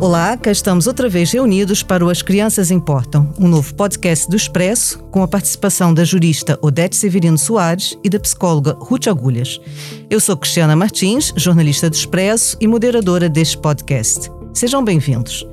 Olá, 0.00 0.34
cá 0.34 0.50
estamos 0.50 0.86
outra 0.86 1.10
vez 1.10 1.30
reunidos 1.30 1.82
para 1.82 2.02
o 2.02 2.08
As 2.08 2.22
Crianças 2.22 2.70
Importam, 2.70 3.34
um 3.38 3.46
novo 3.46 3.74
podcast 3.74 4.30
do 4.30 4.34
Expresso, 4.34 4.98
com 5.10 5.22
a 5.22 5.28
participação 5.28 5.92
da 5.92 6.04
jurista 6.04 6.58
Odete 6.62 6.96
Severino 6.96 7.36
Soares 7.36 7.98
e 8.02 8.08
da 8.08 8.18
psicóloga 8.18 8.74
Ruth 8.80 9.08
Agulhas. 9.08 9.60
Eu 10.08 10.18
sou 10.18 10.38
Cristiana 10.38 10.74
Martins, 10.74 11.34
jornalista 11.36 11.90
do 11.90 11.94
Expresso 11.94 12.56
e 12.58 12.66
moderadora 12.66 13.28
deste 13.28 13.58
podcast. 13.58 14.30
Sejam 14.54 14.82
bem-vindos. 14.82 15.46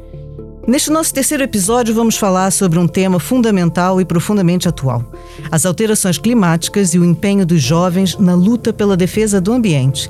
Neste 0.66 0.92
nosso 0.92 1.14
terceiro 1.14 1.44
episódio, 1.44 1.94
vamos 1.94 2.16
falar 2.16 2.50
sobre 2.52 2.80
um 2.80 2.88
tema 2.88 3.20
fundamental 3.20 4.00
e 4.00 4.06
profundamente 4.06 4.66
atual: 4.66 5.04
as 5.52 5.66
alterações 5.66 6.18
climáticas 6.18 6.94
e 6.94 7.00
o 7.00 7.04
empenho 7.04 7.46
dos 7.46 7.62
jovens 7.62 8.18
na 8.18 8.34
luta 8.34 8.72
pela 8.72 8.96
defesa 8.96 9.42
do 9.42 9.52
ambiente. 9.52 10.10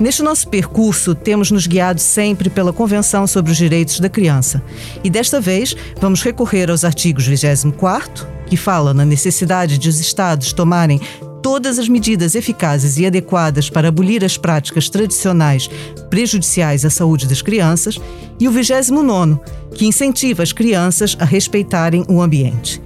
Neste 0.00 0.22
nosso 0.22 0.48
percurso, 0.48 1.14
temos 1.14 1.50
nos 1.50 1.66
guiado 1.66 2.00
sempre 2.00 2.48
pela 2.48 2.72
Convenção 2.72 3.26
sobre 3.26 3.52
os 3.52 3.58
Direitos 3.58 4.00
da 4.00 4.08
Criança. 4.08 4.62
E 5.04 5.10
desta 5.10 5.42
vez, 5.42 5.76
vamos 6.00 6.22
recorrer 6.22 6.70
aos 6.70 6.86
artigos 6.86 7.26
24, 7.26 8.26
que 8.46 8.56
fala 8.56 8.94
na 8.94 9.04
necessidade 9.04 9.76
de 9.76 9.90
os 9.90 10.00
Estados 10.00 10.54
tomarem 10.54 10.98
todas 11.42 11.78
as 11.78 11.86
medidas 11.86 12.34
eficazes 12.34 12.96
e 12.96 13.04
adequadas 13.04 13.68
para 13.68 13.88
abolir 13.88 14.24
as 14.24 14.38
práticas 14.38 14.88
tradicionais 14.88 15.68
prejudiciais 16.08 16.86
à 16.86 16.90
saúde 16.90 17.26
das 17.26 17.42
crianças, 17.42 18.00
e 18.40 18.48
o 18.48 18.50
29, 18.50 19.38
que 19.74 19.86
incentiva 19.86 20.42
as 20.42 20.50
crianças 20.50 21.14
a 21.20 21.26
respeitarem 21.26 22.06
o 22.08 22.22
ambiente. 22.22 22.80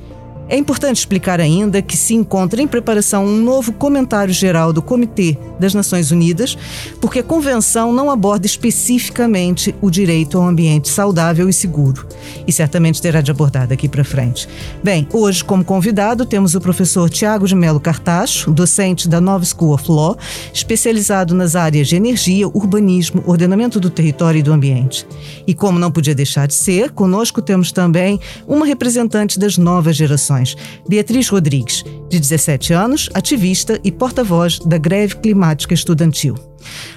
É 0.54 0.56
importante 0.56 0.98
explicar 0.98 1.40
ainda 1.40 1.82
que 1.82 1.96
se 1.96 2.14
encontra 2.14 2.62
em 2.62 2.68
preparação 2.68 3.26
um 3.26 3.42
novo 3.42 3.72
comentário 3.72 4.32
geral 4.32 4.72
do 4.72 4.80
Comitê 4.80 5.36
das 5.58 5.74
Nações 5.74 6.12
Unidas, 6.12 6.56
porque 7.00 7.18
a 7.18 7.24
convenção 7.24 7.92
não 7.92 8.08
aborda 8.08 8.46
especificamente 8.46 9.74
o 9.80 9.90
direito 9.90 10.38
ao 10.38 10.46
ambiente 10.46 10.88
saudável 10.88 11.48
e 11.48 11.52
seguro, 11.52 12.06
e 12.46 12.52
certamente 12.52 13.02
terá 13.02 13.20
de 13.20 13.32
abordar 13.32 13.66
daqui 13.66 13.88
para 13.88 14.04
frente. 14.04 14.48
Bem, 14.80 15.08
hoje, 15.12 15.42
como 15.42 15.64
convidado, 15.64 16.24
temos 16.24 16.54
o 16.54 16.60
professor 16.60 17.10
Tiago 17.10 17.48
de 17.48 17.56
Melo 17.56 17.80
Cartacho, 17.80 18.52
docente 18.52 19.08
da 19.08 19.20
Nova 19.20 19.44
School 19.44 19.74
of 19.74 19.90
Law, 19.90 20.16
especializado 20.52 21.34
nas 21.34 21.56
áreas 21.56 21.88
de 21.88 21.96
energia, 21.96 22.46
urbanismo, 22.46 23.24
ordenamento 23.26 23.80
do 23.80 23.90
território 23.90 24.38
e 24.38 24.42
do 24.42 24.52
ambiente. 24.52 25.04
E 25.48 25.52
como 25.52 25.80
não 25.80 25.90
podia 25.90 26.14
deixar 26.14 26.46
de 26.46 26.54
ser, 26.54 26.92
conosco 26.92 27.42
temos 27.42 27.72
também 27.72 28.20
uma 28.46 28.64
representante 28.64 29.36
das 29.36 29.58
novas 29.58 29.96
gerações 29.96 30.43
Beatriz 30.88 31.28
Rodrigues, 31.28 31.82
de 32.10 32.20
17 32.20 32.72
anos, 32.72 33.08
ativista 33.14 33.80
e 33.82 33.90
porta-voz 33.90 34.58
da 34.58 34.76
Greve 34.76 35.16
Climática 35.16 35.72
Estudantil. 35.72 36.34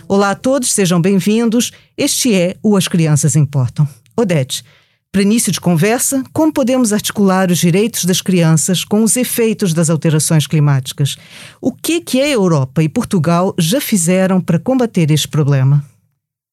Olá 0.08 0.32
a 0.32 0.36
todos, 0.36 0.74
sejam 0.74 1.02
bem-vindos. 1.02 1.72
Este 1.98 2.34
é 2.34 2.56
o 2.62 2.76
As 2.76 2.88
Crianças 2.88 3.36
Importam. 3.36 3.88
Odete, 4.16 4.64
para 5.12 5.22
início 5.22 5.52
de 5.52 5.60
conversa, 5.60 6.24
como 6.34 6.54
podemos 6.54 6.94
articular 6.94 7.50
os 7.50 7.60
direitos 7.60 8.06
das 8.06 8.22
crianças 8.22 8.84
com 8.84 9.04
os 9.04 9.16
efeitos 9.16 9.74
das 9.74 9.90
alterações 9.90 10.46
climáticas? 10.46 11.18
O 11.62 11.72
que, 11.72 12.02
que 12.02 12.22
a 12.22 12.28
Europa 12.28 12.84
e 12.84 12.90
Portugal 12.90 13.56
já 13.58 13.80
fizeram 13.82 14.40
para 14.42 14.60
combater 14.60 15.10
este 15.10 15.28
problema? 15.28 15.84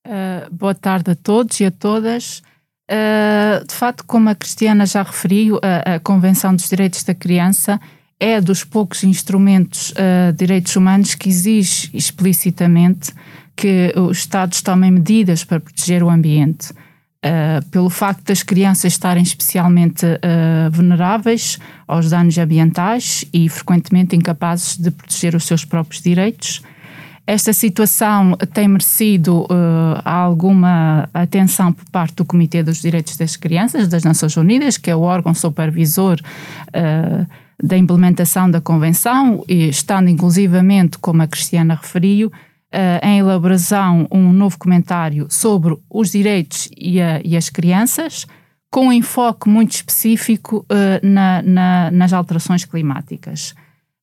Uh, 0.07 0.55
boa 0.55 0.75
tarde 0.75 1.11
a 1.11 1.15
todos 1.15 1.59
e 1.61 1.65
a 1.65 1.71
todas. 1.71 2.43
Uh, 2.91 3.67
de 3.67 3.75
facto, 3.75 4.05
como 4.05 4.29
a 4.29 4.35
Cristiana 4.35 4.85
já 4.85 5.03
referiu, 5.03 5.59
a, 5.63 5.95
a, 5.95 6.01
Convenção 6.01 6.55
dos 6.55 6.69
Direitos 6.69 7.03
da 7.03 7.15
Criança 7.15 7.81
é 8.21 8.41
dos 8.41 8.63
poucos 8.63 9.03
instrumentos 9.05 9.93
uh, 9.93 10.33
direitos 10.35 10.77
humanos 10.77 11.15
que 11.15 11.31
exige 11.31 11.89
explicitamente 11.95 13.13
que 13.57 13.93
os 13.97 14.19
Estados 14.19 14.61
tomem 14.61 14.91
medidas 14.91 15.45
para 15.45 15.61
proteger 15.61 16.03
o 16.03 16.11
ambiente. 16.11 16.73
Uh, 17.25 17.65
pelo 17.71 17.89
facto 17.89 18.23
das 18.25 18.43
crianças 18.43 18.93
estarem 18.93 19.23
especialmente 19.23 20.05
vulneráveis 20.71 21.59
aos 21.89 22.11
danos 22.11 22.37
ambientais 22.37 23.25
e 23.33 23.49
frequentemente 23.49 24.15
incapazes 24.15 24.77
de 24.77 24.91
proteger 24.91 25.35
os 25.35 25.45
seus 25.45 25.65
próprios 25.65 26.03
direitos, 26.03 26.61
esta 27.27 27.53
situação 27.55 28.37
tem 28.53 28.69
merecido 28.69 29.45
uh, 29.45 30.01
alguma 30.05 31.09
atenção 31.15 31.73
por 31.73 31.85
parte 31.91 32.17
do 32.17 32.25
Comitê 32.25 32.63
dos 32.63 32.83
Direitos 32.83 33.17
das 33.17 33.35
Crianças 33.35 33.89
das 33.89 34.05
Nações 34.05 34.37
Unidas, 34.37 34.77
que 34.77 34.91
é 34.91 34.97
o 34.97 35.01
órgão 35.01 35.33
supervisor 35.33 36.21
uh, 36.21 37.27
da 37.63 37.79
implementação 37.79 38.51
da 38.51 38.61
Convenção, 38.61 39.43
e 39.49 39.69
estando 39.69 40.11
inclusivamente, 40.11 40.99
como 40.99 41.23
a 41.23 41.27
Cristiana 41.27 41.79
referiu, 41.81 42.29
uh, 42.29 43.07
em 43.07 43.21
elaboração 43.21 44.07
um 44.13 44.31
novo 44.31 44.59
comentário 44.59 45.27
sobre 45.31 45.75
os 45.89 46.11
direitos 46.11 46.69
e, 46.77 47.01
a, 47.01 47.23
e 47.25 47.39
as 47.39 47.49
crianças, 47.49 48.27
com 48.71 48.89
um 48.89 48.93
enfoque 48.93 49.49
muito 49.49 49.71
específico 49.71 50.67
na, 51.01 51.41
na, 51.43 51.91
nas 51.93 52.13
alterações 52.13 52.65
climáticas. 52.65 53.55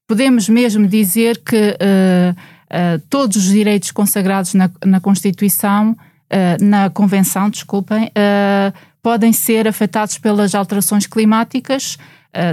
Podemos 0.07 0.47
mesmo 0.47 0.87
dizer 0.87 1.41
que 1.43 1.71
uh, 1.71 2.35
todos 3.09 3.37
os 3.37 3.45
direitos 3.45 3.91
consagrados 3.91 4.53
na, 4.53 4.69
na 4.85 4.99
Constituição, 4.99 5.91
uh, 5.91 6.63
na 6.63 6.89
Convenção, 6.89 7.49
desculpem, 7.49 8.05
uh, 8.05 8.73
podem 9.01 9.33
ser 9.33 9.67
afetados 9.67 10.17
pelas 10.17 10.55
alterações 10.55 11.07
climáticas 11.07 11.97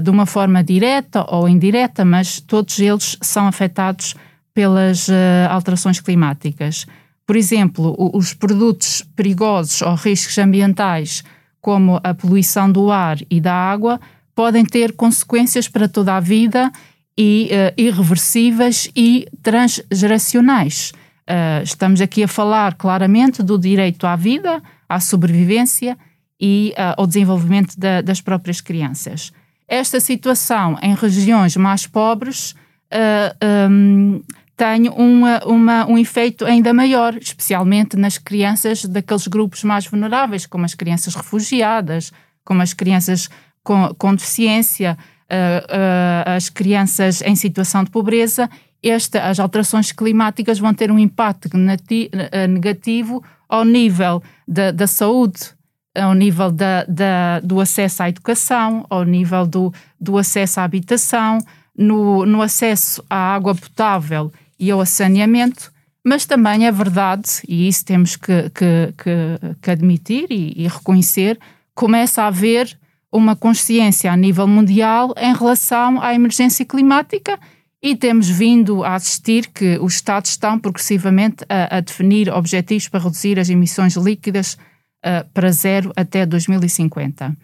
de 0.02 0.10
uma 0.10 0.26
forma 0.26 0.64
direta 0.64 1.24
ou 1.32 1.48
indireta, 1.48 2.04
mas 2.04 2.40
todos 2.40 2.80
eles 2.80 3.16
são 3.22 3.46
afetados 3.46 4.16
pelas 4.52 5.06
alterações 5.48 6.00
climáticas. 6.00 6.84
Por 7.24 7.36
exemplo, 7.36 7.94
os 8.12 8.34
produtos 8.34 9.04
perigosos 9.14 9.82
ou 9.82 9.94
riscos 9.94 10.36
ambientais, 10.38 11.22
como 11.60 12.00
a 12.02 12.12
poluição 12.12 12.72
do 12.72 12.90
ar 12.90 13.18
e 13.30 13.40
da 13.40 13.54
água, 13.54 14.00
podem 14.34 14.64
ter 14.64 14.94
consequências 14.94 15.68
para 15.68 15.88
toda 15.88 16.16
a 16.16 16.20
vida 16.20 16.72
e 17.18 17.50
uh, 17.50 17.74
irreversíveis 17.76 18.88
e 18.94 19.26
transgeracionais. 19.42 20.92
Uh, 21.28 21.64
estamos 21.64 22.00
aqui 22.00 22.22
a 22.22 22.28
falar 22.28 22.74
claramente 22.74 23.42
do 23.42 23.58
direito 23.58 24.06
à 24.06 24.14
vida, 24.14 24.62
à 24.88 25.00
sobrevivência 25.00 25.98
e 26.40 26.72
uh, 26.78 26.94
ao 26.96 27.08
desenvolvimento 27.08 27.76
da, 27.76 28.00
das 28.00 28.20
próprias 28.20 28.60
crianças. 28.60 29.32
Esta 29.66 29.98
situação 29.98 30.78
em 30.80 30.94
regiões 30.94 31.56
mais 31.56 31.86
pobres 31.86 32.54
um, 33.70 34.22
tem 34.56 34.88
uma, 34.88 35.44
uma, 35.44 35.86
um 35.86 35.98
efeito 35.98 36.46
ainda 36.46 36.72
maior, 36.72 37.14
especialmente 37.16 37.94
nas 37.94 38.16
crianças 38.16 38.86
daqueles 38.86 39.26
grupos 39.26 39.62
mais 39.62 39.86
vulneráveis, 39.86 40.46
como 40.46 40.64
as 40.64 40.74
crianças 40.74 41.14
refugiadas, 41.14 42.12
como 42.42 42.62
as 42.62 42.72
crianças 42.72 43.28
com, 43.62 43.94
com 43.98 44.14
deficiência, 44.14 44.96
as 46.24 46.48
crianças 46.48 47.20
em 47.22 47.36
situação 47.36 47.84
de 47.84 47.90
pobreza, 47.90 48.48
esta, 48.82 49.28
as 49.28 49.38
alterações 49.38 49.92
climáticas 49.92 50.58
vão 50.58 50.72
ter 50.72 50.90
um 50.90 50.98
impacto 50.98 51.50
negativo 52.48 53.22
ao 53.48 53.64
nível 53.64 54.22
da, 54.46 54.70
da 54.70 54.86
saúde, 54.86 55.40
ao 55.94 56.14
nível 56.14 56.50
da, 56.50 56.84
da, 56.84 57.40
do 57.40 57.60
acesso 57.60 58.02
à 58.02 58.08
educação, 58.08 58.86
ao 58.88 59.04
nível 59.04 59.46
do, 59.46 59.72
do 60.00 60.16
acesso 60.16 60.60
à 60.60 60.64
habitação, 60.64 61.38
no, 61.76 62.26
no 62.26 62.42
acesso 62.42 63.04
à 63.08 63.34
água 63.34 63.54
potável 63.54 64.32
e 64.58 64.70
ao 64.70 64.84
saneamento, 64.84 65.72
mas 66.04 66.24
também 66.24 66.66
é 66.66 66.72
verdade, 66.72 67.28
e 67.46 67.68
isso 67.68 67.84
temos 67.84 68.16
que, 68.16 68.50
que, 68.50 68.94
que, 68.96 69.56
que 69.60 69.70
admitir 69.70 70.26
e, 70.30 70.54
e, 70.56 70.66
reconhecer, 70.66 71.38
começa 71.74 72.22
a 72.22 72.28
haver 72.28 72.76
uma 73.12 73.34
consciência 73.34 74.12
a 74.12 74.16
nível 74.16 74.46
mundial 74.46 75.14
em 75.16 75.34
relação 75.34 76.00
à 76.00 76.14
emergência 76.14 76.64
climática 76.64 77.38
e 77.82 77.94
temos 77.96 78.28
vindo 78.28 78.84
a 78.84 78.94
assistir 78.94 79.48
que 79.48 79.78
os 79.78 79.94
Estados 79.94 80.30
estão 80.30 80.58
progressivamente 80.58 81.44
a, 81.48 81.76
a 81.76 81.80
definir 81.80 82.28
objetivos 82.28 82.88
para 82.88 83.00
reduzir 83.00 83.38
as 83.38 83.48
emissões 83.48 83.94
líquidas 83.94 84.54
uh, 85.04 85.26
para 85.32 85.50
zero 85.52 85.92
até 85.96 86.26
2050. 86.26 87.28
Uh, 87.28 87.34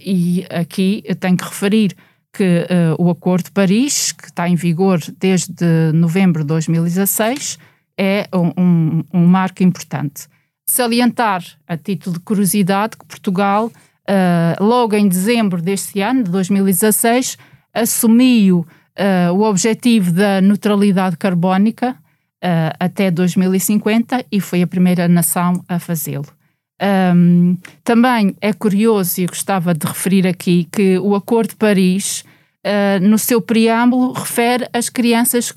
e 0.00 0.46
aqui 0.50 1.04
tenho 1.20 1.36
que 1.36 1.44
referir 1.44 1.96
que 2.32 2.66
uh, 2.70 3.02
o 3.02 3.10
Acordo 3.10 3.44
de 3.44 3.50
Paris, 3.52 4.12
que 4.12 4.26
está 4.26 4.48
em 4.48 4.56
vigor 4.56 5.00
desde 5.18 5.92
novembro 5.94 6.42
de 6.42 6.48
2016, 6.48 7.58
é 7.96 8.28
um, 8.32 8.52
um, 8.62 9.04
um 9.14 9.26
marco 9.26 9.62
importante. 9.62 10.26
Salientar, 10.66 11.42
a 11.66 11.76
título 11.76 12.14
de 12.14 12.20
curiosidade, 12.20 12.96
que 12.96 13.06
Portugal 13.06 13.72
uh, 14.08 14.64
logo 14.64 14.96
em 14.96 15.06
dezembro 15.06 15.60
deste 15.60 16.00
ano, 16.00 16.24
de 16.24 16.30
2016, 16.30 17.36
assumiu 17.74 18.66
uh, 18.98 19.32
o 19.32 19.42
objetivo 19.42 20.10
da 20.12 20.40
neutralidade 20.40 21.16
carbónica 21.16 21.90
uh, 21.92 22.74
até 22.80 23.10
2050 23.10 24.24
e 24.30 24.40
foi 24.40 24.62
a 24.62 24.66
primeira 24.66 25.06
nação 25.06 25.62
a 25.68 25.78
fazê-lo. 25.78 26.26
Um, 26.80 27.56
também 27.82 28.36
é 28.40 28.52
curioso, 28.52 29.20
e 29.20 29.26
gostava 29.26 29.74
de 29.74 29.84
referir 29.84 30.26
aqui, 30.26 30.68
que 30.70 30.96
o 30.98 31.14
Acordo 31.14 31.50
de 31.50 31.56
Paris, 31.56 32.24
uh, 32.64 33.00
no 33.02 33.18
seu 33.18 33.40
preâmbulo, 33.40 34.12
refere 34.12 34.68
as 34.72 34.88
crianças 34.88 35.52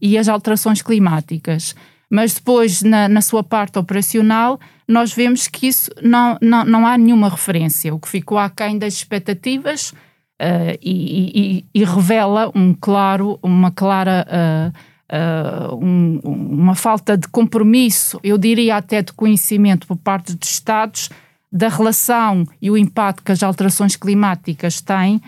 e 0.00 0.16
as 0.16 0.26
alterações 0.26 0.80
climáticas. 0.80 1.74
Mas 2.14 2.32
depois, 2.34 2.80
na, 2.80 3.08
na 3.08 3.20
sua 3.20 3.42
parte 3.42 3.76
operacional, 3.76 4.60
nós 4.86 5.12
vemos 5.12 5.48
que 5.48 5.66
isso 5.66 5.90
não, 6.00 6.38
não, 6.40 6.64
não 6.64 6.86
há 6.86 6.96
nenhuma 6.96 7.28
referência, 7.28 7.92
o 7.92 7.98
que 7.98 8.08
ficou 8.08 8.38
aquém 8.38 8.78
das 8.78 8.94
expectativas 8.94 9.90
uh, 9.90 10.78
e, 10.80 11.64
e, 11.74 11.80
e, 11.80 11.84
revela 11.84 12.52
um 12.54 12.72
claro, 12.72 13.38
uma 13.42 13.70
clara. 13.70 14.26
Uh, 14.30 14.94
Uh, 15.04 15.76
um, 15.76 16.18
uma 16.24 16.74
falta 16.74 17.16
de 17.16 17.28
compromisso, 17.28 18.18
eu 18.24 18.38
diria 18.38 18.76
até 18.76 19.02
de 19.02 19.12
conhecimento 19.12 19.86
por 19.86 19.96
parte 19.98 20.34
dos 20.34 20.48
Estados 20.48 21.10
da 21.52 21.68
relação 21.68 22.44
e 22.60 22.70
o 22.70 22.76
impacto 22.76 23.22
que 23.22 23.30
as 23.30 23.42
alterações 23.42 23.96
climáticas 23.96 24.80
têm 24.80 25.20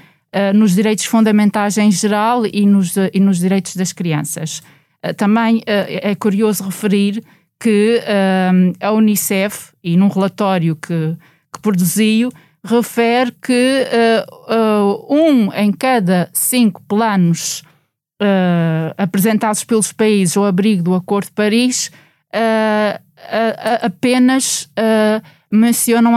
nos 0.55 0.75
direitos 0.75 1.05
fundamentais 1.05 1.77
em 1.77 1.91
geral 1.91 2.47
e 2.47 2.65
nos, 2.65 2.95
e 3.13 3.21
nos 3.21 3.39
direitos 3.39 3.77
das 3.77 3.93
crianças. 3.93 4.63
Uh, 5.11 5.15
também 5.15 5.63
é 5.67 6.15
curioso 6.15 6.65
referir 6.65 7.23
que 7.59 8.01
a 8.81 8.93
Unicef, 8.93 9.73
e 9.83 9.97
num 9.97 10.09
relatório 10.09 10.77
que, 10.77 11.17
que 11.53 11.61
produziu, 11.61 12.31
refere 12.63 13.33
que 13.33 13.87
um 15.09 15.53
em 15.55 15.73
cada 15.73 16.29
cinco 16.35 16.83
planos 16.87 17.63
apresentados 18.99 19.65
pelos 19.65 19.91
países 19.93 20.37
ao 20.37 20.45
abrigo 20.45 20.83
do 20.83 20.95
Acordo 20.95 21.27
de 21.27 21.33
Paris 21.33 21.91
apenas 23.81 24.69
mencionam 25.51 26.13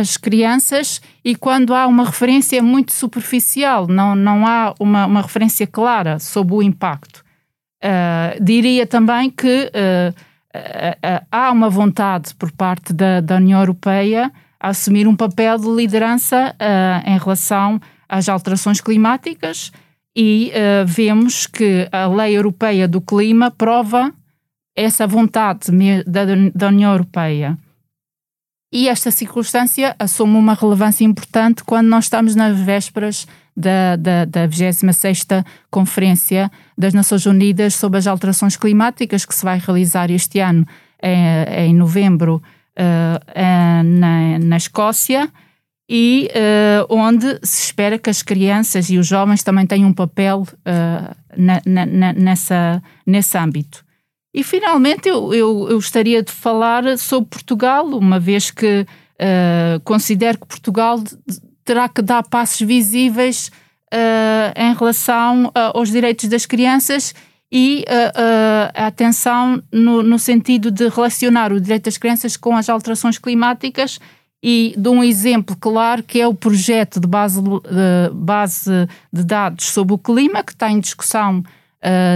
as 0.00 0.16
crianças 0.16 1.02
e 1.24 1.34
quando 1.34 1.74
há 1.74 1.86
uma 1.86 2.04
referência 2.04 2.62
muito 2.62 2.92
superficial, 2.92 3.86
não, 3.86 4.14
não 4.14 4.46
há 4.46 4.74
uma, 4.78 5.06
uma 5.06 5.22
referência 5.22 5.66
clara 5.66 6.18
sobre 6.18 6.54
o 6.54 6.62
impacto. 6.62 7.27
Uh, 7.84 8.42
diria 8.42 8.86
também 8.88 9.30
que 9.30 9.70
uh, 9.70 10.10
uh, 10.10 11.26
há 11.30 11.52
uma 11.52 11.70
vontade 11.70 12.34
por 12.34 12.50
parte 12.50 12.92
da, 12.92 13.20
da 13.20 13.36
União 13.36 13.60
Europeia 13.60 14.32
a 14.58 14.68
assumir 14.70 15.06
um 15.06 15.14
papel 15.14 15.56
de 15.56 15.68
liderança 15.68 16.52
em 17.06 17.16
relação 17.16 17.80
às 18.08 18.28
alterações 18.28 18.80
climáticas 18.80 19.70
e 20.16 20.50
vemos 20.84 21.46
que 21.46 21.88
a 21.92 22.08
Lei 22.08 22.36
Europeia 22.36 22.88
do 22.88 23.00
Clima 23.00 23.52
prova 23.52 24.12
essa 24.74 25.06
vontade 25.06 25.70
da, 26.04 26.24
da 26.52 26.68
União 26.68 26.90
Europeia. 26.90 27.56
E 28.72 28.88
esta 28.88 29.12
circunstância 29.12 29.94
assume 29.96 30.36
uma 30.36 30.54
relevância 30.54 31.04
importante 31.04 31.62
quando 31.62 31.86
nós 31.86 32.06
estamos 32.06 32.34
nas 32.34 32.58
vésperas 32.58 33.28
da, 33.58 33.96
da, 33.96 34.24
da 34.24 34.46
26 34.46 35.26
Conferência 35.70 36.50
das 36.76 36.94
Nações 36.94 37.26
Unidas 37.26 37.74
sobre 37.74 37.98
as 37.98 38.06
Alterações 38.06 38.56
Climáticas, 38.56 39.24
que 39.24 39.34
se 39.34 39.44
vai 39.44 39.58
realizar 39.58 40.10
este 40.10 40.38
ano 40.38 40.64
em, 41.02 41.66
em 41.66 41.74
novembro 41.74 42.40
uh, 42.78 43.84
na, 43.84 44.38
na 44.38 44.56
Escócia, 44.56 45.28
e 45.90 46.30
uh, 46.34 46.86
onde 46.94 47.40
se 47.42 47.64
espera 47.64 47.98
que 47.98 48.10
as 48.10 48.22
crianças 48.22 48.90
e 48.90 48.98
os 48.98 49.06
jovens 49.06 49.42
também 49.42 49.66
tenham 49.66 49.88
um 49.88 49.94
papel 49.94 50.42
uh, 50.42 51.16
na, 51.36 51.62
na, 51.66 52.12
nessa, 52.12 52.82
nesse 53.06 53.36
âmbito. 53.38 53.84
E 54.34 54.44
finalmente 54.44 55.08
eu, 55.08 55.32
eu, 55.32 55.68
eu 55.70 55.76
gostaria 55.76 56.22
de 56.22 56.30
falar 56.30 56.98
sobre 56.98 57.30
Portugal, 57.30 57.86
uma 57.86 58.20
vez 58.20 58.50
que 58.50 58.82
uh, 58.82 59.80
considero 59.82 60.38
que 60.38 60.46
Portugal 60.46 61.02
terá 61.68 61.86
que 61.86 62.00
dar 62.00 62.22
passos 62.22 62.66
visíveis 62.66 63.52
uh, 63.92 64.58
em 64.58 64.74
relação 64.74 65.48
uh, 65.48 65.52
aos 65.74 65.90
direitos 65.90 66.26
das 66.26 66.46
crianças 66.46 67.14
e 67.52 67.82
a 68.74 68.88
atenção 68.88 69.62
no, 69.72 70.02
no, 70.02 70.18
sentido 70.18 70.70
de 70.70 70.86
relacionar 70.88 71.50
o 71.50 71.58
direito 71.58 71.84
das 71.84 71.96
crianças 71.96 72.36
com 72.36 72.54
as 72.54 72.68
alterações 72.68 73.16
climáticas 73.16 73.98
e 74.42 74.74
de 74.76 74.88
um 74.90 75.02
exemplo 75.02 75.56
claro 75.56 76.02
que 76.02 76.20
é 76.20 76.26
o 76.26 76.34
projeto 76.34 77.00
de 77.00 77.08
base 77.08 77.40
de, 77.40 77.50
base 78.12 78.70
de 79.10 79.24
dados 79.24 79.64
sobre 79.64 79.94
o 79.94 79.98
clima 79.98 80.44
que 80.44 80.52
está 80.52 80.70
em 80.70 80.78
discussão 80.78 81.42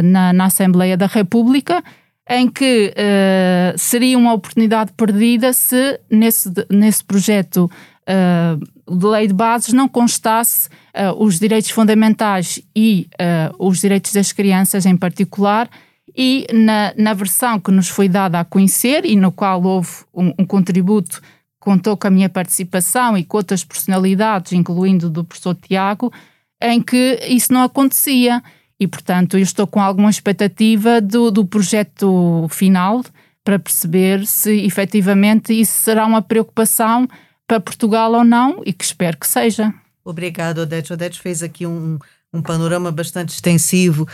na, 0.05 0.35
na 0.35 0.45
Assembleia 0.45 0.99
da 0.99 1.07
República 1.07 1.83
em 2.29 2.49
que 2.49 2.93
uh, 2.93 3.79
seria 3.79 4.19
uma 4.19 4.35
oportunidade 4.35 4.93
perdida 4.93 5.53
se 5.55 5.99
nesse, 6.11 6.51
nesse 6.71 7.03
projeto 7.03 7.71
uh, 8.03 8.82
lei 8.95 9.27
de 9.27 9.35
bases 9.35 9.73
não 9.73 9.89
constasse 9.89 10.69
uh, 10.69 11.23
os 11.23 11.39
direitos 11.39 11.71
fundamentais 11.71 12.61
e 12.75 13.09
os 13.59 13.81
direitos 13.81 14.13
das 14.13 14.33
crianças 14.33 14.87
em 14.87 14.97
particular. 14.97 15.69
E 16.17 16.47
na, 16.53 16.93
na 16.97 17.15
versão 17.15 17.59
que 17.59 17.71
nos 17.71 17.89
foi 17.89 18.09
dada 18.09 18.41
a 18.41 18.45
conhecer 18.45 19.05
e 19.07 19.17
no 19.17 19.33
qual 19.33 19.63
houve 19.63 19.91
um, 20.13 20.33
um 20.39 20.45
contributo 20.45 21.23
contou 21.63 21.97
com 21.97 22.09
a 22.09 22.11
minha 22.11 22.29
participação 22.29 23.17
e 23.17 23.25
com 23.25 23.37
outras 23.37 23.65
personalidades, 23.65 24.53
incluindo 24.53 25.09
do 25.09 25.25
professor 25.25 25.55
Tiago, 25.55 26.13
em 26.61 26.83
que 26.83 27.21
isso 27.29 27.53
não 27.53 27.63
acontecia. 27.63 28.43
E, 28.79 28.87
portanto, 28.87 29.37
eu 29.37 29.43
estou 29.43 29.67
com 29.67 29.81
alguma 29.81 30.11
expectativa 30.11 31.01
do, 31.01 31.31
do 31.31 31.47
projeto 31.47 32.49
final 32.51 33.03
para 33.45 33.59
perceber 33.59 34.27
se 34.27 34.65
efetivamente 34.65 35.53
isso 35.53 35.73
será 35.73 36.05
uma 36.05 36.21
preocupação 36.21 37.09
para 37.53 37.61
Portugal 37.61 38.13
ou 38.15 38.25
não 38.25 38.63
e 38.65 38.73
que 38.73 38.83
espero 38.83 39.19
que 39.19 39.29
seja. 39.29 39.75
Obrigado, 40.03 40.63
Odete. 40.63 40.91
Odete 40.91 41.21
fez 41.21 41.43
aqui 41.43 41.67
um, 41.67 41.99
um 42.33 42.41
panorama 42.41 42.91
bastante 42.91 43.29
extensivo 43.35 44.09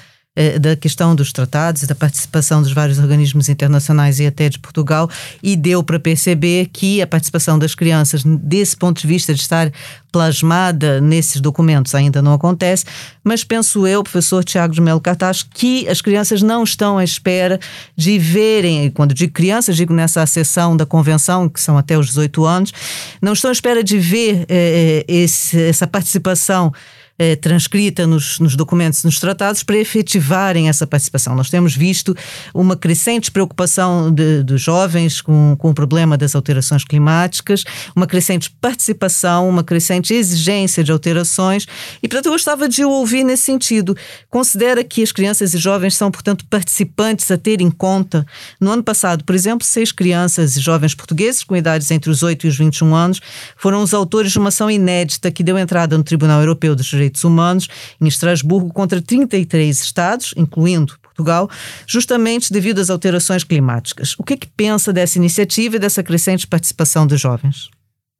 da 0.60 0.76
questão 0.76 1.16
dos 1.16 1.32
tratados 1.32 1.82
da 1.82 1.94
participação 1.94 2.62
dos 2.62 2.72
vários 2.72 2.98
organismos 2.98 3.48
internacionais 3.48 4.20
e 4.20 4.26
até 4.26 4.48
de 4.48 4.58
Portugal, 4.58 5.10
e 5.42 5.56
deu 5.56 5.82
para 5.82 5.98
perceber 5.98 6.66
que 6.72 7.02
a 7.02 7.06
participação 7.06 7.58
das 7.58 7.74
crianças, 7.74 8.22
desse 8.24 8.76
ponto 8.76 9.00
de 9.00 9.06
vista 9.06 9.34
de 9.34 9.40
estar 9.40 9.72
plasmada 10.12 11.00
nesses 11.00 11.40
documentos, 11.40 11.94
ainda 11.94 12.22
não 12.22 12.32
acontece, 12.32 12.84
mas 13.22 13.42
penso 13.42 13.86
eu, 13.86 14.02
professor 14.02 14.44
Tiago 14.44 14.72
de 14.72 14.80
Melo 14.80 15.00
Cartaz, 15.00 15.42
que 15.42 15.88
as 15.88 16.00
crianças 16.00 16.40
não 16.40 16.62
estão 16.62 16.98
à 16.98 17.04
espera 17.04 17.58
de 17.96 18.18
verem, 18.18 18.86
e 18.86 18.90
quando 18.90 19.12
digo 19.12 19.32
crianças, 19.32 19.76
digo 19.76 19.92
nessa 19.92 20.24
sessão 20.24 20.76
da 20.76 20.86
convenção, 20.86 21.48
que 21.48 21.60
são 21.60 21.76
até 21.76 21.98
os 21.98 22.06
18 22.06 22.44
anos, 22.44 22.72
não 23.20 23.32
estão 23.32 23.50
à 23.50 23.52
espera 23.52 23.82
de 23.82 23.98
ver 23.98 24.46
eh, 24.48 25.04
eh 25.08 25.12
esse, 25.12 25.60
essa 25.60 25.86
participação 25.86 26.72
eh, 27.18 27.36
transcrita 27.36 28.06
nos, 28.06 28.38
nos 28.38 28.54
documentos, 28.54 29.02
nos 29.04 29.18
tratados, 29.18 29.62
para 29.62 29.76
efetivarem 29.76 30.68
essa 30.68 30.86
participação. 30.86 31.34
Nós 31.34 31.50
temos 31.50 31.74
visto 31.74 32.16
uma 32.54 32.76
crescente 32.76 33.30
preocupação 33.30 34.12
de 34.12 34.56
jovens 34.56 35.20
com, 35.20 35.56
com 35.58 35.70
o 35.70 35.74
problema 35.74 36.16
das 36.16 36.34
alterações 36.34 36.84
climáticas, 36.84 37.64
uma 37.94 38.06
crescente 38.06 38.50
participação, 38.60 39.48
uma 39.48 39.64
crescente 39.64 40.14
exigência 40.14 40.84
de 40.84 40.92
alterações, 40.92 41.66
e 42.02 42.08
portanto 42.08 42.26
eu 42.26 42.32
gostava 42.32 42.68
de 42.68 42.84
ouvir 42.84 43.24
nesse 43.24 43.44
sentido. 43.44 43.96
Considera 44.30 44.84
que 44.84 45.02
as 45.02 45.10
crianças 45.10 45.54
e 45.54 45.58
jovens 45.58 45.96
são, 45.96 46.10
portanto, 46.10 46.44
participantes 46.48 47.30
a 47.30 47.36
ter 47.36 47.60
em 47.60 47.70
conta. 47.70 48.24
No 48.60 48.70
ano 48.70 48.82
passado, 48.82 49.24
por 49.24 49.34
exemplo, 49.34 49.66
seis 49.66 49.90
crianças 49.90 50.56
e 50.56 50.60
jovens 50.60 50.94
portugueses 50.94 51.42
com 51.42 51.56
idades 51.56 51.90
entre 51.90 52.10
os 52.10 52.22
8 52.22 52.46
e 52.46 52.48
os 52.48 52.56
21 52.56 52.94
anos 52.94 53.20
foram 53.56 53.82
os 53.82 53.92
autores 53.92 54.30
de 54.32 54.38
uma 54.38 54.48
ação 54.48 54.70
inédita 54.70 55.30
que 55.30 55.42
deu 55.42 55.58
entrada 55.58 55.96
no 55.96 56.04
Tribunal 56.04 56.40
Europeu 56.40 56.76
dos 56.76 56.86
Direitos 56.86 57.07
Direitos 57.08 57.24
Humanos 57.24 57.68
em 58.00 58.06
Estrasburgo 58.06 58.72
contra 58.72 59.00
33 59.00 59.80
Estados, 59.80 60.34
incluindo 60.36 60.98
Portugal, 61.00 61.50
justamente 61.86 62.52
devido 62.52 62.78
às 62.78 62.90
alterações 62.90 63.42
climáticas. 63.42 64.14
O 64.18 64.22
que 64.22 64.34
é 64.34 64.36
que 64.36 64.46
pensa 64.46 64.92
dessa 64.92 65.18
iniciativa 65.18 65.76
e 65.76 65.78
dessa 65.78 66.02
crescente 66.02 66.46
participação 66.46 67.06
dos 67.06 67.20
jovens? 67.20 67.70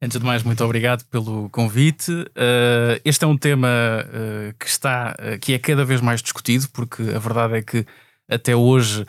Antes 0.01 0.17
de 0.17 0.25
mais, 0.25 0.43
muito 0.43 0.63
obrigado 0.63 1.03
pelo 1.05 1.49
convite. 1.49 2.11
Uh, 2.11 2.99
este 3.03 3.25
é 3.25 3.27
um 3.27 3.37
tema 3.37 3.67
uh, 3.67 4.53
que 4.57 4.65
está, 4.65 5.15
uh, 5.19 5.39
que 5.39 5.53
é 5.53 5.59
cada 5.59 5.83
vez 5.83 5.99
mais 5.99 6.21
discutido, 6.21 6.67
porque 6.69 7.03
a 7.13 7.19
verdade 7.19 7.55
é 7.55 7.61
que 7.61 7.85
até 8.29 8.55
hoje 8.55 9.05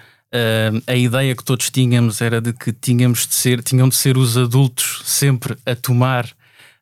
a 0.86 0.94
ideia 0.94 1.34
que 1.34 1.42
todos 1.42 1.70
tínhamos 1.70 2.20
era 2.20 2.40
de 2.40 2.52
que 2.52 2.72
tínhamos 2.72 3.26
de 3.26 3.34
ser, 3.34 3.64
tinham 3.64 3.88
de 3.88 3.96
ser 3.96 4.16
os 4.16 4.38
adultos 4.38 5.02
sempre 5.04 5.56
a 5.66 5.74
tomar 5.74 6.24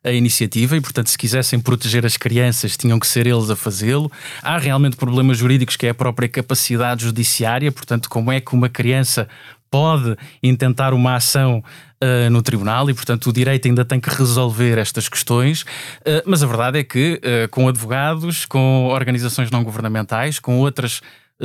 a 0.03 0.11
iniciativa 0.11 0.77
e, 0.77 0.81
portanto, 0.81 1.09
se 1.09 1.17
quisessem 1.17 1.59
proteger 1.59 2.05
as 2.05 2.15
crianças, 2.15 2.77
tinham 2.77 2.99
que 2.99 3.07
ser 3.07 3.27
eles 3.27 3.49
a 3.49 3.55
fazê-lo. 3.55 4.11
Há 4.41 4.57
realmente 4.57 4.95
problemas 4.95 5.37
jurídicos 5.37 5.75
que 5.75 5.87
é 5.87 5.89
a 5.89 5.93
própria 5.93 6.29
capacidade 6.29 7.03
judiciária, 7.03 7.71
portanto, 7.71 8.09
como 8.09 8.31
é 8.31 8.39
que 8.39 8.53
uma 8.53 8.69
criança 8.69 9.27
pode 9.69 10.15
intentar 10.41 10.93
uma 10.93 11.15
ação 11.15 11.63
uh, 12.03 12.29
no 12.29 12.41
tribunal 12.41 12.89
e, 12.89 12.93
portanto, 12.93 13.29
o 13.29 13.33
direito 13.33 13.67
ainda 13.67 13.85
tem 13.85 13.99
que 13.99 14.09
resolver 14.09 14.77
estas 14.77 15.07
questões. 15.07 15.61
Uh, 15.61 16.23
mas 16.25 16.41
a 16.41 16.47
verdade 16.47 16.79
é 16.79 16.83
que, 16.83 17.21
uh, 17.23 17.49
com 17.49 17.67
advogados, 17.67 18.45
com 18.45 18.87
organizações 18.87 19.51
não 19.51 19.63
governamentais, 19.63 20.39
com 20.39 20.57
outras 20.59 21.01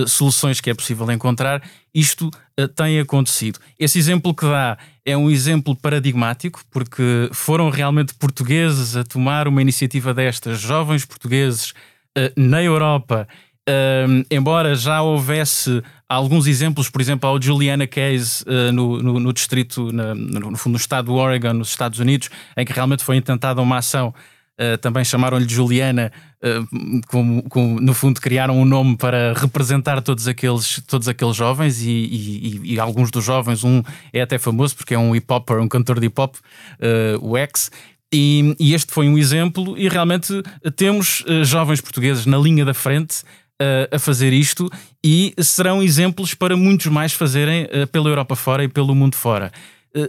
soluções 0.08 0.60
que 0.60 0.68
é 0.68 0.74
possível 0.74 1.08
encontrar, 1.12 1.62
isto 1.94 2.28
tem 2.74 2.98
acontecido. 2.98 3.60
Esse 3.78 3.96
exemplo 3.96 4.34
que 4.34 4.44
dá 4.44 4.76
é 5.04 5.16
um 5.16 5.30
exemplo 5.30 5.76
paradigmático, 5.76 6.62
porque 6.70 7.28
foram 7.32 7.68
realmente 7.68 8.14
portugueses 8.14 8.96
a 8.96 9.04
tomar 9.04 9.46
uma 9.46 9.60
iniciativa 9.60 10.14
destas, 10.14 10.58
jovens 10.60 11.04
portugueses 11.04 11.70
uh, 12.16 12.32
na 12.36 12.62
Europa. 12.62 13.28
Uh, 13.68 14.24
embora 14.30 14.74
já 14.74 15.02
houvesse 15.02 15.82
alguns 16.08 16.46
exemplos, 16.46 16.88
por 16.88 17.00
exemplo, 17.00 17.28
ao 17.28 17.40
Juliana 17.40 17.86
Case 17.86 18.44
uh, 18.44 18.72
no, 18.72 19.02
no, 19.02 19.20
no, 19.20 19.32
distrito, 19.32 19.92
na, 19.92 20.14
no, 20.14 20.50
no 20.50 20.76
estado 20.76 21.06
do 21.06 21.14
Oregon, 21.14 21.52
nos 21.52 21.68
Estados 21.68 21.98
Unidos, 21.98 22.30
em 22.56 22.64
que 22.64 22.72
realmente 22.72 23.04
foi 23.04 23.16
intentada 23.16 23.60
uma 23.60 23.78
ação 23.78 24.14
Uh, 24.60 24.78
também 24.78 25.04
chamaram-lhe 25.04 25.48
Juliana, 25.48 26.12
uh, 26.40 27.80
no 27.80 27.92
fundo 27.92 28.20
criaram 28.20 28.56
um 28.56 28.64
nome 28.64 28.96
para 28.96 29.32
representar 29.32 30.00
todos 30.00 30.28
aqueles, 30.28 30.80
todos 30.86 31.08
aqueles 31.08 31.34
jovens 31.34 31.82
e, 31.82 31.90
e, 31.90 32.60
e, 32.74 32.78
alguns 32.78 33.10
dos 33.10 33.24
jovens, 33.24 33.64
um 33.64 33.82
é 34.12 34.22
até 34.22 34.38
famoso 34.38 34.76
porque 34.76 34.94
é 34.94 34.98
um 34.98 35.10
hip-hopper, 35.10 35.58
um 35.60 35.66
cantor 35.66 35.98
de 35.98 36.06
hip-hop, 36.06 36.36
uh, 36.36 37.18
o 37.20 37.36
X, 37.36 37.68
e, 38.12 38.54
e, 38.60 38.74
este 38.74 38.92
foi 38.92 39.08
um 39.08 39.18
exemplo 39.18 39.76
e 39.76 39.88
realmente 39.88 40.40
temos 40.76 41.24
jovens 41.42 41.80
portugueses 41.80 42.24
na 42.24 42.38
linha 42.38 42.64
da 42.64 42.72
frente 42.72 43.24
a 43.90 43.98
fazer 43.98 44.32
isto 44.32 44.70
e 45.02 45.34
serão 45.40 45.82
exemplos 45.82 46.32
para 46.32 46.56
muitos 46.56 46.86
mais 46.86 47.12
fazerem 47.12 47.66
pela 47.90 48.08
Europa 48.08 48.36
fora 48.36 48.62
e 48.62 48.68
pelo 48.68 48.94
mundo 48.94 49.16
fora. 49.16 49.50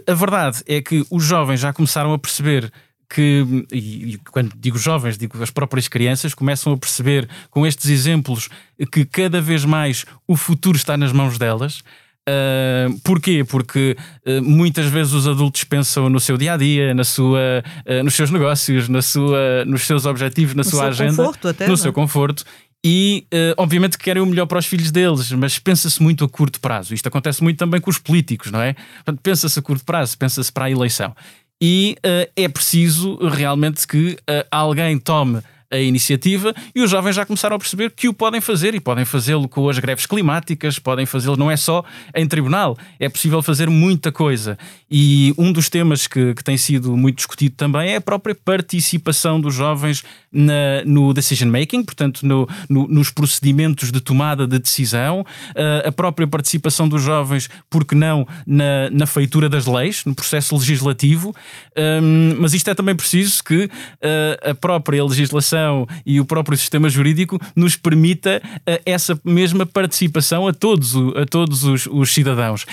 A 0.06 0.14
verdade 0.14 0.62
é 0.68 0.80
que 0.80 1.04
os 1.10 1.24
jovens 1.24 1.58
já 1.58 1.72
começaram 1.72 2.12
a 2.12 2.18
perceber 2.18 2.70
que, 3.08 3.66
e, 3.72 4.18
quando 4.30 4.52
digo 4.56 4.78
jovens, 4.78 5.16
digo 5.16 5.42
as 5.42 5.50
próprias 5.50 5.88
crianças, 5.88 6.34
começam 6.34 6.72
a 6.72 6.76
perceber 6.76 7.28
com 7.50 7.66
estes 7.66 7.90
exemplos 7.90 8.48
que 8.92 9.04
cada 9.04 9.40
vez 9.40 9.64
mais 9.64 10.04
o 10.26 10.36
futuro 10.36 10.76
está 10.76 10.96
nas 10.96 11.12
mãos 11.12 11.38
delas. 11.38 11.82
Uh, 12.28 12.98
porquê? 13.04 13.44
Porque 13.44 13.96
uh, 14.26 14.42
muitas 14.42 14.86
vezes 14.86 15.12
os 15.12 15.28
adultos 15.28 15.62
pensam 15.62 16.10
no 16.10 16.18
seu 16.18 16.36
dia 16.36 16.54
a 16.54 16.56
dia, 16.56 16.92
na 16.92 17.04
sua, 17.04 17.62
uh, 17.86 18.02
nos 18.02 18.14
seus 18.14 18.32
negócios, 18.32 18.88
na 18.88 19.00
sua, 19.00 19.64
nos 19.64 19.82
seus 19.82 20.04
objetivos, 20.06 20.56
na 20.56 20.64
no 20.64 20.68
sua 20.68 20.86
agenda, 20.88 21.30
até, 21.44 21.64
no 21.64 21.70
não? 21.70 21.76
seu 21.76 21.92
conforto. 21.92 22.44
E, 22.84 23.26
obviamente, 23.56 23.98
querem 23.98 24.22
o 24.22 24.26
melhor 24.26 24.46
para 24.46 24.60
os 24.60 24.66
filhos 24.66 24.92
deles, 24.92 25.32
mas 25.32 25.58
pensa-se 25.58 26.00
muito 26.00 26.24
a 26.24 26.28
curto 26.28 26.60
prazo. 26.60 26.94
Isto 26.94 27.08
acontece 27.08 27.42
muito 27.42 27.58
também 27.58 27.80
com 27.80 27.90
os 27.90 27.98
políticos, 27.98 28.52
não 28.52 28.62
é? 28.62 28.76
Pensa-se 29.24 29.58
a 29.58 29.62
curto 29.62 29.84
prazo, 29.84 30.16
pensa-se 30.16 30.52
para 30.52 30.66
a 30.66 30.70
eleição 30.70 31.12
e 31.60 31.96
uh, 31.98 32.30
é 32.36 32.48
preciso 32.48 33.16
realmente 33.28 33.86
que 33.86 34.18
uh, 34.28 34.46
alguém 34.50 34.98
tome 34.98 35.42
a 35.76 35.80
iniciativa 35.80 36.54
e 36.74 36.82
os 36.82 36.90
jovens 36.90 37.14
já 37.14 37.24
começaram 37.24 37.56
a 37.56 37.58
perceber 37.58 37.90
que 37.90 38.08
o 38.08 38.14
podem 38.14 38.40
fazer 38.40 38.74
e 38.74 38.80
podem 38.80 39.04
fazê-lo 39.04 39.48
com 39.48 39.68
as 39.68 39.78
greves 39.78 40.06
climáticas, 40.06 40.78
podem 40.78 41.06
fazê-lo 41.06 41.36
não 41.36 41.50
é 41.50 41.56
só 41.56 41.84
em 42.14 42.26
tribunal, 42.26 42.76
é 42.98 43.08
possível 43.08 43.42
fazer 43.42 43.68
muita 43.68 44.10
coisa. 44.10 44.58
E 44.90 45.34
um 45.36 45.52
dos 45.52 45.68
temas 45.68 46.06
que, 46.06 46.34
que 46.34 46.44
tem 46.44 46.56
sido 46.56 46.96
muito 46.96 47.16
discutido 47.16 47.54
também 47.56 47.90
é 47.90 47.96
a 47.96 48.00
própria 48.00 48.34
participação 48.34 49.40
dos 49.40 49.54
jovens 49.54 50.04
na, 50.32 50.84
no 50.84 51.12
decision 51.12 51.50
making, 51.50 51.82
portanto, 51.82 52.26
no, 52.26 52.48
no, 52.68 52.86
nos 52.88 53.10
procedimentos 53.10 53.90
de 53.90 54.00
tomada 54.00 54.46
de 54.46 54.58
decisão, 54.58 55.20
uh, 55.20 55.88
a 55.88 55.92
própria 55.92 56.26
participação 56.26 56.88
dos 56.88 57.02
jovens, 57.02 57.48
porque 57.68 57.94
não, 57.94 58.26
na, 58.46 58.90
na 58.90 59.06
feitura 59.06 59.48
das 59.48 59.66
leis, 59.66 60.04
no 60.04 60.14
processo 60.14 60.54
legislativo. 60.56 61.34
Um, 61.76 62.36
mas 62.38 62.54
isto 62.54 62.70
é 62.70 62.74
também 62.74 62.94
preciso 62.94 63.42
que 63.42 63.64
uh, 63.64 64.50
a 64.50 64.54
própria 64.54 65.04
legislação 65.04 65.65
e 66.04 66.20
o 66.20 66.24
próprio 66.24 66.56
sistema 66.56 66.88
jurídico 66.88 67.38
nos 67.54 67.76
permita 67.76 68.42
uh, 68.44 68.60
essa 68.84 69.18
mesma 69.24 69.66
participação 69.66 70.46
a 70.46 70.52
todos, 70.52 70.94
a 71.16 71.26
todos 71.28 71.64
os, 71.64 71.86
os 71.86 72.12
cidadãos. 72.12 72.66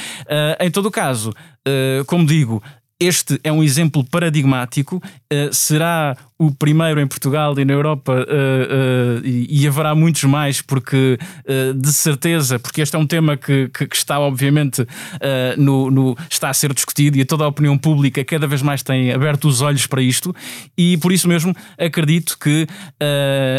em 0.60 0.72
todo 0.72 0.88
o 0.88 0.92
caso, 0.92 1.34
como 2.08 2.26
digo, 2.26 2.62
este 3.06 3.40
é 3.44 3.52
um 3.52 3.64
exemplo 3.64 4.04
paradigmático, 4.04 4.98
uh, 4.98 5.54
será 5.54 6.16
o 6.38 6.52
primeiro 6.52 7.00
em 7.00 7.08
Portugal 7.08 7.58
e 7.58 7.64
na 7.64 7.74
Europa, 7.74 8.14
uh, 8.14 9.22
uh, 9.22 9.26
e, 9.26 9.64
e, 9.64 9.68
haverá 9.68 9.96
muitos 9.96 10.24
mais, 10.24 10.62
porque 10.62 11.18
de 11.76 11.94
certeza, 11.94 12.60
porque 12.60 12.82
este 12.82 12.96
é 12.96 13.00
um 13.00 13.06
tema 13.06 13.38
que, 13.38 13.70
que, 13.70 13.86
que 13.86 13.96
está, 13.96 14.20
obviamente, 14.20 14.86
no, 15.58 15.90
no, 15.90 16.18
está 16.30 16.50
a 16.50 16.54
ser 16.54 16.74
discutido 16.74 17.18
e 17.18 17.24
toda 17.24 17.46
a 17.46 17.48
opinião 17.48 17.78
pública 17.78 18.24
cada 18.26 18.46
vez 18.48 18.62
mais 18.62 18.84
tem 18.84 19.12
aberto 19.14 19.48
os 19.48 19.62
olhos 19.62 19.88
para 19.88 20.02
isto, 20.02 20.36
e 20.78 20.98
por 20.98 21.12
isso 21.12 21.28
mesmo 21.28 21.56
acredito 21.78 22.38
que 22.40 22.68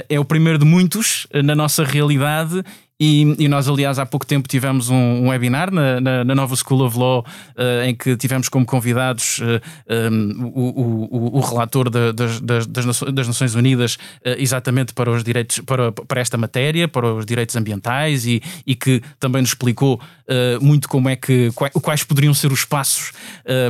é 0.09 0.19
o 0.19 0.25
primeiro 0.25 0.59
de 0.59 0.65
muitos 0.65 1.27
na 1.33 1.55
nossa 1.55 1.85
realidade 1.85 2.63
e, 3.01 3.35
e, 3.41 3.49
nós, 3.49 3.69
aliás, 3.69 3.99
há 3.99 4.07
pouco 4.07 4.25
tempo 4.25 4.47
tivemos 4.49 4.89
um, 4.89 4.95
um 4.95 5.29
webinar 5.31 5.73
na, 5.73 6.01
na, 6.01 6.25
na, 6.25 6.35
nova 6.35 6.55
School 6.55 6.81
of 6.83 6.97
Law 6.97 7.25
uh, 7.59 7.85
em 7.85 7.95
que 7.95 8.17
tivemos 8.17 8.49
como 8.49 8.65
convidados 8.65 9.39
uh, 9.39 9.61
eh, 9.89 10.09
um, 10.09 10.53
o, 10.55 11.35
o, 11.35 11.39
o, 11.39 11.41
relator 11.41 11.91
de, 11.91 12.13
das, 12.13 12.41
das, 12.41 12.67
das, 12.69 13.27
Nações 13.27 13.57
Unidas 13.57 13.95
uh, 13.95 14.39
exatamente 14.39 14.95
para 14.95 15.11
os 15.11 15.25
direitos, 15.25 15.59
para, 15.59 15.91
para 15.91 16.21
esta 16.21 16.37
matéria, 16.37 16.87
para 16.87 17.13
os 17.13 17.27
direitos 17.27 17.57
ambientais 17.57 18.27
e, 18.27 18.41
e 18.65 18.77
que 18.77 19.03
também 19.19 19.43
nos 19.43 19.51
explicou 19.51 20.01
muito 20.61 20.89
como 20.89 21.09
é 21.09 21.17
que 21.17 21.51
quais 21.53 22.03
poderiam 22.03 22.33
ser 22.33 22.51
os 22.51 22.65
passos 22.65 23.13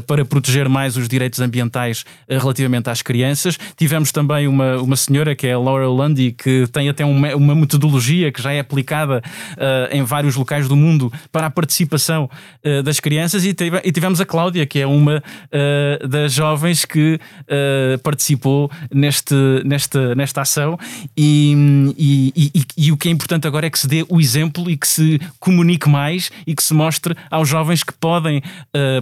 para 0.06 0.24
proteger 0.24 0.68
mais 0.68 0.96
os 0.96 1.08
direitos 1.08 1.40
ambientais 1.40 2.04
relativamente 2.28 2.88
às 2.88 3.02
crianças. 3.02 3.58
Tivemos 3.76 4.12
também 4.12 4.46
uma, 4.46 4.76
uma 4.76 4.94
senhora 4.94 5.34
que 5.34 5.48
é 5.48 5.52
a 5.52 5.58
Laura 5.58 5.88
Lundy 5.88 6.30
que 6.30 6.68
tem 6.68 6.88
até 6.88 7.04
uma, 7.04 7.34
uma 7.34 7.54
metodologia 7.56 8.30
que 8.30 8.40
já 8.40 8.52
é 8.52 8.60
aplicada 8.60 9.13
uh, 9.18 9.94
em 9.94 10.02
vários 10.02 10.36
locais 10.36 10.68
do 10.68 10.76
mundo 10.76 11.12
para 11.30 11.46
a 11.46 11.50
participação 11.50 12.28
uh, 12.64 12.82
das 12.82 13.00
crianças 13.00 13.44
e, 13.44 13.54
e, 13.84 13.92
tivemos 13.92 14.20
a 14.20 14.26
Cláudia, 14.26 14.66
que 14.66 14.78
é 14.80 14.86
uma 14.86 15.22
uh, 15.22 16.08
das 16.08 16.32
jovens 16.32 16.84
que 16.84 17.18
participou 18.02 18.70
neste, 18.92 19.34
nesta, 19.64 20.14
nesta 20.14 20.42
ação 20.42 20.78
e, 21.16 21.92
e, 21.96 22.50
e, 22.54 22.64
e, 22.76 22.92
o 22.92 22.96
que 22.96 23.08
é 23.08 23.10
importante 23.10 23.46
agora 23.46 23.66
é 23.66 23.70
que 23.70 23.78
se 23.78 23.86
dê 23.86 24.04
o 24.08 24.20
exemplo 24.20 24.70
e 24.70 24.76
que 24.76 24.86
se 24.86 25.20
comunique 25.38 25.88
mais 25.88 26.30
e 26.46 26.54
que 26.54 26.62
se 26.62 26.74
mostre 26.74 27.14
aos 27.30 27.48
jovens 27.48 27.82
que 27.82 27.92
podem 27.92 28.42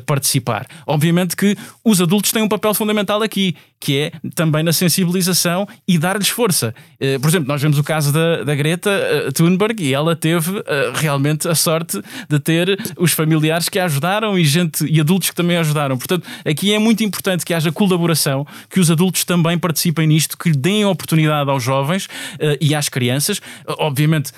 participar. 0.06 0.66
Obviamente 0.86 1.36
que 1.36 1.56
os 1.84 2.00
adultos 2.00 2.32
têm 2.32 2.42
um 2.42 2.48
papel 2.48 2.74
fundamental 2.74 3.22
aqui, 3.22 3.56
que 3.80 3.98
é 3.98 4.12
também 4.34 4.62
na 4.62 4.72
sensibilização 4.72 5.66
e 5.86 5.98
dar-lhes 5.98 6.28
força. 6.28 6.74
Por 7.20 7.28
exemplo, 7.28 7.48
nós 7.48 7.60
vemos 7.60 7.78
o 7.78 7.84
caso 7.84 8.12
da, 8.12 8.44
da 8.44 8.54
Greta 8.54 8.90
Thunberg 9.34 9.82
e 9.82 9.94
ela 9.94 10.01
ela 10.02 10.16
teve 10.16 10.50
uh, 10.50 10.64
realmente 10.94 11.48
a 11.48 11.54
sorte 11.54 12.02
de 12.28 12.38
ter 12.38 12.78
os 12.98 13.12
familiares 13.12 13.68
que 13.68 13.78
a 13.78 13.84
ajudaram 13.84 14.38
e 14.38 14.44
gente 14.44 14.84
e 14.84 15.00
adultos 15.00 15.30
que 15.30 15.36
também 15.36 15.56
a 15.56 15.60
ajudaram. 15.60 15.96
Portanto, 15.96 16.26
aqui 16.44 16.74
é 16.74 16.78
muito 16.78 17.02
importante 17.02 17.44
que 17.44 17.54
haja 17.54 17.72
colaboração, 17.72 18.46
que 18.68 18.80
os 18.80 18.90
adultos 18.90 19.24
também 19.24 19.58
participem 19.58 20.06
nisto, 20.06 20.36
que 20.36 20.50
deem 20.50 20.84
oportunidade 20.84 21.48
aos 21.48 21.62
jovens 21.62 22.06
uh, 22.06 22.58
e 22.60 22.74
às 22.74 22.88
crianças. 22.88 23.38
Uh, 23.38 23.74
obviamente, 23.78 24.32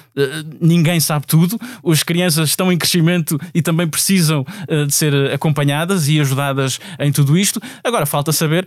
ninguém 0.60 1.00
sabe 1.00 1.26
tudo, 1.26 1.58
as 1.84 2.02
crianças 2.02 2.50
estão 2.50 2.70
em 2.70 2.78
crescimento 2.78 3.38
e 3.54 3.62
também 3.62 3.86
precisam 3.86 4.44
de 4.86 4.94
ser 4.94 5.32
acompanhadas 5.32 6.08
e 6.08 6.20
ajudadas 6.20 6.78
em 6.98 7.10
tudo 7.10 7.36
isto. 7.36 7.60
Agora, 7.82 8.06
falta 8.06 8.32
saber 8.32 8.66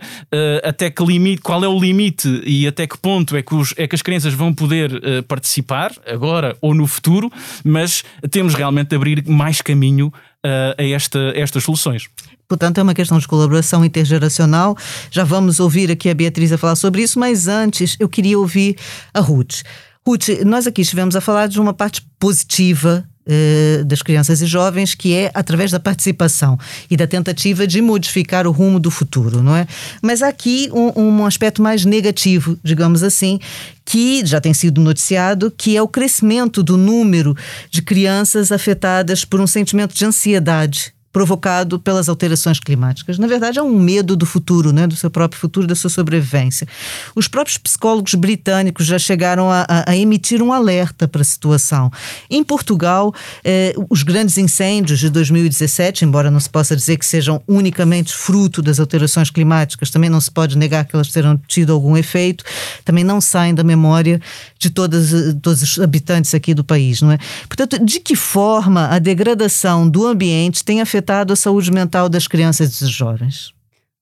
até 0.62 0.90
que 0.90 1.04
limite, 1.04 1.40
qual 1.42 1.62
é 1.64 1.68
o 1.68 1.78
limite 1.78 2.42
e 2.44 2.66
até 2.66 2.86
que 2.86 2.98
ponto 2.98 3.36
é 3.36 3.42
que, 3.42 3.54
os, 3.54 3.72
é 3.76 3.86
que 3.86 3.94
as 3.94 4.02
crianças 4.02 4.34
vão 4.34 4.52
poder 4.52 5.22
participar, 5.26 5.92
agora 6.06 6.56
ou 6.60 6.74
no 6.74 6.86
futuro, 6.88 7.30
mas 7.64 8.02
temos 8.30 8.54
realmente 8.54 8.88
de 8.88 8.96
abrir 8.96 9.24
mais 9.26 9.60
caminho 9.60 10.08
uh, 10.08 10.74
a, 10.76 10.84
esta, 10.84 11.18
a 11.18 11.38
estas 11.38 11.64
soluções. 11.64 12.08
Portanto, 12.48 12.78
é 12.78 12.82
uma 12.82 12.94
questão 12.94 13.18
de 13.18 13.28
colaboração 13.28 13.84
intergeracional. 13.84 14.76
Já 15.10 15.22
vamos 15.22 15.60
ouvir 15.60 15.90
aqui 15.90 16.08
a 16.08 16.14
Beatriz 16.14 16.50
a 16.50 16.58
falar 16.58 16.76
sobre 16.76 17.02
isso, 17.02 17.18
mas 17.18 17.46
antes 17.46 17.96
eu 18.00 18.08
queria 18.08 18.38
ouvir 18.38 18.76
a 19.12 19.20
Ruth. 19.20 19.62
Ruth, 20.06 20.28
nós 20.46 20.66
aqui 20.66 20.80
estivemos 20.80 21.14
a 21.14 21.20
falar 21.20 21.48
de 21.48 21.60
uma 21.60 21.74
parte 21.74 22.00
positiva 22.18 23.06
eh, 23.28 23.82
das 23.84 24.00
crianças 24.02 24.40
e 24.40 24.46
jovens, 24.46 24.94
que 24.94 25.14
é 25.14 25.30
através 25.34 25.70
da 25.70 25.78
participação 25.78 26.58
e 26.90 26.96
da 26.96 27.06
tentativa 27.06 27.66
de 27.66 27.82
modificar 27.82 28.46
o 28.46 28.50
rumo 28.50 28.80
do 28.80 28.90
futuro, 28.90 29.42
não 29.42 29.54
é? 29.54 29.66
Mas 30.00 30.22
há 30.22 30.28
aqui 30.28 30.70
um, 30.72 31.00
um 31.00 31.26
aspecto 31.26 31.60
mais 31.60 31.84
negativo, 31.84 32.58
digamos 32.62 33.02
assim, 33.02 33.38
que 33.84 34.24
já 34.24 34.40
tem 34.40 34.54
sido 34.54 34.80
noticiado, 34.80 35.50
que 35.50 35.76
é 35.76 35.82
o 35.82 35.88
crescimento 35.88 36.62
do 36.62 36.76
número 36.76 37.36
de 37.70 37.82
crianças 37.82 38.50
afetadas 38.50 39.24
por 39.24 39.40
um 39.40 39.46
sentimento 39.46 39.94
de 39.94 40.04
ansiedade 40.04 40.97
provocado 41.12 41.80
pelas 41.80 42.08
alterações 42.08 42.60
climáticas. 42.60 43.18
Na 43.18 43.26
verdade, 43.26 43.58
é 43.58 43.62
um 43.62 43.78
medo 43.78 44.14
do 44.14 44.26
futuro, 44.26 44.72
né? 44.72 44.86
do 44.86 44.94
seu 44.94 45.10
próprio 45.10 45.40
futuro, 45.40 45.66
da 45.66 45.74
sua 45.74 45.90
sobrevivência. 45.90 46.68
Os 47.14 47.26
próprios 47.26 47.56
psicólogos 47.56 48.14
britânicos 48.14 48.86
já 48.86 48.98
chegaram 48.98 49.50
a, 49.50 49.64
a, 49.68 49.90
a 49.90 49.96
emitir 49.96 50.42
um 50.42 50.52
alerta 50.52 51.08
para 51.08 51.22
a 51.22 51.24
situação. 51.24 51.90
Em 52.30 52.44
Portugal, 52.44 53.14
eh, 53.42 53.74
os 53.88 54.02
grandes 54.02 54.36
incêndios 54.36 55.00
de 55.00 55.08
2017, 55.08 56.04
embora 56.04 56.30
não 56.30 56.38
se 56.38 56.50
possa 56.50 56.76
dizer 56.76 56.98
que 56.98 57.06
sejam 57.06 57.42
unicamente 57.48 58.14
fruto 58.14 58.60
das 58.60 58.78
alterações 58.78 59.30
climáticas, 59.30 59.90
também 59.90 60.10
não 60.10 60.20
se 60.20 60.30
pode 60.30 60.58
negar 60.58 60.84
que 60.84 60.94
elas 60.94 61.08
terão 61.08 61.40
tido 61.48 61.72
algum 61.72 61.96
efeito, 61.96 62.44
também 62.84 63.02
não 63.02 63.20
saem 63.20 63.54
da 63.54 63.64
memória 63.64 64.20
de 64.58 64.70
todas, 64.70 65.10
todos 65.40 65.62
os 65.62 65.80
habitantes 65.80 66.34
aqui 66.34 66.52
do 66.52 66.62
país, 66.62 67.00
não 67.00 67.12
é? 67.12 67.18
Portanto, 67.48 67.84
de 67.84 67.98
que 67.98 68.14
forma 68.14 68.88
a 68.88 68.98
degradação 68.98 69.88
do 69.88 70.06
ambiente 70.06 70.64
tem 70.64 70.80
afetado 70.80 70.97
afetado 70.98 71.32
a 71.32 71.36
saúde 71.36 71.70
mental 71.70 72.08
das 72.08 72.26
crianças 72.26 72.76
e 72.76 72.84
dos 72.84 72.92
jovens? 72.92 73.52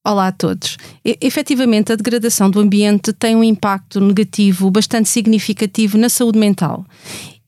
Olá 0.03 0.27
a 0.27 0.31
todos. 0.31 0.77
E, 1.05 1.17
efetivamente, 1.21 1.91
a 1.91 1.95
degradação 1.95 2.49
do 2.49 2.59
ambiente 2.59 3.13
tem 3.13 3.35
um 3.35 3.43
impacto 3.43 4.01
negativo 4.01 4.71
bastante 4.71 5.07
significativo 5.09 5.97
na 5.97 6.09
saúde 6.09 6.39
mental. 6.39 6.85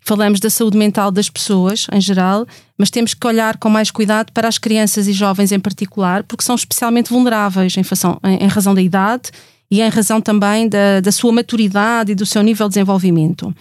falamos 0.02 0.40
da 0.40 0.50
saúde 0.50 0.78
mental 0.78 1.12
das 1.12 1.30
pessoas 1.30 1.86
em 1.92 2.02
geral, 2.02 2.48
mas 2.78 2.90
temos 2.90 3.14
que 3.14 3.28
olhar 3.28 3.58
com 3.58 3.70
mais 3.70 3.92
cuidado 3.92 4.32
para 4.32 4.48
as 4.48 4.58
crianças 4.58 5.08
e 5.08 5.14
jovens 5.14 5.52
em 5.52 5.60
particular, 5.60 6.24
porque 6.24 6.44
são 6.44 6.56
especialmente 6.56 7.10
vulneráveis 7.10 7.76
em, 7.78 7.84
fação, 7.84 8.20
em, 8.24 8.44
em 8.44 8.48
razão 8.48 8.74
da 8.74 8.82
idade 8.82 9.32
e 9.72 9.82
em 9.82 9.90
razão 9.90 10.20
também 10.20 10.68
da, 10.68 11.00
da 11.00 11.12
sua 11.12 11.32
maturidade 11.32 12.12
e 12.12 12.16
do 12.16 12.26
seu 12.26 12.42
nível 12.42 12.68
de 12.68 12.74
desenvolvimento. 12.74 13.54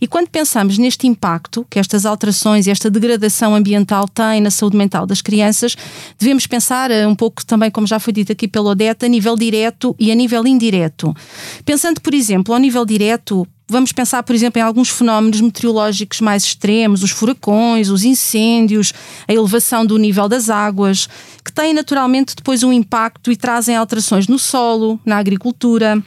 E 0.00 0.06
quando 0.06 0.28
pensamos 0.28 0.76
neste 0.76 1.06
impacto 1.06 1.66
que 1.70 1.78
estas 1.78 2.04
alterações 2.04 2.66
e 2.66 2.70
esta 2.70 2.90
degradação 2.90 3.54
ambiental 3.54 4.06
têm 4.06 4.40
na 4.40 4.50
saúde 4.50 4.76
mental 4.76 5.06
das 5.06 5.22
crianças, 5.22 5.76
devemos 6.18 6.46
pensar 6.46 6.90
eh, 6.90 7.06
um 7.06 7.14
pouco 7.14 7.44
também, 7.46 7.70
como 7.70 7.86
já 7.86 7.98
foi 7.98 8.12
dito 8.12 8.32
aqui 8.32 8.46
pelo 8.46 8.68
Odete, 8.68 9.06
a 9.06 9.08
nível 9.08 9.36
direto 9.36 9.96
e 9.98 10.12
a 10.12 10.14
nível 10.14 10.46
indireto. 10.46 11.14
Pensando, 11.64 12.00
por 12.00 12.12
exemplo, 12.12 12.52
ao 12.52 12.60
nível 12.60 12.84
direto, 12.84 13.46
Vamos 13.66 13.92
pensar, 13.92 14.22
por 14.22 14.34
exemplo, 14.34 14.60
em 14.60 14.62
alguns 14.62 14.90
fenómenos 14.90 15.40
meteorológicos 15.40 16.20
mais 16.20 16.44
extremos, 16.44 17.02
os 17.02 17.10
furacões, 17.10 17.88
os 17.88 18.04
incêndios, 18.04 18.92
a 19.26 19.32
elevação 19.32 19.86
do 19.86 19.96
nível 19.96 20.28
das 20.28 20.50
águas, 20.50 21.08
que 21.42 21.50
têm 21.50 21.72
naturalmente 21.72 22.36
depois 22.36 22.62
um 22.62 22.72
impacto 22.72 23.32
e 23.32 23.36
trazem 23.36 23.74
alterações 23.74 24.28
no 24.28 24.38
solo, 24.38 25.00
na 25.04 25.16
agricultura, 25.16 26.02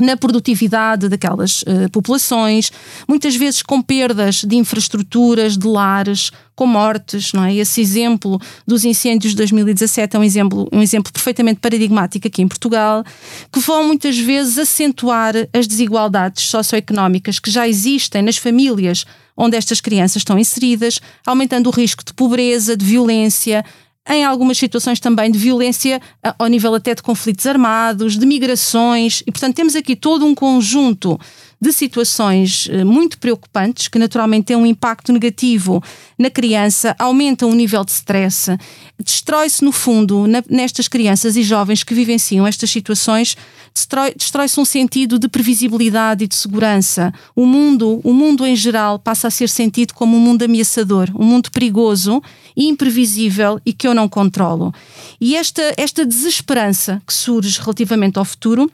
na 0.00 0.16
produtividade 0.16 1.08
daquelas 1.08 1.62
uh, 1.62 1.90
populações, 1.92 2.70
muitas 3.08 3.36
vezes 3.36 3.62
com 3.62 3.80
perdas 3.80 4.42
de 4.44 4.56
infraestruturas, 4.56 5.56
de 5.56 5.66
lares, 5.66 6.30
com 6.54 6.66
mortes, 6.66 7.32
não 7.32 7.44
é? 7.44 7.54
Esse 7.54 7.80
exemplo 7.80 8.38
dos 8.66 8.84
incêndios 8.84 9.32
de 9.32 9.36
2017 9.38 10.14
é 10.14 10.18
um 10.18 10.24
exemplo, 10.24 10.68
um 10.70 10.82
exemplo 10.82 11.10
perfeitamente 11.10 11.60
paradigmático 11.60 12.28
aqui 12.28 12.42
em 12.42 12.48
Portugal, 12.48 13.02
que 13.50 13.60
vão 13.60 13.86
muitas 13.86 14.18
vezes 14.18 14.58
acentuar 14.58 15.34
as 15.54 15.66
desigualdades 15.66 16.44
socioeconómicas 16.44 17.38
que 17.38 17.50
já 17.50 17.66
existem 17.66 18.20
nas 18.20 18.36
famílias 18.36 19.06
onde 19.36 19.56
estas 19.56 19.80
crianças 19.80 20.16
estão 20.16 20.38
inseridas, 20.38 21.00
aumentando 21.24 21.68
o 21.68 21.72
risco 21.72 22.04
de 22.04 22.12
pobreza, 22.12 22.76
de 22.76 22.84
violência, 22.84 23.64
em 24.10 24.24
algumas 24.24 24.58
situações 24.58 24.98
também 24.98 25.30
de 25.30 25.38
violência 25.38 26.00
ao 26.38 26.48
nível 26.48 26.74
até 26.74 26.94
de 26.94 27.02
conflitos 27.02 27.46
armados, 27.46 28.18
de 28.18 28.26
migrações, 28.26 29.22
e 29.26 29.30
portanto 29.30 29.54
temos 29.54 29.76
aqui 29.76 29.94
todo 29.94 30.26
um 30.26 30.34
conjunto 30.34 31.18
de 31.60 31.72
situações 31.72 32.68
eh, 32.70 32.84
muito 32.84 33.18
preocupantes 33.18 33.88
que 33.88 33.98
naturalmente 33.98 34.46
têm 34.46 34.56
um 34.56 34.64
impacto 34.64 35.12
negativo 35.12 35.82
na 36.18 36.30
criança, 36.30 36.96
aumentam 36.98 37.50
o 37.50 37.54
nível 37.54 37.84
de 37.84 37.92
stress, 37.92 38.56
destrói-se 38.98 39.62
no 39.62 39.72
fundo 39.72 40.26
nestas 40.48 40.88
crianças 40.88 41.36
e 41.36 41.42
jovens 41.42 41.84
que 41.84 41.94
vivenciam 41.94 42.46
estas 42.46 42.70
situações 42.70 43.36
destrói-se 43.74 44.16
destrói 44.16 44.46
um 44.58 44.64
sentido 44.64 45.18
de 45.18 45.28
previsibilidade 45.28 46.24
e 46.24 46.26
de 46.26 46.34
segurança. 46.34 47.12
O 47.34 47.46
mundo, 47.46 48.00
o 48.02 48.12
mundo 48.12 48.46
em 48.46 48.56
geral, 48.56 48.98
passa 48.98 49.28
a 49.28 49.30
ser 49.30 49.48
sentido 49.48 49.94
como 49.94 50.16
um 50.16 50.20
mundo 50.20 50.42
ameaçador, 50.42 51.10
um 51.14 51.24
mundo 51.24 51.50
perigoso, 51.50 52.22
imprevisível 52.56 53.60
e 53.64 53.72
que 53.72 53.86
eu 53.86 53.94
não 53.94 54.08
controlo. 54.08 54.72
E 55.20 55.36
esta, 55.36 55.62
esta 55.76 56.04
desesperança 56.04 57.00
que 57.06 57.12
surge 57.12 57.60
relativamente 57.60 58.18
ao 58.18 58.24
futuro 58.24 58.70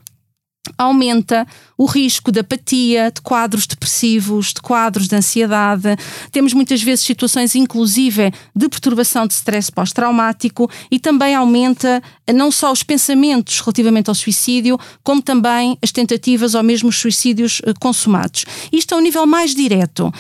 aumenta 0.77 1.47
o 1.77 1.85
risco 1.85 2.33
de 2.33 2.41
apatia, 2.41 3.11
de 3.11 3.21
quadros 3.21 3.67
depressivos, 3.67 4.53
de 4.53 4.61
quadros 4.61 5.09
de 5.09 5.17
ansiedade. 5.17 5.97
Temos 6.33 6.53
muitas 6.53 6.83
vezes 6.83 7.05
situações, 7.05 7.55
inclusive, 7.55 8.33
de 8.55 8.69
perturbação 8.69 9.27
de 9.27 9.35
stress 9.35 9.71
pós-traumático 9.71 10.71
e 10.91 10.99
também 10.99 11.35
aumenta 11.35 12.03
não 12.35 12.51
só 12.51 12.73
os 12.73 12.83
pensamentos 12.83 13.61
relativamente 13.61 14.09
ao 14.09 14.15
suicídio, 14.15 14.79
como 15.03 15.23
também 15.23 15.79
as 15.83 15.93
tentativas 15.93 16.55
ou 16.55 16.63
mesmo 16.63 16.89
os 16.89 16.99
suicídios 16.99 17.61
eh, 17.65 17.73
consumados. 17.79 18.45
Isto 18.73 18.95
é 18.95 18.97
um 18.97 19.01
nível 19.01 19.27
mais 19.27 19.55
direto. 19.55 20.13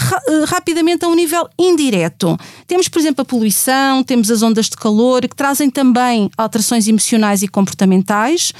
Eh, 0.00 0.44
rapidamente 0.46 1.04
a 1.04 1.08
um 1.08 1.14
nível 1.14 1.46
indireto. 1.58 2.38
Temos, 2.66 2.88
por 2.88 2.98
exemplo, 2.98 3.20
a 3.22 3.24
poluição, 3.24 4.02
temos 4.02 4.30
as 4.30 4.42
ondas 4.42 4.66
de 4.66 4.76
calor, 4.76 5.20
que 5.28 5.36
trazem 5.36 5.68
também 5.68 6.30
alterações 6.36 6.88
emocionais 6.88 7.42
e 7.42 7.48
comportamentais. 7.48 8.52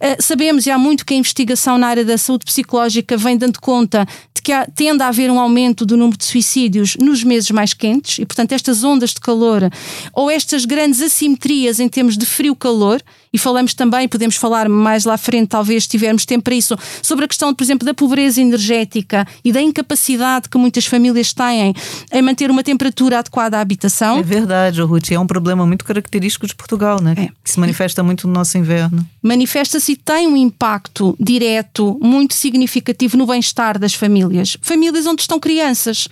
Uh, 0.00 0.20
sabemos, 0.20 0.66
e 0.66 0.70
há 0.70 0.76
muito 0.76 1.06
que 1.06 1.14
a 1.14 1.16
investigação 1.16 1.78
na 1.78 1.86
área 1.86 2.04
da 2.04 2.18
saúde 2.18 2.44
psicológica 2.44 3.16
vem 3.16 3.36
dando 3.36 3.60
conta 3.60 4.04
de 4.34 4.42
que 4.42 4.52
há, 4.52 4.66
tende 4.66 5.02
a 5.02 5.08
haver 5.08 5.30
um 5.30 5.38
aumento 5.38 5.86
do 5.86 5.96
número 5.96 6.18
de 6.18 6.24
suicídios 6.24 6.96
nos 6.96 7.22
meses 7.22 7.50
mais 7.52 7.72
quentes, 7.72 8.18
e, 8.18 8.26
portanto, 8.26 8.52
estas 8.52 8.82
ondas 8.82 9.10
de 9.10 9.20
calor 9.20 9.70
ou 10.12 10.28
estas 10.28 10.64
grandes 10.64 11.00
assimetrias 11.00 11.78
em 11.78 11.88
termos 11.88 12.18
de 12.18 12.26
frio-calor, 12.26 13.00
e 13.32 13.38
falamos 13.38 13.74
também, 13.74 14.08
podemos 14.08 14.36
falar 14.36 14.68
mais 14.68 15.04
lá 15.04 15.14
à 15.14 15.18
frente, 15.18 15.48
talvez 15.48 15.86
tivermos 15.86 16.24
tempo 16.24 16.44
para 16.44 16.54
isso, 16.54 16.76
sobre 17.02 17.24
a 17.24 17.28
questão, 17.28 17.54
por 17.54 17.62
exemplo, 17.62 17.86
da 17.86 17.94
pobreza 17.94 18.40
energética 18.40 19.26
e 19.44 19.52
da 19.52 19.60
incapacidade 19.60 20.48
que 20.48 20.58
muitas 20.58 20.86
famílias 20.86 21.32
têm 21.32 21.74
em 22.12 22.22
manter 22.22 22.50
uma 22.50 22.62
temperatura 22.62 23.18
adequada 23.18 23.58
à 23.58 23.60
habitação. 23.60 24.18
É 24.18 24.22
verdade, 24.22 24.80
Ruth, 24.82 25.12
é 25.12 25.18
um 25.18 25.26
problema 25.26 25.66
muito 25.66 25.84
característico 25.84 26.46
de 26.46 26.54
Portugal, 26.54 27.00
né? 27.00 27.14
É. 27.16 27.28
Que 27.42 27.50
se 27.50 27.60
manifesta 27.60 28.02
muito 28.02 28.26
no 28.26 28.34
nosso 28.34 28.58
inverno. 28.58 29.06
Manifesta-se 29.22 29.92
e 29.92 29.96
tem 29.96 30.26
um 30.26 30.36
impacto 30.36 31.16
direto 31.18 31.98
muito 32.00 32.34
significativo 32.34 33.16
no 33.16 33.26
bem-estar 33.26 33.78
das 33.78 33.94
famílias. 33.94 34.56
Famílias 34.60 35.06
onde 35.06 35.22
estão 35.22 35.38
crianças 35.38 36.08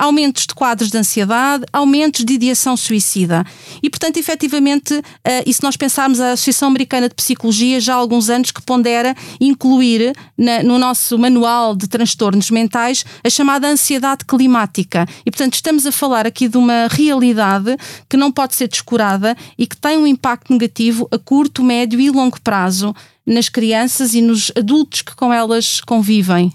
aumentos 0.00 0.46
de 0.46 0.54
quadros 0.54 0.90
de 0.90 0.96
ansiedade, 0.96 1.64
aumentos 1.72 2.24
de 2.24 2.32
ideação 2.32 2.74
suicida. 2.76 3.44
E, 3.82 3.90
portanto, 3.90 4.16
efetivamente, 4.16 4.94
uh, 4.94 5.02
e 5.44 5.52
se 5.52 5.62
nós 5.62 5.76
pensarmos 5.76 6.20
a 6.20 6.32
Associação 6.32 6.68
Americana 6.68 7.08
de 7.08 7.14
Psicologia, 7.14 7.78
já 7.80 7.94
há 7.94 7.96
alguns 7.96 8.30
anos 8.30 8.50
que 8.50 8.62
pondera 8.62 9.14
incluir 9.38 10.14
na, 10.36 10.62
no 10.62 10.78
nosso 10.78 11.18
manual 11.18 11.76
de 11.76 11.86
transtornos 11.86 12.50
mentais 12.50 13.04
a 13.22 13.28
chamada 13.28 13.68
ansiedade 13.68 14.24
climática. 14.24 15.06
E, 15.26 15.30
portanto, 15.30 15.54
estamos 15.54 15.84
a 15.86 15.92
falar 15.92 16.26
aqui 16.26 16.48
de 16.48 16.56
uma 16.56 16.88
realidade 16.90 17.76
que 18.08 18.16
não 18.16 18.32
pode 18.32 18.54
ser 18.54 18.68
descurada 18.68 19.36
e 19.58 19.66
que 19.66 19.76
tem 19.76 19.98
um 19.98 20.06
impacto 20.06 20.50
negativo 20.50 21.06
a 21.12 21.18
curto, 21.18 21.62
médio 21.62 22.00
e 22.00 22.10
longo 22.10 22.40
prazo 22.40 22.94
nas 23.26 23.50
crianças 23.50 24.14
e 24.14 24.22
nos 24.22 24.50
adultos 24.56 25.02
que 25.02 25.14
com 25.14 25.32
elas 25.32 25.80
convivem. 25.82 26.52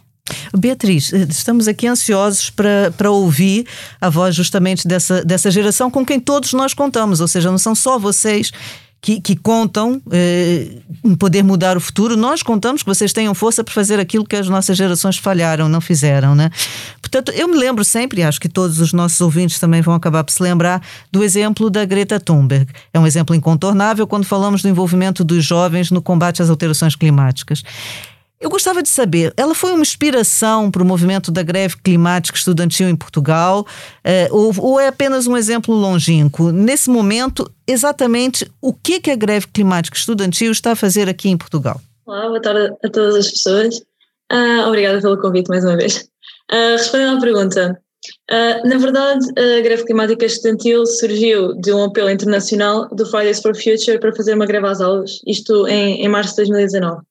Beatriz, 0.58 1.14
eh, 1.14 1.28
estamos 1.30 1.68
aqui 1.68 1.88
ansiosos 1.88 2.50
para, 2.50 2.92
para 2.98 3.12
ouvir 3.12 3.66
a 4.02 4.10
voz 4.10 4.36
justamente 4.36 4.88
dessa, 4.88 5.24
dessa 5.24 5.52
geração 5.52 5.92
com 5.92 6.06
quem 6.06 6.20
todos 6.20 6.54
nós 6.54 6.74
contamos, 6.74 7.22
ou 7.22 7.28
seja, 7.28 7.52
não 7.52 7.58
são 7.58 7.76
só 7.76 8.00
vocês 8.00 8.52
que, 9.06 9.22
que 9.22 9.36
contam 9.36 10.02
eh, 10.12 10.68
em 11.04 11.14
poder 11.14 11.44
mudar 11.44 11.78
o 11.78 11.80
futuro, 11.80 12.18
nós 12.18 12.42
contamos 12.42 12.82
que 12.82 12.90
vocês 12.90 13.14
tenham 13.14 13.36
força 13.36 13.64
para 13.64 13.72
fazer 13.72 14.00
aquilo 14.00 14.26
que 14.26 14.36
as 14.36 14.50
nossas 14.50 14.76
gerações 14.76 15.16
falharam, 15.16 15.70
não 15.70 15.80
fizeram, 15.80 16.34
né? 16.34 16.50
Portanto, 17.00 17.32
eu 17.34 17.48
me 17.48 17.56
lembro 17.56 17.86
sempre, 17.86 18.24
acho 18.24 18.42
que 18.42 18.50
todos 18.50 18.80
os 18.80 18.94
nossos 18.94 19.22
ouvintes 19.22 19.60
também 19.60 19.80
vão 19.80 19.94
acabar 19.94 20.24
por 20.24 20.32
se 20.32 20.42
lembrar, 20.42 20.82
do 21.12 21.24
exemplo 21.24 21.70
da 21.70 21.86
Greta 21.86 22.20
Thunberg. 22.20 22.68
É 22.92 23.00
um 23.00 23.06
exemplo 23.06 23.36
incontornável 23.36 24.08
quando 24.08 24.26
falamos 24.26 24.64
do 24.64 24.70
envolvimento 24.70 25.24
dos 25.24 25.46
jovens 25.46 25.92
no 25.92 26.02
combate 26.02 26.42
às 26.42 26.50
alterações 26.50 26.96
climáticas. 26.96 27.62
Eu 28.46 28.50
gostava 28.52 28.84
de 28.84 28.90
saber, 28.90 29.34
ela 29.36 29.56
foi 29.56 29.72
uma 29.72 29.82
inspiração 29.82 30.70
para 30.70 30.84
o 30.84 30.86
movimento 30.86 31.32
da 31.32 31.42
greve 31.42 31.78
climática 31.78 32.38
estudantil 32.38 32.88
em 32.88 32.96
Portugal 32.96 33.66
é, 34.04 34.28
ou, 34.30 34.54
ou, 34.60 34.80
é 34.80 34.86
apenas 34.86 35.26
um 35.26 35.36
exemplo 35.36 35.74
longínquo? 35.74 36.52
Nesse 36.52 36.88
momento, 36.88 37.52
exatamente 37.68 38.48
o 38.62 38.72
que, 38.72 39.00
que 39.00 39.10
a 39.10 39.16
greve 39.16 39.48
climática 39.48 39.98
estudantil 39.98 40.52
está 40.52 40.74
a 40.74 40.76
fazer 40.76 41.10
aqui 41.10 41.28
em 41.28 41.36
Portugal? 41.36 41.82
Olá, 42.06 42.28
boa 42.28 42.40
tarde 42.40 42.72
a 42.84 42.88
todas 42.88 43.16
as 43.16 43.32
pessoas. 43.32 43.78
Uh, 44.32 44.68
obrigada 44.68 45.02
pelo 45.02 45.20
convite 45.20 45.50
mais 45.50 45.66
uma 45.66 45.76
vez. 45.76 46.08
Uh, 46.52 46.78
respondendo 46.78 47.18
à 47.18 47.20
pergunta, 47.20 47.82
uh, 48.30 48.70
na 48.70 48.78
verdade, 48.78 49.26
a 49.40 49.62
greve 49.62 49.86
climática 49.86 50.24
estudantil 50.24 50.86
surgiu 50.86 51.60
de 51.60 51.74
um 51.74 51.86
apelo 51.86 52.12
internacional 52.12 52.88
do 52.90 53.08
Fridays 53.08 53.42
for 53.42 53.56
Future 53.56 54.00
para 54.00 54.16
fazer 54.16 54.36
uma 54.36 54.46
greve 54.46 54.68
às 54.68 54.82
aulas, 54.82 55.20
isto 55.26 55.68
em, 55.68 56.06
em 56.06 56.08
março 56.08 56.36
de 56.36 56.52
2019. 56.52 57.02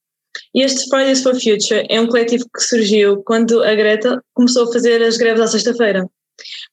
Este 0.55 0.88
Fridays 0.88 1.23
for 1.23 1.35
Future 1.35 1.87
é 1.88 2.01
um 2.01 2.07
coletivo 2.07 2.44
que 2.55 2.62
surgiu 2.62 3.23
quando 3.25 3.62
a 3.62 3.75
Greta 3.75 4.23
começou 4.35 4.64
a 4.64 4.73
fazer 4.73 5.03
as 5.03 5.16
greves 5.16 5.40
à 5.40 5.47
sexta-feira. 5.47 6.09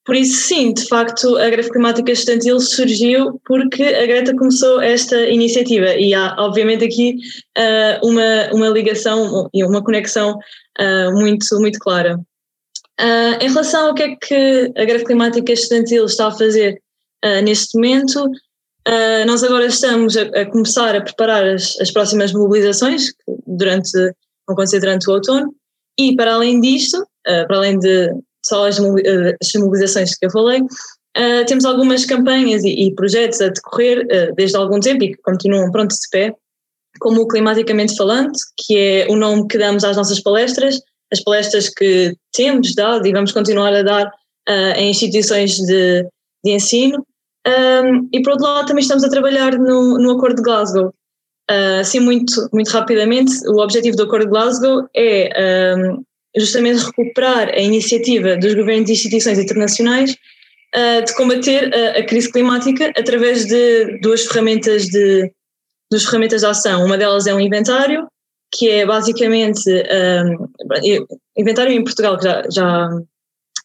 Por 0.05 0.15
isso, 0.15 0.47
sim, 0.47 0.73
de 0.73 0.87
facto, 0.87 1.37
a 1.37 1.49
greve 1.49 1.69
climática 1.69 2.11
estudantil 2.11 2.59
surgiu 2.59 3.39
porque 3.45 3.83
a 3.83 4.05
Greta 4.05 4.35
começou 4.35 4.81
esta 4.81 5.15
iniciativa 5.29 5.95
e 5.95 6.13
há, 6.13 6.35
obviamente, 6.39 6.83
aqui 6.83 7.17
uh, 7.57 8.07
uma, 8.07 8.49
uma 8.53 8.69
ligação 8.69 9.49
e 9.53 9.63
uma 9.63 9.83
conexão 9.83 10.37
uh, 10.79 11.11
muito, 11.13 11.45
muito 11.59 11.79
clara. 11.79 12.19
Uh, 12.99 13.37
em 13.39 13.49
relação 13.49 13.87
ao 13.87 13.93
que 13.93 14.03
é 14.03 14.15
que 14.15 14.71
a 14.75 14.85
greve 14.85 15.05
climática 15.05 15.53
estudantil 15.53 16.05
está 16.05 16.27
a 16.27 16.31
fazer 16.31 16.81
neste 17.43 17.75
momento, 17.75 18.27
Uh, 18.87 19.25
nós 19.27 19.43
agora 19.43 19.65
estamos 19.65 20.17
a, 20.17 20.23
a, 20.23 20.45
começar 20.45 20.95
a 20.95 21.01
preparar 21.01 21.45
as, 21.45 21.79
as 21.79 21.91
próximas 21.91 22.33
mobilizações 22.33 23.11
que 23.11 23.35
durante, 23.45 23.91
vão 24.47 24.53
acontecer 24.53 24.79
durante 24.79 25.07
o 25.09 25.13
outono 25.13 25.53
e 25.99 26.15
para 26.15 26.33
além 26.33 26.59
disto, 26.59 26.97
uh, 26.97 27.47
para 27.47 27.57
além 27.57 27.77
de 27.77 28.09
só 28.43 28.67
as, 28.67 28.79
uh, 28.79 28.93
as 29.41 29.53
mobilizações 29.53 30.17
que 30.17 30.25
eu 30.25 30.31
falei, 30.31 30.61
temos 31.45 31.65
algumas 31.65 32.05
campanhas 32.05 32.63
e, 32.63 32.69
e 32.69 32.95
projetos 32.95 33.41
a 33.41 33.49
decorrer 33.49 34.07
desde 34.33 34.55
algum 34.55 34.79
tempo 34.79 35.03
e 35.03 35.09
que 35.09 35.21
continuam 35.21 35.69
prontos 35.69 35.97
de 35.97 36.09
pé, 36.09 36.33
como 37.01 37.21
o 37.21 37.27
Climaticamente 37.27 37.97
Falante, 37.97 38.39
que 38.57 38.77
é 38.77 39.07
o 39.09 39.17
nome 39.17 39.45
que 39.49 39.57
damos 39.57 39.83
às 39.83 39.97
nossas 39.97 40.21
palestras, 40.21 40.79
as 41.11 41.21
palestras 41.21 41.69
que 41.69 42.15
temos 42.31 42.73
dado 42.73 43.05
e 43.05 43.11
vamos 43.11 43.31
continuar 43.31 43.73
a 43.73 43.83
dar 43.83 44.07
uh, 44.07 44.77
em 44.77 44.91
instituições 44.91 45.57
de, 45.57 46.03
de 46.43 46.51
ensino. 46.51 47.05
Um, 47.47 48.07
e 48.13 48.21
por 48.21 48.33
outro 48.33 48.45
lado, 48.45 48.67
também 48.67 48.81
estamos 48.81 49.03
a 49.03 49.09
trabalhar 49.09 49.57
no, 49.57 49.97
no 49.97 50.11
Acordo 50.11 50.35
de 50.35 50.43
Glasgow. 50.43 50.93
Uh, 51.49 51.79
assim, 51.81 51.99
muito, 51.99 52.49
muito 52.53 52.69
rapidamente, 52.69 53.31
o 53.47 53.61
objetivo 53.61 53.97
do 53.97 54.03
Acordo 54.03 54.25
de 54.25 54.31
Glasgow 54.31 54.87
é 54.95 55.75
um, 55.75 56.03
justamente 56.37 56.85
recuperar 56.85 57.49
a 57.49 57.59
iniciativa 57.59 58.37
dos 58.37 58.53
governos 58.53 58.89
e 58.89 58.93
instituições 58.93 59.39
internacionais 59.39 60.15
uh, 60.75 61.03
de 61.03 61.15
combater 61.15 61.73
a, 61.73 61.99
a, 61.99 62.05
crise 62.05 62.31
climática 62.31 62.93
através 62.95 63.45
de 63.47 63.99
duas 64.01 64.25
ferramentas 64.25 64.85
de, 64.85 65.31
duas 65.91 66.05
ferramentas 66.05 66.41
de 66.41 66.47
ação. 66.47 66.85
Uma 66.85 66.97
delas 66.97 67.27
é 67.27 67.33
um 67.33 67.39
inventário, 67.39 68.07
que 68.53 68.69
é 68.69 68.85
basicamente 68.85 69.69
um, 69.69 70.47
inventário 71.35 71.73
em 71.73 71.83
Portugal 71.83 72.17
que 72.17 72.23
já, 72.23 72.43
já 72.49 72.89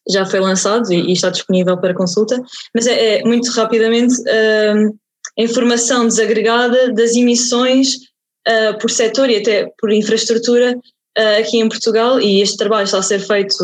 já 0.09 0.25
foi 0.25 0.41
lançado 0.41 0.93
e, 0.93 1.09
e 1.09 1.13
está 1.13 1.31
disponível 1.31 1.77
para 1.79 1.95
consulta, 1.95 2.41
mas 2.75 2.87
é, 2.87 3.19
é 3.19 3.25
muito 3.25 3.51
rapidamente 3.53 4.15
uh, 4.23 4.99
a 5.39 5.43
informação 5.43 6.07
desagregada 6.07 6.93
das 6.93 7.15
emissões 7.15 7.95
uh, 8.47 8.79
por 8.81 8.91
setor 8.91 9.29
e 9.31 9.37
até 9.37 9.69
por 9.79 9.93
infraestrutura 9.93 10.77
uh, 10.77 11.41
aqui 11.41 11.59
em 11.59 11.69
Portugal. 11.69 12.21
E 12.21 12.41
este 12.41 12.57
trabalho 12.57 12.85
está 12.85 12.99
a 12.99 13.03
ser 13.03 13.21
feito 13.21 13.57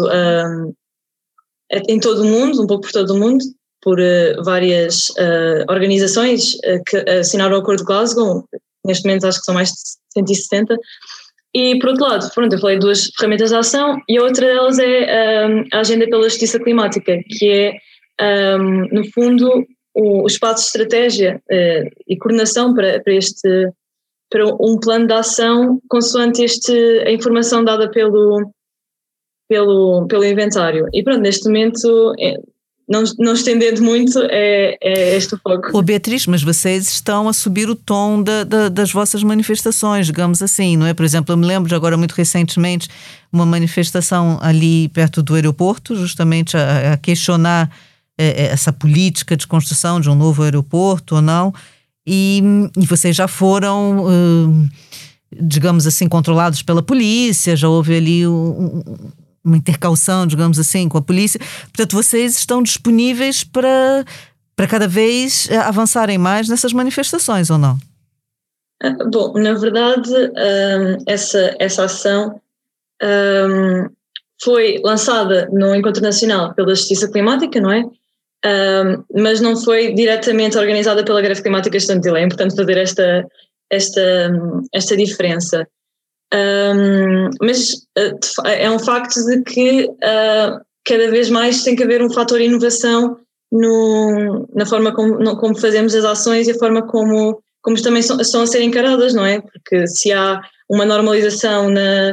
em 1.89 1.99
todo 1.99 2.23
o 2.23 2.27
mundo, 2.27 2.63
um 2.63 2.67
pouco 2.67 2.83
por 2.83 2.93
todo 2.93 3.15
o 3.15 3.19
mundo, 3.19 3.43
por 3.81 3.99
várias 4.45 5.11
organizações 5.71 6.59
que 6.87 6.97
assinaram 7.11 7.57
o 7.57 7.61
Acordo 7.61 7.79
de 7.79 7.87
Glasgow, 7.87 8.47
neste 8.85 9.07
momento 9.07 9.27
acho 9.27 9.39
que 9.39 9.45
são 9.47 9.55
mais 9.55 9.71
de 9.71 9.79
170, 10.13 10.77
e, 11.55 11.79
por 11.79 11.91
outro 11.91 12.05
lado, 12.05 12.31
pronto, 12.35 12.55
eu 12.55 12.59
falei 12.59 12.77
de 12.77 12.81
duas 12.81 13.07
ferramentas 13.17 13.51
de 13.51 13.57
ação 13.57 14.01
e 14.09 14.17
a 14.17 14.23
outra 14.23 14.47
delas 14.47 14.79
é 14.79 15.47
um, 15.47 15.65
a 15.73 15.81
Agenda 15.81 16.09
pela 16.09 16.23
Justiça 16.23 16.59
Climática, 16.59 17.19
que 17.29 17.79
é, 18.21 18.57
um, 18.59 18.87
no 18.91 19.05
fundo, 19.13 19.67
o, 19.95 20.23
o, 20.23 20.27
espaço 20.27 20.63
de 20.63 20.67
estratégia 20.69 21.43
uh, 21.51 21.91
e 22.09 22.17
coordenação 22.17 22.75
para, 22.75 23.03
para, 23.03 23.13
este, 23.13 23.69
para 24.31 24.47
um 24.47 24.79
plano 24.81 25.07
de 25.07 25.13
ação 25.13 25.79
consoante 25.89 26.43
este, 26.43 26.73
a 27.07 27.13
informação 27.13 27.63
dada 27.63 27.91
pelo, 27.91 28.51
pelo, 29.47 30.07
pelo 30.07 30.25
inventário. 30.25 30.87
E 30.95 31.03
pronto, 31.03 31.21
neste 31.21 31.47
momento 31.49 32.15
é, 32.19 32.37
não, 32.89 33.05
não 33.19 33.33
estendendo 33.33 33.83
muito, 33.83 34.19
é, 34.25 34.77
é 34.81 35.17
este 35.17 35.35
o 35.35 35.39
foco. 35.39 35.83
Beatriz, 35.83 36.27
mas 36.27 36.43
vocês 36.43 36.89
estão 36.89 37.29
a 37.29 37.33
subir 37.33 37.69
o 37.69 37.75
tom 37.75 38.23
da, 38.23 38.45
da, 38.45 38.69
das 38.69 38.93
vossas 38.93 39.23
manifestações, 39.23 40.07
digamos 40.07 40.43
assim, 40.43 40.77
não 40.77 40.87
é? 40.87 40.95
Por 40.95 41.05
exemplo, 41.05 41.33
eu 41.33 41.37
me 41.37 41.47
lembro 41.47 41.69
de 41.69 41.75
agora 41.75 41.97
muito 41.97 42.13
recentemente 42.13 42.89
uma 43.33 43.47
manifestação 43.47 44.39
ali 44.43 44.89
perto 44.89 45.23
do 45.23 45.35
aeroporto, 45.35 45.97
justamente 45.97 46.57
a, 46.57 46.95
a 46.95 46.97
questionar 46.97 47.71
é, 48.19 48.27
é 48.27 48.47
essa 48.47 48.73
política 48.73 49.37
de 49.37 49.47
construção 49.47 50.01
de 50.01 50.11
um 50.11 50.15
novo 50.15 50.43
aeroporto 50.43 51.17
ou 51.17 51.23
não, 51.23 51.55
e, 52.07 52.43
e 52.77 52.87
vocês 52.87 53.15
já 53.17 53.29
foram. 53.29 54.07
Uh, 54.07 54.69
digamos 55.41 55.87
assim, 55.87 56.09
controlados 56.09 56.63
pela 56.63 56.83
polícia, 56.83 57.57
já 57.57 57.67
houve 57.67 57.97
ali 57.97 58.27
um, 58.27 58.83
uma 59.45 59.57
intercalção, 59.57 60.27
digamos 60.27 60.59
assim, 60.59 60.89
com 60.89 60.99
a 60.99 61.03
polícia. 61.03 61.41
Portanto, 61.63 61.95
vocês 61.95 62.37
estão 62.37 62.63
disponíveis 62.63 63.45
para, 63.45 64.05
para 64.55 64.67
cada 64.67 64.87
vez 64.87 65.49
eh, 65.51 65.57
avançarem 65.57 66.19
mais 66.19 66.49
nessas 66.49 66.73
manifestações, 66.73 67.51
ou 67.51 67.59
não? 67.59 67.79
Ah, 68.83 68.97
bom, 69.11 69.33
na 69.35 69.55
verdade, 69.55 70.11
essa, 71.07 71.55
essa 71.59 71.85
ação 71.85 72.41
foi 74.43 74.81
lançada 74.85 75.49
no 75.53 75.75
Encontro 75.75 76.03
Nacional 76.03 76.55
pela 76.55 76.75
Justiça 76.75 77.11
Climática, 77.11 77.61
não 77.61 77.73
é? 77.73 77.85
Mas 79.15 79.41
não 79.41 79.57
foi 79.57 79.95
diretamente 79.95 80.59
organizada 80.59 81.05
pela 81.05 81.23
Greve 81.23 81.43
Climática 81.43 81.77
Estudantil. 81.77 82.17
É 82.17 82.25
importante 82.25 82.57
fazer 82.57 82.77
esta, 82.77 83.27
esta, 83.71 84.33
esta 84.73 84.97
diferença. 84.97 85.67
Um, 86.35 87.29
mas 87.43 87.73
uh, 87.99 88.47
é 88.47 88.71
um 88.71 88.79
facto 88.79 89.23
de 89.27 89.43
que 89.43 89.85
uh, 89.85 90.61
cada 90.85 91.11
vez 91.11 91.29
mais 91.29 91.63
tem 91.63 91.77
que 91.77 91.83
haver 91.83 92.03
um 92.03 92.11
fator 92.11 92.41
inovação 92.41 93.19
no, 93.51 94.49
na 94.55 94.65
forma 94.65 94.95
como, 94.95 95.19
no, 95.19 95.37
como, 95.37 95.59
fazemos 95.59 95.95
as 95.95 96.05
ações 96.05 96.49
e 96.49 96.53
a 96.53 96.59
forma 96.59 96.87
como, 96.87 97.43
como 97.61 97.81
também 97.83 98.03
são, 98.03 98.19
estão 98.19 98.43
a 98.43 98.47
ser 98.47 98.63
encaradas, 98.63 99.13
não 99.13 99.27
é? 99.27 99.41
Porque 99.41 99.87
se 99.87 100.11
há 100.11 100.41
uma 100.71 100.87
normalização 100.87 101.69
na, 101.69 102.13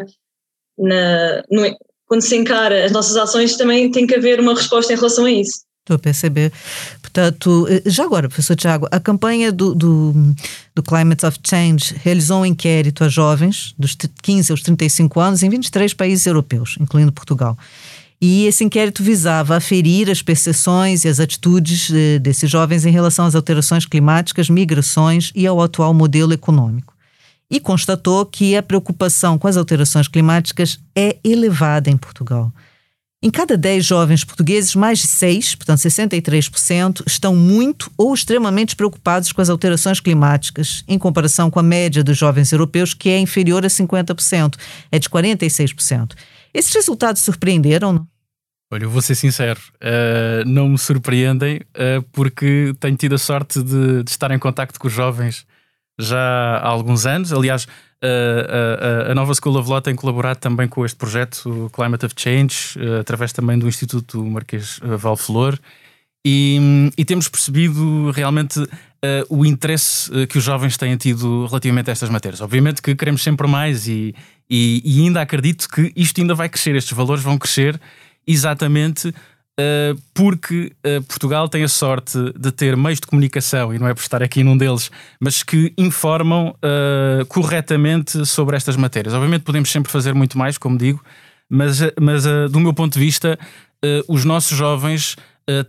na 0.78 1.44
no, 1.50 1.78
quando 2.06 2.22
se 2.22 2.36
encara 2.36 2.84
as 2.84 2.92
nossas 2.92 3.16
ações, 3.16 3.56
também 3.56 3.90
tem 3.90 4.06
que 4.06 4.16
haver 4.16 4.42
uma 4.42 4.54
resposta 4.54 4.92
em 4.92 4.98
relação 4.98 5.26
a 5.26 5.32
isso. 5.32 5.62
Estou 5.90 5.96
a 5.96 6.00
perceber. 6.00 6.54
Portanto, 7.02 7.66
eh, 7.68 7.82
já 7.88 8.04
agora, 8.04 8.30
professor 8.30 8.56
Tiago, 8.56 8.88
a 8.92 9.00
campanha 9.00 9.52
do, 9.52 9.74
do, 9.74 10.36
do, 10.76 10.84
Climate 10.84 11.26
of 11.26 11.40
Change 11.44 11.96
realizou 12.04 12.42
um 12.42 12.46
inquérito 12.46 13.04
a 13.04 13.10
jovens 13.10 13.74
dos 13.78 13.98
15 14.22 14.52
aos 14.52 14.62
35 14.62 15.20
anos 15.20 15.42
em 15.42 15.50
23 15.50 15.92
países 15.96 16.28
europeus, 16.28 16.78
incluindo 16.80 17.12
Portugal. 17.12 17.58
E 18.22 18.46
esse 18.46 18.64
inquérito 18.64 19.02
visava 19.02 19.56
aferir 19.56 20.12
as 20.12 20.22
percepções 20.22 21.06
e 21.06 21.08
as 21.08 21.20
atitudes 21.20 21.90
eh, 21.92 22.20
desses 22.20 22.52
jovens 22.52 22.86
em 22.86 22.92
relação 22.92 23.26
às 23.26 23.34
alterações 23.34 23.88
climáticas, 23.88 24.48
migrações 24.48 25.32
e 25.34 25.48
ao 25.48 25.60
atual 25.60 25.92
modelo 25.92 26.34
econômico. 26.34 26.94
E 27.50 27.60
constatou 27.60 28.24
que 28.28 28.56
a 28.56 28.62
preocupação 28.62 29.40
com 29.40 29.48
as 29.48 29.58
alterações 29.58 30.08
climáticas 30.08 30.80
é 30.96 31.18
elevada 31.24 31.90
em 31.90 31.98
Portugal. 31.98 32.54
Em 33.22 33.30
cada 33.30 33.58
10 33.58 33.86
jovens 33.86 34.24
portugueses, 34.24 34.74
mais 34.76 35.00
de 35.00 35.08
6, 35.08 35.56
portanto 35.56 35.80
63%, 35.80 37.04
estão 37.06 37.36
muito 37.36 37.92
ou 37.98 38.14
extremamente 38.14 38.78
preocupados 38.78 39.34
com 39.34 39.42
as 39.42 39.50
alterações 39.50 40.00
climáticas, 40.00 40.86
em 40.88 40.98
comparação 40.98 41.52
com 41.52 41.60
a 41.60 41.64
média 41.64 42.02
dos 42.02 42.18
jovens 42.18 42.50
europeus, 42.54 42.94
que 42.94 43.10
é 43.10 43.20
inferior 43.20 43.66
a 43.66 43.68
50%, 43.68 44.56
é 44.90 44.98
de 44.98 45.10
46%. 45.10 46.14
Esses 46.54 46.74
resultados 46.74 47.22
surpreenderam? 47.22 47.92
Não? 47.92 48.08
Olha, 48.72 48.84
eu 48.84 48.90
vou 48.90 49.02
ser 49.02 49.16
sincero, 49.16 49.60
uh, 49.82 50.48
não 50.48 50.70
me 50.70 50.78
surpreendem, 50.78 51.58
uh, 51.58 52.02
porque 52.14 52.74
tenho 52.80 52.96
tido 52.96 53.16
a 53.16 53.18
sorte 53.18 53.62
de, 53.62 54.02
de 54.02 54.12
estar 54.12 54.32
em 54.32 54.40
contacto 54.40 54.80
com 54.80 54.88
os 54.88 54.94
jovens 54.94 55.46
já 56.00 56.18
há 56.58 56.68
alguns 56.70 57.06
anos. 57.06 57.34
Aliás, 57.34 57.68
a, 58.02 59.14
nova 59.14 59.34
School 59.34 59.58
of 59.58 59.70
Law 59.70 59.82
tem 59.82 59.96
colaborado 59.96 60.38
também 60.38 60.68
com 60.68 60.86
este 60.86 60.98
projeto 60.98 61.70
Climate 61.74 62.06
of 62.06 62.16
Change, 62.18 62.78
uh, 62.78 63.00
através 63.00 63.34
também 63.34 63.58
do 63.60 63.68
Instituto 63.68 64.24
Marquês 64.24 64.80
uh, 64.80 64.98
Valflor, 64.98 65.58
e, 66.26 66.92
e, 66.98 67.06
temos 67.06 67.30
percebido 67.30 68.12
realmente 68.12 68.60
uh, 68.60 68.68
o 69.30 69.46
interesse 69.46 70.12
que 70.28 70.38
os 70.38 70.44
jovens 70.44 70.76
têm 70.76 70.98
tido 70.98 71.46
relativamente 71.46 71.90
a 71.90 71.94
estas 71.94 72.10
matérias. 72.10 72.42
Obviamente 72.42 72.82
que 72.82 72.94
queremos 72.94 73.24
sempre 73.24 73.48
mais 73.48 73.88
e, 73.88 74.14
e, 74.50 74.82
e 74.84 75.02
ainda 75.02 75.22
acredito 75.22 75.70
que 75.70 75.94
isto 75.96 76.20
ainda 76.20 76.36
vai 76.36 76.50
crescer, 76.50 76.76
estes 76.76 76.96
valores 76.96 77.24
vão 77.24 77.38
crescer 77.38 77.80
exatamente 78.28 79.10
eh, 79.10 79.14
porque 80.14 80.72
uh, 80.86 81.04
Portugal 81.04 81.50
tem 81.50 81.64
a 81.64 81.68
sorte 81.68 82.18
de 82.38 82.52
ter 82.52 82.78
meios 82.78 83.00
de 83.00 83.08
comunicação, 83.08 83.74
e 83.74 83.80
não 83.80 83.88
é 83.88 83.94
por 83.94 84.02
estar 84.02 84.24
aqui 84.24 84.44
num 84.44 84.58
deles, 84.58 84.92
mas 85.20 85.44
que 85.44 85.74
informam 85.78 86.50
uh, 86.50 87.26
corretamente 87.28 88.26
sobre 88.26 88.56
estas 88.56 88.76
matérias. 88.76 89.14
Obviamente 89.14 89.44
podemos 89.44 89.72
sempre 89.72 89.92
fazer 89.92 90.14
muito 90.14 90.38
mais, 90.38 90.58
como 90.58 90.78
digo, 90.78 91.04
mas, 91.50 91.80
mas 92.00 92.24
do 92.52 92.60
meu 92.60 92.74
ponto 92.74 92.94
de 92.94 93.00
vista, 93.00 93.40
os 94.08 94.24
nossos 94.24 94.56
jovens 94.56 95.16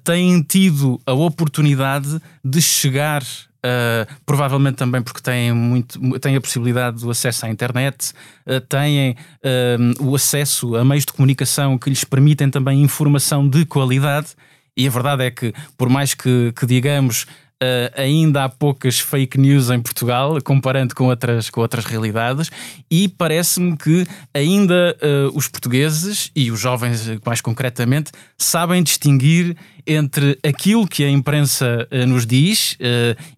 têm 0.05 0.43
tido 0.43 1.01
a 1.07 1.15
oportunidade 1.15 2.21
de 2.45 2.61
chegar 2.61 3.23
Uh, 3.61 4.09
provavelmente 4.25 4.77
também 4.77 5.03
porque 5.03 5.21
têm, 5.21 5.53
muito, 5.53 6.19
têm 6.19 6.35
a 6.35 6.41
possibilidade 6.41 7.01
do 7.03 7.11
acesso 7.11 7.45
à 7.45 7.51
internet, 7.51 8.13
uh, 8.47 8.61
têm 8.63 9.11
uh, 9.11 10.03
o 10.03 10.15
acesso 10.15 10.77
a 10.77 10.85
meios 10.85 11.05
de 11.05 11.13
comunicação 11.13 11.77
que 11.77 11.91
lhes 11.91 12.03
permitem 12.03 12.51
também 12.51 12.83
informação 12.83 13.47
de 13.47 13.67
qualidade. 13.67 14.29
E 14.77 14.87
a 14.87 14.91
verdade 14.91 15.25
é 15.25 15.31
que, 15.31 15.53
por 15.77 15.91
mais 15.91 16.15
que, 16.15 16.53
que 16.59 16.65
digamos 16.65 17.27
Uh, 17.63 17.93
ainda 17.95 18.45
há 18.45 18.49
poucas 18.49 18.99
fake 18.99 19.37
news 19.39 19.69
em 19.69 19.79
Portugal, 19.83 20.41
comparando 20.43 20.95
com 20.95 21.09
outras, 21.09 21.51
com 21.51 21.61
outras 21.61 21.85
realidades, 21.85 22.51
e 22.91 23.07
parece-me 23.07 23.77
que 23.77 24.07
ainda 24.33 24.97
uh, 24.97 25.37
os 25.37 25.47
portugueses 25.47 26.31
e 26.35 26.51
os 26.51 26.59
jovens, 26.59 27.07
mais 27.23 27.43
concretamente, 27.43 28.13
sabem 28.39 28.83
distinguir 28.83 29.55
entre 29.87 30.39
aquilo 30.43 30.89
que 30.89 31.05
a 31.05 31.11
imprensa 31.11 31.87
uh, 31.91 32.07
nos 32.07 32.25
diz 32.25 32.79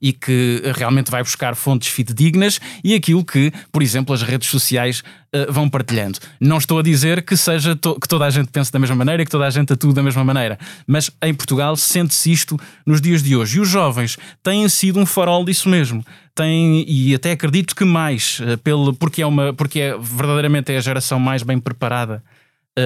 e 0.00 0.12
que 0.12 0.62
realmente 0.76 1.10
vai 1.10 1.22
buscar 1.22 1.56
fontes 1.56 1.88
fidedignas 1.88 2.60
e 2.84 2.94
aquilo 2.94 3.24
que, 3.24 3.52
por 3.72 3.82
exemplo, 3.82 4.14
as 4.14 4.22
redes 4.22 4.48
sociais 4.48 5.02
vão 5.48 5.68
partilhando. 5.68 6.18
Não 6.40 6.58
estou 6.58 6.78
a 6.78 6.82
dizer 6.82 7.22
que 7.24 7.36
seja 7.36 7.74
to 7.74 7.98
que 7.98 8.06
toda 8.06 8.26
a 8.26 8.30
gente 8.30 8.48
pense 8.48 8.70
da 8.70 8.78
mesma 8.78 8.96
maneira 8.96 9.24
que 9.24 9.30
toda 9.30 9.46
a 9.46 9.50
gente 9.50 9.72
atue 9.72 9.92
da 9.92 10.02
mesma 10.02 10.22
maneira, 10.24 10.58
mas 10.86 11.10
em 11.22 11.32
Portugal 11.32 11.74
sente-se 11.76 12.30
isto 12.30 12.58
nos 12.84 13.00
dias 13.00 13.22
de 13.22 13.34
hoje. 13.34 13.58
E 13.58 13.60
os 13.60 13.68
jovens 13.68 14.18
têm 14.42 14.68
sido 14.68 14.98
um 14.98 15.06
farol 15.06 15.44
disso 15.44 15.68
mesmo. 15.68 16.04
Têm, 16.34 16.84
e 16.88 17.14
até 17.14 17.32
acredito 17.32 17.74
que 17.74 17.84
mais, 17.84 18.40
pelo, 18.62 18.94
porque, 18.94 19.22
é 19.22 19.26
uma, 19.26 19.52
porque 19.52 19.80
é, 19.80 19.98
verdadeiramente 19.98 20.72
é 20.72 20.76
a 20.76 20.80
geração 20.80 21.18
mais 21.18 21.42
bem 21.42 21.58
preparada 21.58 22.22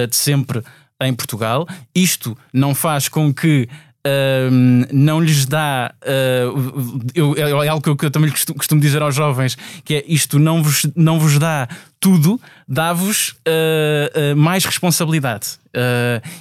de 0.09 0.15
sempre 0.15 0.63
em 1.01 1.13
Portugal. 1.13 1.67
Isto 1.93 2.37
não 2.51 2.73
faz 2.73 3.07
com 3.07 3.33
que 3.33 3.69
Uh, 4.07 4.87
não 4.91 5.19
lhes 5.19 5.45
dá. 5.45 5.93
Uh, 6.01 7.01
eu, 7.13 7.35
é 7.63 7.67
algo 7.67 7.95
que 7.95 8.05
eu, 8.05 8.11
também 8.11 8.29
costumo, 8.29 8.57
costumo, 8.57 8.81
dizer 8.81 9.01
aos 9.01 9.15
jovens: 9.15 9.57
que 9.83 9.95
é 9.95 10.03
isto 10.07 10.39
não 10.39 10.63
vos, 10.63 10.85
não 10.95 11.19
vos 11.19 11.37
dá 11.37 11.67
tudo, 11.99 12.39
dá-vos 12.67 13.35
uh, 13.47 14.35
mais 14.35 14.65
responsabilidade. 14.65 15.57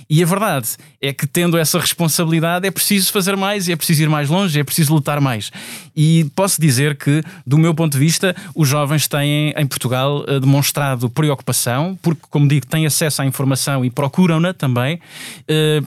e 0.09 0.23
a 0.23 0.27
verdade 0.27 0.69
é 1.01 1.13
que, 1.13 1.27
tendo 1.27 1.59
essa 1.59 1.79
responsabilidade, 1.79 2.67
é 2.67 2.71
preciso 2.71 3.13
fazer 3.13 3.37
mais, 3.37 3.69
é 3.69 3.77
preciso 3.77 4.03
ir 4.03 4.09
mais 4.09 4.31
longe, 4.31 4.59
é 4.59 4.65
preciso 4.65 4.95
lutar 4.95 5.21
mais. 5.21 5.53
E 5.95 6.25
posso 6.35 6.59
dizer 6.61 6.97
que, 6.97 7.23
do 7.47 7.59
meu 7.59 7.75
ponto 7.75 7.93
de 7.93 7.99
vista, 7.99 8.35
os 8.55 8.67
jovens 8.67 9.07
têm 9.07 9.53
em 9.57 9.67
Portugal 9.67 10.25
demonstrado 10.41 11.11
preocupação, 11.11 11.99
porque, 12.01 12.23
como 12.31 12.49
digo, 12.49 12.67
têm 12.67 12.87
acesso 12.87 13.21
à 13.21 13.27
informação 13.27 13.85
e 13.85 13.91
procuram-na 13.91 14.55
também, 14.55 14.99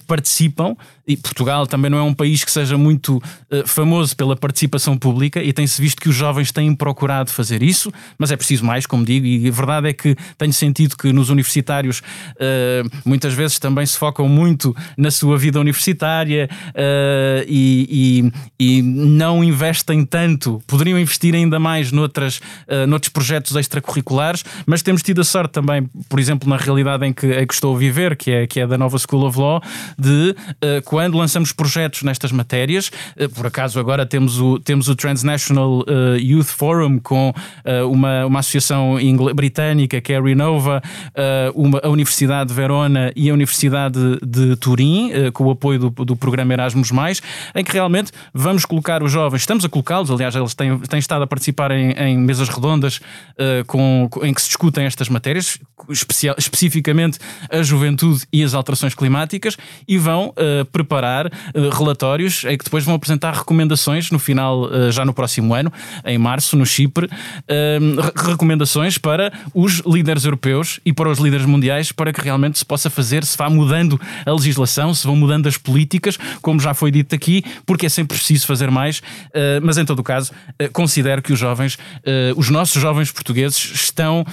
participam. 0.06 0.76
E 1.10 1.18
Portugal 1.18 1.66
também 1.66 1.90
não 1.90 1.98
é 1.98 2.04
um 2.04 2.14
país 2.14 2.44
que 2.44 2.52
seja 2.52 2.78
muito 2.78 3.18
uh, 3.18 3.66
famoso 3.66 4.16
pela 4.16 4.36
participação 4.36 4.96
pública 4.96 5.42
e 5.42 5.52
tem-se 5.52 5.82
visto 5.82 6.00
que 6.00 6.08
os 6.08 6.14
jovens 6.14 6.52
têm 6.52 6.76
procurado 6.76 7.32
fazer 7.32 7.64
isso, 7.64 7.92
mas 8.16 8.30
é 8.32 8.38
preciso 8.38 8.64
mais, 8.64 8.86
como 8.86 9.04
digo, 9.04 9.26
e 9.26 9.48
a 9.48 9.52
verdade 9.52 9.90
é 9.90 9.94
que 9.94 10.16
tenho 10.38 10.54
sentido 10.54 10.96
que 10.96 11.12
nos 11.12 11.30
universitários 11.30 12.00
uh, 12.00 12.90
muitas 13.06 13.34
vezes 13.34 13.60
também 13.60 13.86
se 13.86 13.98
focam 13.98 14.28
muito 14.28 14.76
na 14.98 15.12
sua 15.12 15.38
vida 15.38 15.60
universitária 15.60 16.50
uh, 16.70 17.46
e, 17.48 18.32
e, 18.60 18.78
e, 18.78 18.82
não 18.82 19.44
investem 19.44 20.06
tanto, 20.06 20.62
poderiam 20.68 21.00
investir 21.00 21.36
ainda 21.36 21.60
mais 21.60 21.92
noutras, 21.92 22.40
noutros 22.88 23.10
projetos 23.10 23.56
extracurriculares, 23.56 24.44
mas 24.66 24.82
temos 24.82 25.02
tido 25.02 25.22
a 25.22 25.24
sorte 25.24 25.52
também, 25.52 25.90
por 26.08 26.20
exemplo, 26.20 26.48
na 26.50 26.58
realidade 26.58 27.06
em 27.06 27.14
que, 27.14 27.28
em 27.28 27.48
que 27.48 27.54
estou 27.54 27.76
a 27.76 27.80
viver, 27.80 28.16
que 28.16 28.32
é, 28.32 28.48
que 28.48 28.60
é 28.60 28.68
da 28.68 28.78
nova 28.78 28.98
School 28.98 29.26
of 29.26 29.38
Law, 29.38 29.62
de 29.98 30.36
quando 30.86 31.18
lançamos 31.18 31.52
projetos 31.52 32.04
nestas 32.04 32.32
matérias, 32.32 32.92
por 33.36 33.48
acaso 33.48 33.80
agora 33.80 34.06
temos 34.06 34.40
o, 34.40 34.60
temos 34.60 34.88
o 34.88 34.96
Transnational 34.96 35.80
uh, 35.80 36.18
Youth 36.20 36.48
Forum 36.48 37.00
com 37.00 37.30
uh, 37.30 37.90
uma, 37.90 38.26
uma 38.26 38.40
associação 38.40 38.98
britânica 39.36 40.02
que 40.02 40.14
é 40.14 40.19
Renova, 40.22 40.82
uh, 41.10 41.62
uma, 41.62 41.80
a 41.84 41.90
Universidade 41.90 42.50
de 42.50 42.54
Verona 42.54 43.12
e 43.16 43.30
a 43.30 43.34
Universidade 43.34 44.00
de, 44.26 44.56
Turim, 44.56 45.12
com 45.34 45.46
o 45.46 45.52
apoio 45.52 45.80
do, 45.80 45.90
do 46.06 46.16
programa 46.16 46.54
Erasmus, 46.54 46.92
em 47.56 47.64
que 47.64 47.72
realmente 47.72 48.12
vamos 48.34 48.66
colocar 48.66 49.04
os 49.04 49.12
jovens, 49.12 49.42
estamos 49.42 49.64
a 49.64 49.70
colocá-los, 49.70 50.12
aliás, 50.12 50.36
eles 50.36 50.54
têm, 50.54 50.78
têm 50.80 51.00
estado 51.00 51.24
a 51.24 51.28
participar 51.28 51.72
em, 51.72 51.92
em 51.92 52.18
mesas 52.18 52.50
redondas 52.50 53.00
com, 53.68 54.10
em 54.24 54.34
que 54.34 54.42
se 54.42 54.48
discutem 54.48 54.86
estas 54.86 55.10
matérias, 55.10 55.58
especial, 55.90 56.36
especificamente 56.38 57.20
a 57.50 57.62
juventude 57.62 58.26
e 58.32 58.44
as 58.44 58.54
alterações 58.54 58.94
climáticas, 58.94 59.58
e 59.88 59.98
vão 59.98 60.34
preparar 60.72 61.32
relatórios 61.78 62.44
em 62.46 62.58
que 62.58 62.64
depois 62.64 62.84
vão 62.84 62.96
apresentar 62.96 63.34
recomendações 63.34 64.12
no 64.12 64.20
final, 64.20 64.70
já 64.92 65.06
no 65.06 65.14
próximo 65.14 65.54
ano, 65.54 65.72
em 66.06 66.18
março, 66.18 66.58
no 66.58 66.66
Chipre, 66.66 67.10
recomendações 68.16 68.98
para 68.98 69.32
os 69.54 69.80
líderes 69.86 70.09
europeus 70.18 70.80
e 70.86 70.94
para 70.94 71.10
os 71.10 71.20
líderes 71.20 71.46
mundiais 71.46 71.92
para 71.92 72.12
que 72.14 72.22
realmente 72.22 72.58
se 72.58 72.66
possa 72.66 72.90
fazer, 72.90 73.24
se 73.24 73.38
vá 73.38 73.50
mudando 73.50 74.00
a 74.26 74.32
legislação, 74.32 74.94
se 74.94 75.06
vão 75.06 75.16
mudando 75.16 75.48
as 75.48 75.58
políticas, 75.58 76.18
como 76.42 76.60
já 76.60 76.74
foi 76.74 76.92
dito 76.92 77.14
aqui, 77.16 77.44
porque 77.66 77.86
é 77.86 77.90
sempre 77.90 78.18
preciso 78.18 78.46
fazer 78.46 78.72
mais. 78.72 79.02
mas 79.62 79.78
em 79.78 79.86
todo 79.86 80.00
o 80.00 80.04
caso, 80.04 80.32
considero 80.74 81.22
que 81.22 81.34
os 81.34 81.40
jovens, 81.40 81.78
os 82.36 82.50
nossos 82.50 82.82
jovens 82.82 83.12
portugueses, 83.12 83.72
estão 83.74 84.26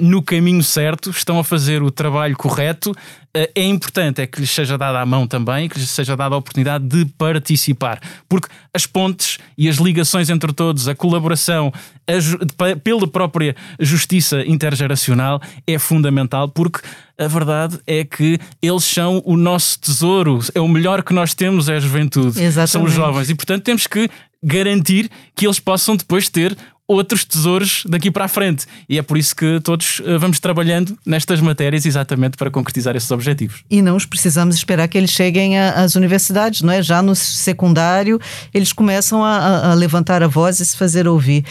no 0.00 0.22
caminho 0.22 0.62
certo, 0.62 1.10
estão 1.10 1.38
a 1.38 1.44
fazer 1.44 1.82
o 1.82 1.90
trabalho 1.90 2.36
correto 2.36 2.94
eh, 3.29 3.29
é 3.32 3.62
importante 3.62 4.20
é 4.20 4.26
que 4.26 4.40
lhes 4.40 4.50
seja 4.50 4.76
dada 4.76 5.00
a 5.00 5.06
mão 5.06 5.26
também, 5.26 5.68
que 5.68 5.78
lhes 5.78 5.90
seja 5.90 6.16
dada 6.16 6.34
a 6.34 6.38
oportunidade 6.38 6.84
de 6.84 7.04
participar, 7.04 8.00
porque 8.28 8.48
as 8.74 8.86
pontes 8.86 9.38
e 9.56 9.68
as 9.68 9.76
ligações 9.76 10.28
entre 10.30 10.52
todos, 10.52 10.88
a 10.88 10.94
colaboração 10.94 11.72
a, 12.08 12.76
pela 12.76 13.06
própria 13.06 13.54
justiça 13.78 14.42
intergeracional 14.46 15.40
é 15.64 15.78
fundamental, 15.78 16.48
porque 16.48 16.80
a 17.16 17.28
verdade 17.28 17.78
é 17.86 18.04
que 18.04 18.38
eles 18.60 18.84
são 18.84 19.22
o 19.24 19.36
nosso 19.36 19.78
tesouro, 19.78 20.40
é 20.54 20.60
o 20.60 20.68
melhor 20.68 21.04
que 21.04 21.12
nós 21.12 21.32
temos 21.32 21.68
é 21.68 21.76
a 21.76 21.80
juventude, 21.80 22.42
Exatamente. 22.42 22.70
são 22.70 22.82
os 22.82 22.92
jovens, 22.92 23.30
e 23.30 23.34
portanto 23.34 23.62
temos 23.62 23.86
que 23.86 24.10
garantir 24.42 25.10
que 25.36 25.46
eles 25.46 25.60
possam 25.60 25.96
depois 25.96 26.28
ter 26.28 26.56
outros 26.90 27.24
tesouros 27.24 27.84
daqui 27.86 28.10
para 28.10 28.24
a 28.24 28.28
frente. 28.28 28.66
E 28.88 28.98
é 28.98 29.02
por 29.02 29.16
isso 29.16 29.34
que 29.36 29.60
todos 29.60 30.02
eh, 30.04 30.18
vamos 30.18 30.40
trabalhando 30.40 30.98
nestas 31.06 31.40
matérias 31.40 31.86
exatamente 31.86 32.36
para 32.36 32.50
concretizar 32.50 32.96
esses 32.96 33.10
objetivos. 33.12 33.62
E 33.70 33.80
não 33.80 33.94
os 33.94 34.04
precisamos 34.04 34.56
esperar 34.56 34.88
que 34.88 34.98
eles 34.98 35.10
cheguem 35.10 35.56
às 35.56 35.94
universidades, 35.94 36.62
não 36.62 36.72
é? 36.72 36.82
Já 36.82 37.00
no 37.00 37.14
secundário, 37.14 38.20
eles 38.52 38.72
começam 38.72 39.24
a, 39.24 39.70
a 39.70 39.74
levantar 39.74 40.20
a 40.20 40.26
voz 40.26 40.58
e 40.58 40.66
se 40.66 40.76
fazer 40.76 41.06
ouvir. 41.06 41.44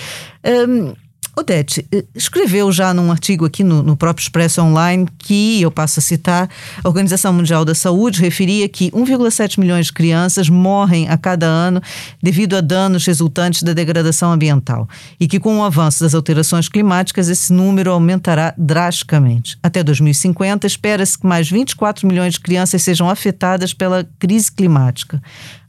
Um, 0.43 0.93
Odete, 1.39 1.87
eh, 1.89 2.03
escreveu 2.13 2.69
já 2.69 2.93
num 2.93 3.09
artigo 3.09 3.45
aqui 3.45 3.63
no, 3.63 3.81
no, 3.81 3.95
próprio 3.95 4.21
Expresso 4.21 4.61
Online 4.61 5.07
que, 5.17 5.61
eu 5.61 5.71
passo 5.71 5.99
a 5.99 6.03
citar, 6.03 6.49
a 6.83 6.87
Organização 6.87 7.31
Mundial 7.31 7.63
da 7.63 7.73
Saúde 7.73 8.19
referia 8.19 8.67
que 8.67 8.91
1,7 8.91 9.57
milhões 9.57 9.85
de 9.85 9.93
crianças 9.93 10.49
morrem 10.49 11.07
a 11.07 11.17
cada 11.17 11.45
ano 11.45 11.81
devido 12.21 12.57
a 12.57 12.61
danos 12.61 13.05
resultantes 13.05 13.63
da 13.63 13.71
degradação 13.71 14.33
ambiental 14.33 14.87
e 15.17 15.29
que, 15.29 15.39
com 15.39 15.59
o 15.59 15.63
avanço 15.63 16.03
das 16.03 16.13
alterações 16.13 16.67
climáticas, 16.67 17.29
esse 17.29 17.53
número 17.53 17.91
aumentará 17.91 18.53
drasticamente. 18.57 19.57
Até 19.63 19.81
2050, 19.81 20.67
espera-se 20.67 21.17
que 21.17 21.25
mais 21.25 21.49
24 21.49 22.05
milhões 22.05 22.33
de 22.33 22.41
crianças 22.41 22.83
sejam 22.83 23.09
afetadas 23.09 23.73
pela 23.73 24.05
crise 24.19 24.51
climática. 24.51 25.21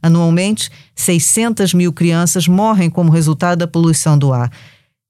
Anualmente, 0.03 0.69
600 0.95 1.73
mil 1.73 1.93
crianças 1.93 2.45
morrem 2.45 2.89
como 2.89 3.09
resultado 3.09 3.59
da 3.59 3.67
poluição 3.67 4.17
do 4.17 4.33
ar. 4.33 4.51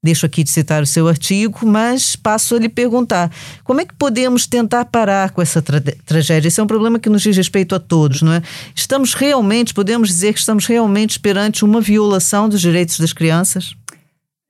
Deixo 0.04 0.26
aqui 0.26 0.42
de 0.42 0.50
citar 0.50 0.82
o 0.82 0.86
seu 0.86 1.06
artigo, 1.06 1.60
mas 1.64 2.16
passo 2.16 2.56
a 2.56 2.58
lhe 2.58 2.68
perguntar: 2.68 3.30
como 3.62 3.80
é 3.80 3.84
que 3.84 3.94
podemos 3.94 4.46
tentar 4.48 4.86
parar 4.86 5.30
com 5.30 5.40
essa 5.40 5.62
tra 5.62 5.80
tragédia? 6.04 6.48
Esse 6.48 6.60
é 6.60 6.62
um 6.62 6.66
problema 6.66 6.98
que 6.98 7.08
nos 7.08 7.22
diz 7.22 7.36
respeito 7.36 7.74
a 7.74 7.78
todos, 7.78 8.20
não 8.20 8.32
é? 8.32 8.42
Estamos 8.74 9.14
realmente, 9.14 9.72
podemos 9.72 10.08
dizer 10.08 10.32
que 10.32 10.40
estamos 10.40 10.66
realmente 10.66 11.20
perante 11.20 11.64
uma 11.64 11.80
violação 11.80 12.48
dos 12.48 12.60
direitos 12.60 12.98
das 12.98 13.12
crianças? 13.12 13.76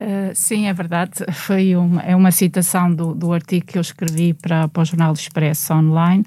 Uh, 0.01 0.33
sim, 0.33 0.67
é 0.67 0.73
verdade. 0.73 1.23
Foi 1.31 1.75
uma, 1.75 2.01
é 2.01 2.15
uma 2.15 2.31
citação 2.31 2.91
do, 2.91 3.13
do 3.13 3.31
artigo 3.31 3.67
que 3.67 3.77
eu 3.77 3.81
escrevi 3.81 4.33
para, 4.33 4.67
para 4.67 4.81
o 4.81 4.85
Jornal 4.85 5.13
Expresso 5.13 5.71
Online 5.71 6.25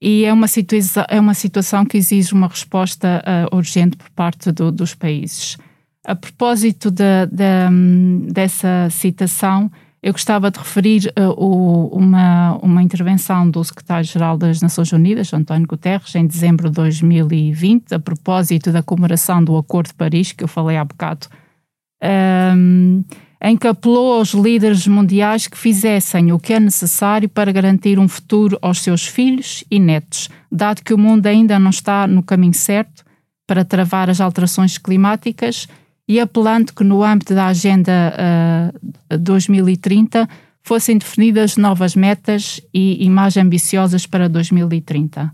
e 0.00 0.24
é 0.24 0.32
uma, 0.32 0.46
situa 0.46 0.78
é 1.08 1.20
uma 1.20 1.34
situação 1.34 1.84
que 1.84 1.96
exige 1.96 2.32
uma 2.32 2.48
resposta 2.48 3.22
uh, 3.52 3.56
urgente 3.56 3.96
por 3.96 4.10
parte 4.10 4.52
do, 4.52 4.70
dos 4.70 4.94
países. 4.94 5.56
A 6.08 6.16
propósito 6.16 6.90
de, 6.90 7.26
de, 7.30 8.32
dessa 8.32 8.88
citação, 8.90 9.70
eu 10.02 10.10
gostava 10.10 10.50
de 10.50 10.58
referir 10.58 11.12
uh, 11.20 11.34
o, 11.36 11.88
uma, 11.88 12.58
uma 12.62 12.82
intervenção 12.82 13.50
do 13.50 13.62
secretário-geral 13.62 14.38
das 14.38 14.62
Nações 14.62 14.90
Unidas, 14.90 15.34
António 15.34 15.68
Guterres, 15.68 16.14
em 16.14 16.26
dezembro 16.26 16.70
de 16.70 16.76
2020, 16.76 17.94
a 17.94 17.98
propósito 17.98 18.72
da 18.72 18.82
comemoração 18.82 19.44
do 19.44 19.54
Acordo 19.58 19.88
de 19.88 19.94
Paris, 19.96 20.32
que 20.32 20.42
eu 20.42 20.48
falei 20.48 20.78
há 20.78 20.84
bocado, 20.86 21.26
um, 22.56 23.04
em 23.42 23.54
que 23.58 23.68
apelou 23.68 24.14
aos 24.14 24.32
líderes 24.32 24.86
mundiais 24.86 25.46
que 25.46 25.58
fizessem 25.58 26.32
o 26.32 26.38
que 26.38 26.54
é 26.54 26.60
necessário 26.60 27.28
para 27.28 27.52
garantir 27.52 27.98
um 27.98 28.08
futuro 28.08 28.58
aos 28.62 28.80
seus 28.80 29.06
filhos 29.06 29.62
e 29.70 29.78
netos, 29.78 30.30
dado 30.50 30.82
que 30.82 30.94
o 30.94 30.98
mundo 30.98 31.26
ainda 31.26 31.58
não 31.58 31.68
está 31.68 32.06
no 32.06 32.22
caminho 32.22 32.54
certo 32.54 33.04
para 33.46 33.62
travar 33.62 34.08
as 34.08 34.22
alterações 34.22 34.78
climáticas 34.78 35.68
e 36.08 36.18
apelando 36.18 36.72
que 36.72 36.82
no 36.82 37.04
âmbito 37.04 37.34
da 37.34 37.46
Agenda 37.46 37.92
uh, 39.12 39.18
2030 39.18 40.26
fossem 40.62 40.96
definidas 40.96 41.58
novas 41.58 41.94
metas 41.94 42.60
e, 42.72 43.04
e 43.04 43.10
mais 43.10 43.36
ambiciosas 43.36 44.06
para 44.06 44.28
2030. 44.28 45.24
Uh, 45.24 45.30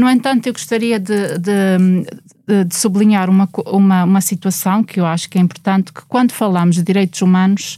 no 0.00 0.08
entanto, 0.08 0.46
eu 0.46 0.54
gostaria 0.54 0.98
de, 0.98 1.38
de, 1.38 2.64
de 2.64 2.74
sublinhar 2.74 3.28
uma, 3.28 3.46
uma, 3.66 4.04
uma, 4.04 4.20
situação 4.22 4.82
que 4.82 4.98
eu 4.98 5.06
acho 5.06 5.28
que 5.28 5.36
é 5.36 5.40
importante, 5.40 5.92
que 5.92 6.02
quando 6.08 6.32
falamos 6.32 6.76
de 6.76 6.82
direitos 6.82 7.20
humanos, 7.20 7.76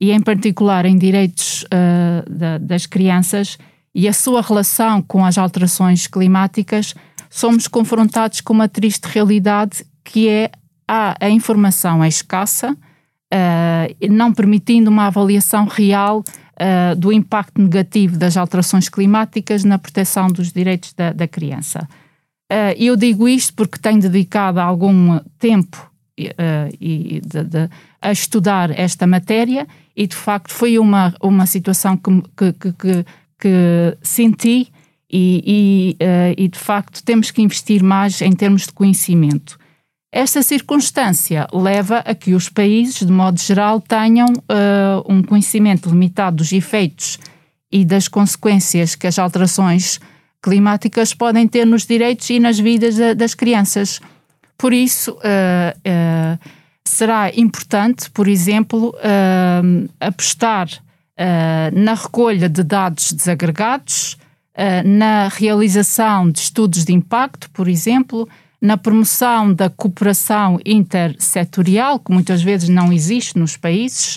e 0.00 0.12
em 0.12 0.20
particular 0.20 0.84
em 0.84 0.96
direitos 0.96 1.64
uh, 1.64 2.30
da, 2.30 2.58
das 2.58 2.86
crianças 2.86 3.58
e 3.94 4.06
a 4.06 4.12
sua 4.12 4.42
relação 4.42 5.00
com 5.02 5.24
as 5.24 5.38
alterações 5.38 6.06
climáticas, 6.06 6.94
somos 7.30 7.66
confrontados 7.66 8.40
com 8.40 8.52
uma 8.52 8.68
triste 8.68 9.04
realidade 9.06 9.84
que 10.04 10.28
é 10.28 10.50
a, 10.86 11.16
a 11.20 11.30
informação 11.30 12.02
é 12.02 12.08
escassa, 12.08 12.72
uh, 12.72 14.12
não 14.12 14.32
permitindo 14.32 14.90
uma 14.90 15.06
avaliação 15.06 15.66
real 15.66 16.20
uh, 16.20 16.96
do 16.96 17.12
impacto 17.12 17.60
negativo 17.60 18.16
das 18.18 18.36
alterações 18.36 18.88
climáticas 18.88 19.64
na 19.64 19.78
proteção 19.78 20.28
dos 20.28 20.52
direitos 20.52 20.92
da, 20.92 21.12
da 21.12 21.26
criança. 21.26 21.88
Uh, 22.52 22.76
eu 22.78 22.96
digo 22.96 23.28
isto 23.28 23.54
porque 23.54 23.78
tenho 23.78 24.00
dedicado 24.00 24.60
algum 24.60 25.18
tempo 25.38 25.90
e, 26.16 27.20
de, 27.26 27.42
de, 27.42 27.68
a 28.00 28.12
estudar 28.12 28.70
esta 28.78 29.04
matéria 29.04 29.66
e, 29.96 30.06
de 30.06 30.14
facto, 30.14 30.52
foi 30.52 30.78
uma, 30.78 31.12
uma 31.20 31.44
situação 31.44 31.96
que, 31.96 32.52
que, 32.52 32.72
que, 32.72 33.06
que 33.40 33.98
senti 34.00 34.72
e, 35.10 35.96
e, 35.98 36.44
e, 36.44 36.48
de 36.48 36.58
facto 36.58 37.02
temos 37.02 37.32
que 37.32 37.42
investir 37.42 37.82
mais 37.82 38.20
em 38.22 38.30
termos 38.32 38.62
de 38.62 38.72
conhecimento. 38.72 39.58
Esta 40.16 40.44
circunstância 40.44 41.48
leva 41.52 41.98
a 41.98 42.14
que 42.14 42.34
os 42.34 42.48
países, 42.48 43.04
de 43.04 43.10
modo 43.10 43.40
geral, 43.40 43.80
tenham 43.80 44.28
uh, 44.28 45.12
um 45.12 45.20
conhecimento 45.24 45.88
limitado 45.88 46.36
dos 46.36 46.52
efeitos 46.52 47.18
e 47.70 47.84
das 47.84 48.06
consequências 48.06 48.94
que 48.94 49.08
as 49.08 49.18
alterações 49.18 49.98
climáticas 50.40 51.12
podem 51.12 51.48
ter 51.48 51.66
nos 51.66 51.84
direitos 51.84 52.30
e 52.30 52.38
nas 52.38 52.60
vidas 52.60 52.94
das 53.16 53.34
crianças. 53.34 54.00
Por 54.56 54.72
isso, 54.72 55.14
uh, 55.14 56.38
será 56.84 57.34
importante, 57.34 58.08
por 58.10 58.28
exemplo, 58.28 58.94
apostar 59.98 60.68
na 61.72 61.94
recolha 61.94 62.48
de 62.48 62.62
dados 62.62 63.12
desagregados, 63.12 64.16
na 64.84 65.28
realização 65.28 66.30
de 66.30 66.38
estudos 66.38 66.84
de 66.84 66.92
impacto, 66.92 67.50
por 67.50 67.66
exemplo, 67.68 68.28
na 68.64 68.78
promoção 68.78 69.52
da 69.52 69.68
cooperação 69.68 70.58
intersetorial, 70.64 71.98
que 71.98 72.10
muitas 72.10 72.42
vezes 72.42 72.70
não 72.70 72.90
existe 72.90 73.38
nos 73.38 73.58
países. 73.58 74.16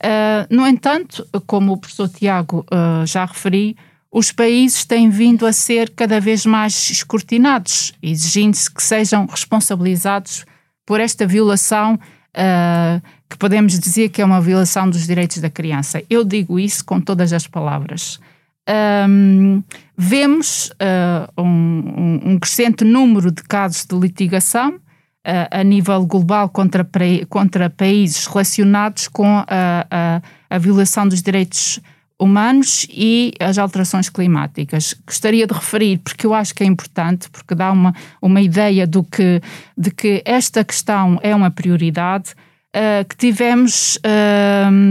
Uh, 0.00 0.46
no 0.48 0.64
entanto, 0.64 1.26
como 1.48 1.72
o 1.72 1.76
professor 1.76 2.08
Tiago 2.08 2.64
uh, 2.70 3.04
já 3.04 3.24
referi, 3.24 3.76
os 4.08 4.30
países 4.30 4.84
têm 4.84 5.10
vindo 5.10 5.44
a 5.44 5.52
ser 5.52 5.90
cada 5.90 6.20
vez 6.20 6.46
mais 6.46 6.90
escrutinados, 6.90 7.92
exigindo-se 8.00 8.72
que 8.72 8.80
sejam 8.84 9.26
responsabilizados 9.26 10.44
por 10.86 11.00
esta 11.00 11.26
violação, 11.26 11.94
uh, 11.96 13.02
que 13.28 13.36
podemos 13.36 13.76
dizer 13.80 14.10
que 14.10 14.22
é 14.22 14.24
uma 14.24 14.40
violação 14.40 14.88
dos 14.88 15.08
direitos 15.08 15.38
da 15.38 15.50
criança. 15.50 16.00
Eu 16.08 16.22
digo 16.22 16.56
isso 16.56 16.84
com 16.84 17.00
todas 17.00 17.32
as 17.32 17.48
palavras 17.48 18.20
um, 18.68 19.62
vemos 19.96 20.70
uh, 20.70 21.42
um, 21.42 22.20
um, 22.24 22.38
crescente 22.38 22.84
número 22.84 23.32
de 23.32 23.42
casos 23.42 23.84
de 23.84 23.96
litigação 23.96 24.74
uh, 24.74 25.48
a 25.50 25.64
nível 25.64 26.06
global 26.06 26.48
contra, 26.48 26.88
contra 27.28 27.68
países 27.68 28.26
relacionados 28.26 29.08
com 29.08 29.26
a, 29.26 29.86
a, 29.90 30.22
a, 30.48 30.58
violação 30.58 31.08
dos 31.08 31.22
direitos 31.22 31.80
humanos 32.20 32.86
e 32.88 33.32
as 33.40 33.58
alterações 33.58 34.08
climáticas. 34.08 34.94
Gostaria 35.04 35.44
de 35.44 35.52
referir, 35.52 35.98
porque 35.98 36.24
eu 36.24 36.32
acho 36.32 36.54
que 36.54 36.62
é 36.62 36.66
importante, 36.66 37.28
porque 37.30 37.56
dá 37.56 37.72
uma, 37.72 37.92
uma 38.20 38.40
ideia 38.40 38.86
do 38.86 39.02
que, 39.02 39.40
de 39.76 39.90
que 39.90 40.22
esta 40.24 40.64
questão 40.64 41.18
é 41.22 41.34
uma 41.34 41.50
prioridade. 41.50 42.30
Uh, 42.74 43.04
que 43.06 43.16
tivemos 43.18 43.98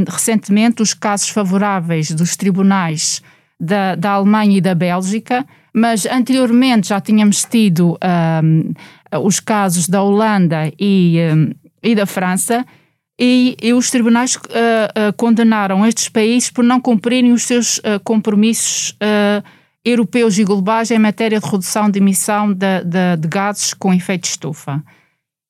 recentemente 0.07 0.84
os 0.84 0.93
casos 0.93 1.29
favoráveis 1.29 2.12
dos 2.12 2.36
tribunais 2.36 3.23
da, 3.62 3.93
da 3.93 4.12
Alemanha 4.13 4.58
e 4.58 4.62
da 4.62 4.74
Bélgica, 4.74 5.45
mas 5.71 6.08
anteriormente 6.08 6.89
já 6.89 7.00
tínhamos 7.00 7.45
tido 7.45 7.97
um, 8.43 8.74
os 9.24 9.39
casos 9.39 9.88
da 9.88 10.02
Holanda 10.02 10.71
e, 10.80 11.17
um, 11.32 11.52
e 11.84 11.93
da 11.93 12.08
França, 12.08 12.65
e, 13.19 13.56
e 13.62 13.71
os 13.71 13.91
tribunais 13.91 14.36
uh, 14.36 14.39
uh, 14.39 15.13
condenaram 15.15 15.86
estes 15.86 16.10
países 16.10 16.50
por 16.50 16.63
não 16.63 16.82
cumprirem 16.82 17.32
os 17.32 17.43
seus 17.43 17.78
uh, 17.78 18.00
compromissos 18.04 18.91
uh, 18.91 19.43
europeus 19.86 20.39
e 20.39 20.43
globais 20.43 20.89
em 20.89 20.97
matéria 20.97 21.39
de 21.39 21.45
redução 21.45 21.89
de 21.89 22.00
emissão 22.00 22.52
de, 22.52 22.84
de, 22.84 23.17
de 23.19 23.28
gases 23.28 23.76
com 23.76 23.93
efeito 23.93 24.26
estufa. 24.26 24.84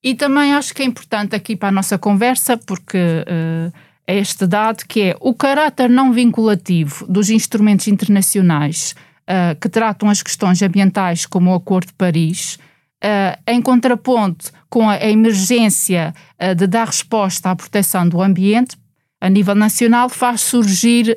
E 0.04 0.16
também 0.16 0.54
acho 0.54 0.74
que 0.74 0.82
é 0.82 0.86
importante 0.86 1.34
aqui 1.36 1.56
para 1.56 1.70
a 1.70 1.72
nossa 1.72 1.98
conversa, 1.98 2.58
porque 2.58 2.98
uh, 2.98 3.72
este 4.08 4.46
dado 4.48 4.86
que 4.88 5.02
é 5.02 5.18
o 5.20 5.34
caráter 5.34 5.90
não 5.90 6.12
vinculativo 6.12 7.06
dos 7.08 7.30
instrumentos 7.30 7.88
internacionais 7.88 8.96
uh, 9.22 9.60
que 9.60 9.70
tratam 9.70 10.10
as 10.10 10.22
questões 10.22 10.62
ambientais, 10.62 11.26
como 11.26 11.52
o 11.52 11.56
Acordo 11.56 11.88
de 11.88 11.94
Paris, 11.94 12.60
uh, 13.04 13.40
em 13.48 13.62
contraponto 13.62 14.52
com 14.70 14.90
a, 14.90 14.98
emergência 14.98 16.14
uh, 16.40 16.56
de 16.56 16.68
dar 16.68 16.88
resposta 16.88 17.52
à 17.52 17.56
proteção 17.56 18.08
do 18.08 18.22
ambiente 18.22 18.78
a 19.20 19.30
nível 19.30 19.54
nacional, 19.54 20.10
faz 20.10 20.42
surgir 20.42 21.16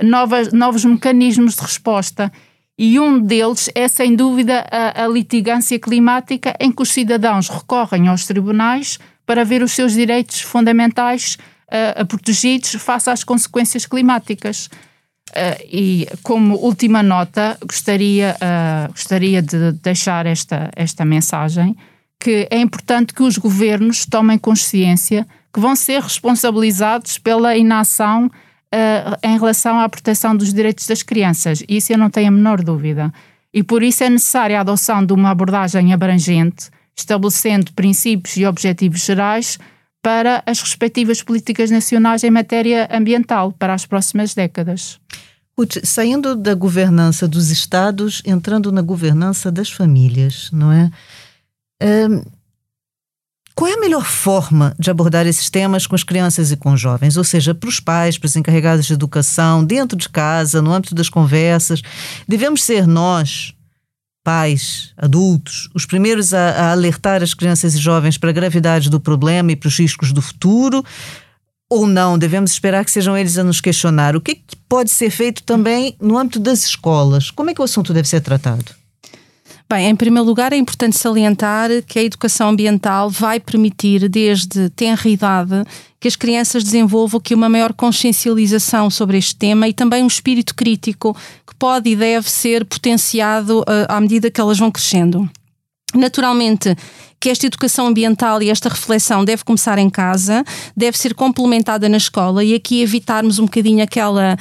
novas, 0.00 0.52
novos 0.52 0.84
mecanismos 0.84 1.56
de 1.56 1.62
resposta. 1.62 2.30
E 2.78 3.00
um 3.00 3.18
deles 3.20 3.68
é, 3.74 3.88
sem 3.88 4.14
dúvida, 4.14 4.64
a, 4.70 5.02
a 5.02 5.08
litigância 5.08 5.76
climática, 5.76 6.54
em 6.60 6.70
que 6.70 6.80
os 6.80 6.92
cidadãos 6.92 7.48
recorrem 7.48 8.06
aos 8.06 8.24
tribunais 8.24 9.00
para 9.26 9.44
ver 9.44 9.64
os 9.64 9.72
seus 9.72 9.94
direitos 9.94 10.42
fundamentais 10.42 11.36
uh, 11.36 11.53
protegidos 12.08 12.74
face 12.74 13.10
às 13.10 13.24
consequências 13.24 13.86
climáticas. 13.86 14.68
Uh, 15.30 15.58
e 15.64 16.08
como 16.22 16.54
última 16.56 17.02
nota, 17.02 17.58
gostaria, 17.66 18.36
uh, 18.36 18.92
gostaria 18.92 19.42
de 19.42 19.72
deixar 19.72 20.26
esta, 20.26 20.70
esta 20.76 21.04
mensagem, 21.04 21.76
que 22.20 22.46
é 22.50 22.60
importante 22.60 23.12
que 23.12 23.22
os 23.22 23.36
governos 23.36 24.06
tomem 24.06 24.38
consciência 24.38 25.26
que 25.52 25.58
vão 25.58 25.74
ser 25.74 26.00
responsabilizados 26.02 27.18
pela 27.18 27.56
inação 27.56 28.26
uh, 28.26 29.18
em 29.22 29.38
relação 29.38 29.80
à 29.80 29.88
proteção 29.88 30.36
dos 30.36 30.52
direitos 30.52 30.86
das 30.86 31.02
crianças. 31.02 31.64
Isso 31.68 31.92
eu 31.92 31.98
não 31.98 32.10
tenho 32.10 32.28
a 32.28 32.30
menor 32.30 32.62
dúvida. 32.62 33.12
E 33.52 33.62
por 33.62 33.82
isso 33.82 34.04
é 34.04 34.10
necessária 34.10 34.58
a 34.58 34.60
adoção 34.60 35.04
de 35.04 35.12
uma 35.12 35.30
abordagem 35.30 35.92
abrangente, 35.92 36.70
estabelecendo 36.94 37.72
princípios 37.72 38.36
e 38.36 38.44
objetivos 38.44 39.04
gerais 39.04 39.58
para 40.04 40.42
as 40.44 40.60
respectivas 40.60 41.22
políticas 41.22 41.70
nacionais 41.70 42.22
em 42.22 42.30
matéria 42.30 42.86
ambiental 42.92 43.50
para 43.52 43.72
as 43.72 43.86
próximas 43.86 44.34
décadas. 44.34 45.00
Ruth, 45.56 45.78
saindo 45.82 46.36
da 46.36 46.52
governança 46.54 47.26
dos 47.26 47.50
Estados, 47.50 48.20
entrando 48.26 48.70
na 48.70 48.82
governança 48.82 49.50
das 49.50 49.70
famílias, 49.70 50.50
não 50.52 50.70
é? 50.70 50.90
Um, 51.82 52.22
qual 53.54 53.70
é 53.70 53.74
a 53.74 53.80
melhor 53.80 54.04
forma 54.04 54.74
de 54.78 54.90
abordar 54.90 55.26
esses 55.26 55.48
temas 55.48 55.86
com 55.86 55.94
as 55.94 56.04
crianças 56.04 56.52
e 56.52 56.56
com 56.56 56.74
os 56.74 56.80
jovens? 56.80 57.16
Ou 57.16 57.24
seja, 57.24 57.54
para 57.54 57.68
os 57.68 57.80
pais, 57.80 58.18
para 58.18 58.26
os 58.26 58.36
encarregados 58.36 58.84
de 58.84 58.92
educação, 58.92 59.64
dentro 59.64 59.96
de 59.96 60.10
casa, 60.10 60.60
no 60.60 60.72
âmbito 60.72 60.94
das 60.94 61.08
conversas, 61.08 61.80
devemos 62.28 62.62
ser 62.62 62.86
nós, 62.86 63.54
pais, 64.24 64.92
adultos, 64.96 65.68
os 65.74 65.84
primeiros 65.84 66.32
a, 66.32 66.50
a, 66.50 66.72
alertar 66.72 67.22
as 67.22 67.34
crianças 67.34 67.74
e 67.74 67.78
jovens 67.78 68.16
para 68.16 68.30
a 68.30 68.32
gravidade 68.32 68.88
do 68.88 68.98
problema 68.98 69.52
e 69.52 69.56
para 69.56 69.68
os 69.68 69.78
riscos 69.78 70.12
do 70.12 70.22
futuro? 70.22 70.82
Ou 71.70 71.86
não? 71.86 72.18
Devemos 72.18 72.52
esperar 72.52 72.84
que 72.84 72.90
sejam 72.90 73.16
eles 73.16 73.36
a 73.36 73.44
nos 73.44 73.60
questionar. 73.60 74.16
O 74.16 74.20
que, 74.20 74.36
que 74.36 74.56
pode 74.68 74.90
ser 74.90 75.10
feito 75.10 75.42
também 75.42 75.94
no 76.00 76.16
âmbito 76.16 76.38
das 76.38 76.64
escolas? 76.64 77.30
Como 77.30 77.50
é 77.50 77.54
que 77.54 77.60
o 77.60 77.64
assunto 77.64 77.92
deve 77.92 78.08
ser 78.08 78.20
tratado? 78.20 78.72
Bem, 79.68 79.88
em 79.88 79.96
primeiro 79.96 80.26
lugar, 80.26 80.52
é 80.52 80.56
importante 80.56 80.96
salientar 80.96 81.70
que 81.86 81.98
a 81.98 82.02
educação 82.02 82.50
ambiental 82.50 83.08
vai 83.08 83.40
permitir, 83.40 84.08
desde 84.08 84.68
tenra 84.70 85.08
idade, 85.08 85.64
que 86.04 86.08
as 86.08 86.16
crianças 86.16 86.62
desenvolvam 86.62 87.18
aqui 87.18 87.34
uma 87.34 87.48
maior 87.48 87.72
consciencialização 87.72 88.90
sobre 88.90 89.16
este 89.16 89.34
tema 89.36 89.66
e 89.66 89.72
também 89.72 90.04
um 90.04 90.06
espírito 90.06 90.54
crítico 90.54 91.16
que 91.46 91.54
pode 91.54 91.88
e 91.88 91.96
deve 91.96 92.30
ser 92.30 92.66
potenciado 92.66 93.60
uh, 93.60 93.86
à 93.88 93.98
medida 94.02 94.30
que 94.30 94.38
elas 94.38 94.58
vão 94.58 94.70
crescendo. 94.70 95.26
Naturalmente, 95.94 96.76
que 97.18 97.30
esta 97.30 97.46
educação 97.46 97.86
ambiental 97.86 98.42
e 98.42 98.50
esta 98.50 98.68
reflexão 98.68 99.24
deve 99.24 99.44
começar 99.44 99.78
em 99.78 99.88
casa, 99.88 100.44
deve 100.76 100.98
ser 100.98 101.14
complementada 101.14 101.88
na 101.88 101.96
escola 101.96 102.44
e 102.44 102.54
aqui 102.54 102.82
evitarmos 102.82 103.38
um 103.38 103.46
bocadinho 103.46 103.82
aquela 103.82 104.36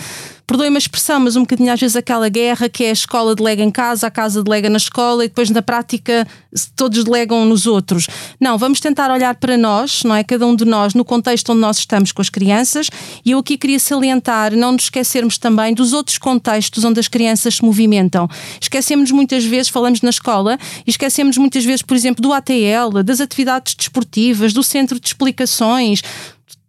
perdoe-me 0.54 0.76
a 0.76 0.78
expressão, 0.78 1.20
mas 1.20 1.36
um 1.36 1.42
bocadinho 1.42 1.74
às 1.74 1.80
vezes 1.80 1.96
aquela 1.96 2.30
guerra 2.30 2.70
que 2.70 2.84
é 2.84 2.90
a 2.92 2.94
escola 2.94 3.34
delega 3.34 3.64
em 3.64 3.72
casa, 3.72 4.06
a 4.06 4.12
casa 4.12 4.44
delega 4.44 4.70
na 4.70 4.78
escola 4.78 5.26
e 5.26 5.28
depois 5.28 5.50
na 5.50 5.64
prática 5.64 6.28
todos 6.76 7.04
delegam 7.04 7.44
nos 7.44 7.66
outros. 7.66 8.06
Não, 8.40 8.56
vamos 8.56 8.80
tentar 8.80 9.10
olhar 9.12 9.34
para 9.34 9.58
nós, 9.58 10.04
não 10.04 10.14
é? 10.14 10.24
Cada 10.24 10.46
um 10.46 10.56
de 10.56 10.64
nós, 10.64 10.94
no 10.94 11.04
contexto 11.04 11.52
onde 11.52 11.62
nós 11.62 11.80
estamos 11.80 12.12
com 12.12 12.22
as 12.22 12.30
crianças 12.30 12.88
e 13.26 13.32
eu 13.32 13.40
aqui 13.40 13.58
queria 13.58 13.80
salientar, 13.80 14.56
não 14.56 14.74
nos 14.74 14.84
esquecermos 14.84 15.40
também 15.40 15.74
dos 15.74 15.92
outros 15.92 16.20
contextos 16.20 16.84
onde 16.84 17.00
as 17.00 17.08
crianças 17.08 17.56
se 17.56 17.66
movimentam. 17.66 18.30
Esquecemos 18.62 19.10
muitas 19.10 19.44
vezes, 19.44 19.70
falamos 19.70 20.04
na 20.04 20.12
escola, 20.12 20.60
e 20.86 20.92
esquecemos 20.92 21.36
muitas 21.36 21.66
vezes, 21.66 21.82
por 21.82 21.98
exemplo, 21.98 22.22
do 22.22 22.32
ATL, 22.32 23.02
das 23.04 23.20
atividades 23.20 23.74
desportivas, 23.74 24.54
do 24.54 24.62
centro 24.62 25.00
de 25.00 25.08
explicações, 25.08 26.04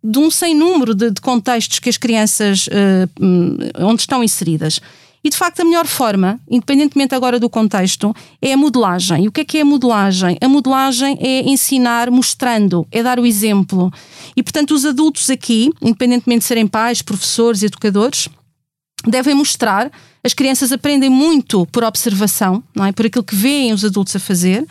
de 0.04 0.18
um 0.18 0.30
sem 0.30 0.54
número 0.54 0.94
de, 0.94 1.10
de 1.10 1.20
contextos 1.20 1.78
que 1.78 1.88
as 1.88 1.96
crianças 1.96 2.66
uh, 2.66 3.82
onde 3.86 4.02
estão 4.02 4.22
inseridas. 4.22 4.78
E 5.24 5.30
de 5.30 5.36
facto, 5.38 5.60
a 5.60 5.64
melhor 5.64 5.86
forma, 5.86 6.38
independentemente 6.50 7.14
agora 7.14 7.40
do 7.40 7.48
contexto, 7.48 8.14
é 8.42 8.52
a 8.52 8.56
modelagem. 8.58 9.24
E 9.24 9.28
o 9.28 9.32
que 9.32 9.40
é 9.40 9.44
que 9.44 9.56
é 9.56 9.62
a 9.62 9.64
modelagem? 9.64 10.36
A 10.38 10.46
modelagem 10.46 11.16
é 11.18 11.48
ensinar 11.48 12.10
mostrando, 12.10 12.86
é 12.92 13.02
dar 13.02 13.18
o 13.18 13.24
exemplo. 13.24 13.90
E 14.36 14.42
portanto, 14.42 14.72
os 14.74 14.84
adultos 14.84 15.30
aqui, 15.30 15.70
independentemente 15.80 16.40
de 16.40 16.44
serem 16.44 16.66
pais, 16.66 17.00
professores, 17.00 17.62
educadores, 17.62 18.28
devem 19.06 19.34
mostrar. 19.34 19.90
As 20.24 20.32
crianças 20.32 20.72
aprendem 20.72 21.10
muito 21.10 21.66
por 21.66 21.84
observação, 21.84 22.64
não 22.74 22.86
é? 22.86 22.92
por 22.92 23.04
aquilo 23.04 23.22
que 23.22 23.36
veem 23.36 23.74
os 23.74 23.84
adultos 23.84 24.16
a 24.16 24.18
fazer. 24.18 24.66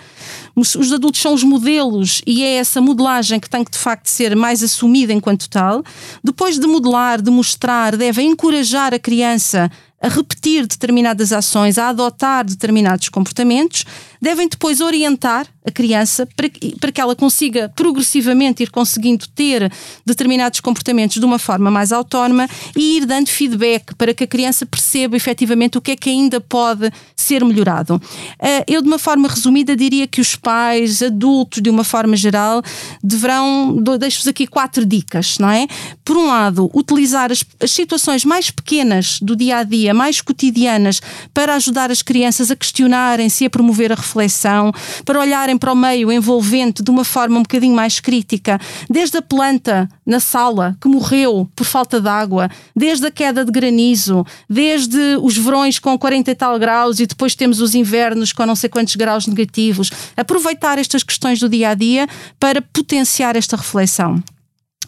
Os 0.56 0.92
adultos 0.92 1.22
são 1.22 1.32
os 1.32 1.44
modelos 1.44 2.24
e 2.26 2.44
é 2.44 2.56
essa 2.56 2.82
modelagem 2.82 3.40
que 3.40 3.48
tem 3.48 3.64
que 3.64 3.70
de 3.70 3.78
facto 3.78 4.08
ser 4.08 4.36
mais 4.36 4.64
assumida 4.64 5.14
enquanto 5.14 5.48
tal. 5.48 5.84
Depois 6.24 6.58
de 6.58 6.66
modelar, 6.66 7.22
de 7.22 7.30
mostrar, 7.30 7.96
devem 7.96 8.32
encorajar 8.32 8.96
a 8.96 9.00
criança 9.00 9.70
a 10.02 10.10
repetir 10.10 10.68
determinadas 10.68 11.32
ações, 11.32 11.78
a 11.78 11.88
adotar 11.88 12.44
determinados 12.44 13.08
comportamentos, 13.08 13.86
devem 14.24 14.48
depois 14.48 14.80
orientar 14.80 15.46
a 15.66 15.72
criança 15.72 16.26
para 16.36 16.48
que, 16.48 16.78
para 16.80 16.92
que 16.92 17.02
ela 17.02 17.16
consiga 17.16 17.70
progressivamente 17.76 18.64
ir 18.64 18.70
conseguindo 18.70 19.28
ter 19.28 19.72
determinados 20.06 20.62
comportamentos 20.62 21.20
de 21.20 21.26
uma 21.26 21.38
forma 21.38 21.70
mais 21.70 21.92
autónoma 21.92 22.48
e 22.76 22.98
ir 22.98 23.06
dando 23.06 23.28
feedback 23.28 23.94
para 23.96 24.14
que 24.14 24.24
a 24.24 24.28
criança 24.28 24.66
perceba 24.66 25.18
efetivamente 25.18 25.78
o 25.78 25.82
que 25.82 25.92
é 25.92 25.96
que 25.96 26.10
ainda 26.10 26.40
pode 26.40 26.90
ser 27.16 27.44
melhorado. 27.44 28.02
Eh, 28.40 28.64
eu, 28.68 28.82
de 28.82 28.88
uma 28.88 29.00
forma 29.00 29.28
resumida, 29.28 29.76
diria 29.76 30.08
que 30.08 30.22
os 30.22 30.36
pais, 30.36 31.02
adultos, 31.02 31.62
de 31.62 31.70
uma 31.70 31.84
forma 31.84 32.16
geral, 32.16 32.62
deverão. 33.04 33.78
Deixo-vos 34.00 34.28
aqui 34.28 34.48
quatro 34.48 34.86
dicas, 34.86 35.38
não 35.38 35.50
é? 35.50 35.68
Por 36.04 36.18
um 36.18 36.28
lado, 36.28 36.70
utilizar 36.74 37.32
as, 37.32 37.44
as 37.62 37.72
situações 37.72 38.24
mais 38.24 38.50
pequenas 38.50 39.20
do 39.22 39.36
dia 39.36 39.58
a 39.58 39.64
dia, 39.64 39.94
mais 39.94 40.22
cotidianas, 40.22 41.02
para 41.34 41.56
ajudar 41.56 41.92
as 41.92 42.02
crianças 42.02 42.52
a 42.52 42.56
questionarem-se 42.56 43.44
e 43.44 43.48
a 43.48 43.50
promover 43.50 43.92
a 43.92 43.96
reflexão, 44.14 44.72
para 45.04 45.20
olharem 45.20 45.58
para 45.58 45.74
o 45.74 45.76
meio 45.76 46.12
envolvente 46.12 46.84
de 46.84 46.92
uma 46.92 47.04
forma 47.04 47.40
um 47.40 47.42
bocadinho 47.42 47.76
mais 47.76 48.00
crítica, 48.00 48.60
desde 48.90 49.18
a 49.18 49.22
planta 49.22 49.90
na 50.06 50.20
sala 50.20 50.78
que 50.80 50.88
morreu 50.88 51.50
por 51.56 51.66
falta 51.66 52.00
de 52.00 52.08
água, 52.08 52.50
desde 52.76 53.08
a 53.08 53.12
queda 53.12 53.44
de 53.44 53.52
granizo, 53.52 54.26
desde 54.50 55.18
os 55.22 55.38
verões 55.38 55.80
com 55.80 55.98
40 55.98 56.30
e 56.32 56.36
tal 56.36 56.60
graus 56.60 57.00
e 57.00 57.08
depois 57.08 57.36
temos 57.36 57.60
os 57.60 57.74
invernos 57.74 58.32
com 58.32 58.46
não 58.46 58.56
sei 58.56 58.70
quantos 58.70 58.96
graus 58.96 59.26
negativos. 59.26 59.90
Aproveitar 60.16 60.78
estas 60.78 61.04
questões 61.04 61.40
do 61.40 61.50
dia 61.50 61.70
a 61.70 61.74
dia 61.74 62.08
para 62.40 62.62
potenciar 62.62 63.36
esta 63.36 63.56
reflexão. 63.56 64.22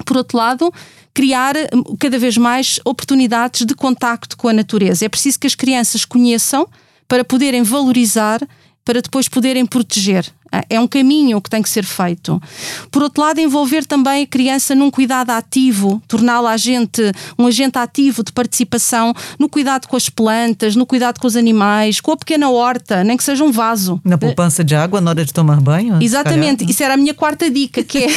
Por 0.05 0.17
outro 0.17 0.37
lado, 0.37 0.73
criar 1.13 1.55
hum, 1.73 1.95
cada 1.97 2.19
vez 2.19 2.37
mais 2.37 2.79
oportunidades 2.83 3.65
de 3.65 3.73
contacto 3.73 4.35
com 4.35 4.49
a 4.49 4.53
natureza. 4.53 5.05
É 5.05 5.09
preciso 5.09 5.39
que 5.39 5.47
as 5.47 5.55
crianças 5.55 6.03
conheçam 6.03 6.67
para 7.07 7.23
poderem 7.23 7.63
valorizar, 7.63 8.41
para 8.85 9.01
depois 9.01 9.27
poderem 9.27 9.65
proteger. 9.65 10.31
Ah, 10.55 10.63
é 10.69 10.79
um 10.79 10.87
caminho 10.87 11.41
que 11.41 11.49
tem 11.49 11.61
que 11.61 11.69
ser 11.69 11.83
feito. 11.83 12.41
Por 12.89 13.03
outro 13.03 13.21
lado, 13.21 13.39
envolver 13.41 13.85
também 13.85 14.23
a 14.23 14.27
criança 14.27 14.73
num 14.73 14.89
cuidado 14.89 15.31
ativo, 15.31 16.01
torná-la 16.07 16.51
agente, 16.51 17.01
um 17.37 17.45
agente 17.45 17.77
ativo 17.77 18.23
de 18.23 18.31
participação 18.31 19.13
no 19.37 19.49
cuidado 19.49 19.87
com 19.87 19.97
as 19.97 20.07
plantas, 20.07 20.75
no 20.75 20.85
cuidado 20.85 21.19
com 21.19 21.27
os 21.27 21.35
animais, 21.35 21.99
com 21.99 22.11
a 22.11 22.17
pequena 22.17 22.49
horta, 22.49 23.03
nem 23.03 23.17
que 23.17 23.23
seja 23.23 23.43
um 23.43 23.51
vaso. 23.51 23.99
Na 24.03 24.17
poupança 24.17 24.63
de 24.63 24.75
água 24.75 25.01
na 25.01 25.11
hora 25.11 25.25
de 25.25 25.33
tomar 25.33 25.59
banho? 25.59 26.01
Exatamente, 26.01 26.69
isso 26.69 26.83
era 26.83 26.93
a 26.93 26.97
minha 26.97 27.13
quarta 27.13 27.49
dica, 27.49 27.83
que 27.83 28.05
é 28.05 28.07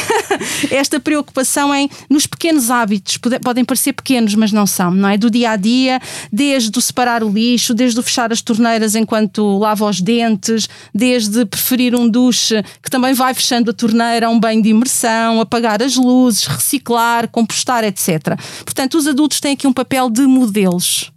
esta 0.71 0.99
preocupação 0.99 1.73
em 1.75 1.89
nos 2.09 2.25
pequenos 2.25 2.71
hábitos, 2.71 3.17
podem 3.43 3.65
parecer 3.65 3.93
pequenos, 3.93 4.33
mas 4.35 4.51
não 4.51 4.65
são, 4.65 4.91
não 4.91 5.09
é? 5.09 5.17
Do 5.17 5.29
dia 5.29 5.51
a 5.51 5.55
dia, 5.57 5.99
desde 6.31 6.77
o 6.77 6.81
separar 6.81 7.23
o 7.23 7.29
lixo, 7.29 7.73
desde 7.73 7.99
o 7.99 8.03
fechar 8.03 8.31
as 8.31 8.41
torneiras 8.41 8.95
enquanto 8.95 9.57
lava 9.57 9.85
os 9.85 9.99
dentes, 9.99 10.69
desde 10.93 11.45
preferir 11.45 11.95
um 11.95 12.07
duche 12.07 12.28
duche, 12.29 12.63
que 12.81 12.89
também 12.89 13.13
vai 13.13 13.33
fechando 13.33 13.71
a 13.71 13.73
torneira, 13.73 14.29
um 14.29 14.39
banho 14.39 14.61
de 14.61 14.69
imersão, 14.69 15.41
apagar 15.41 15.81
as 15.81 15.95
luzes, 15.95 16.45
reciclar, 16.45 17.27
compostar, 17.27 17.83
etc. 17.83 18.37
Portanto, 18.63 18.97
os 18.97 19.07
adultos 19.07 19.39
têm 19.39 19.53
aqui 19.53 19.67
um 19.67 19.73
papel 19.73 20.09
de 20.09 20.21
modelos. 20.21 21.11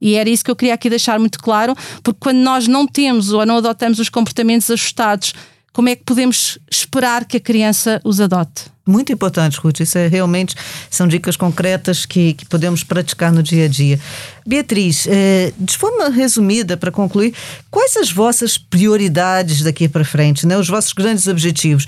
E 0.00 0.14
era 0.14 0.28
isso 0.28 0.44
que 0.44 0.50
eu 0.50 0.56
queria 0.56 0.74
aqui 0.74 0.90
deixar 0.90 1.18
muito 1.18 1.38
claro, 1.38 1.76
porque 2.02 2.18
quando 2.20 2.38
nós 2.38 2.66
não 2.66 2.86
temos 2.86 3.32
ou 3.32 3.46
não 3.46 3.58
adotamos 3.58 3.98
os 3.98 4.08
comportamentos 4.08 4.70
ajustados, 4.70 5.32
como 5.72 5.88
é 5.88 5.96
que 5.96 6.04
podemos 6.04 6.58
esperar 6.70 7.24
que 7.24 7.36
a 7.36 7.40
criança 7.40 8.00
os 8.04 8.20
adote? 8.20 8.71
Muito 8.84 9.12
importante, 9.12 9.58
Ruth. 9.58 9.80
Isso 9.80 9.96
é 9.96 10.08
realmente 10.08 10.56
são 10.90 11.06
dicas 11.06 11.36
concretas 11.36 12.04
que, 12.04 12.34
que 12.34 12.44
podemos 12.44 12.82
praticar 12.82 13.32
no 13.32 13.42
dia 13.42 13.66
a 13.66 13.68
dia. 13.68 13.98
Beatriz, 14.44 15.06
é, 15.08 15.52
de 15.56 15.78
forma 15.78 16.08
resumida, 16.08 16.76
para 16.76 16.90
concluir, 16.90 17.32
quais 17.70 17.96
as 17.96 18.10
vossas 18.10 18.58
prioridades 18.58 19.62
daqui 19.62 19.88
para 19.88 20.04
frente, 20.04 20.46
né? 20.46 20.58
os 20.58 20.68
vossos 20.68 20.92
grandes 20.92 21.28
objetivos? 21.28 21.86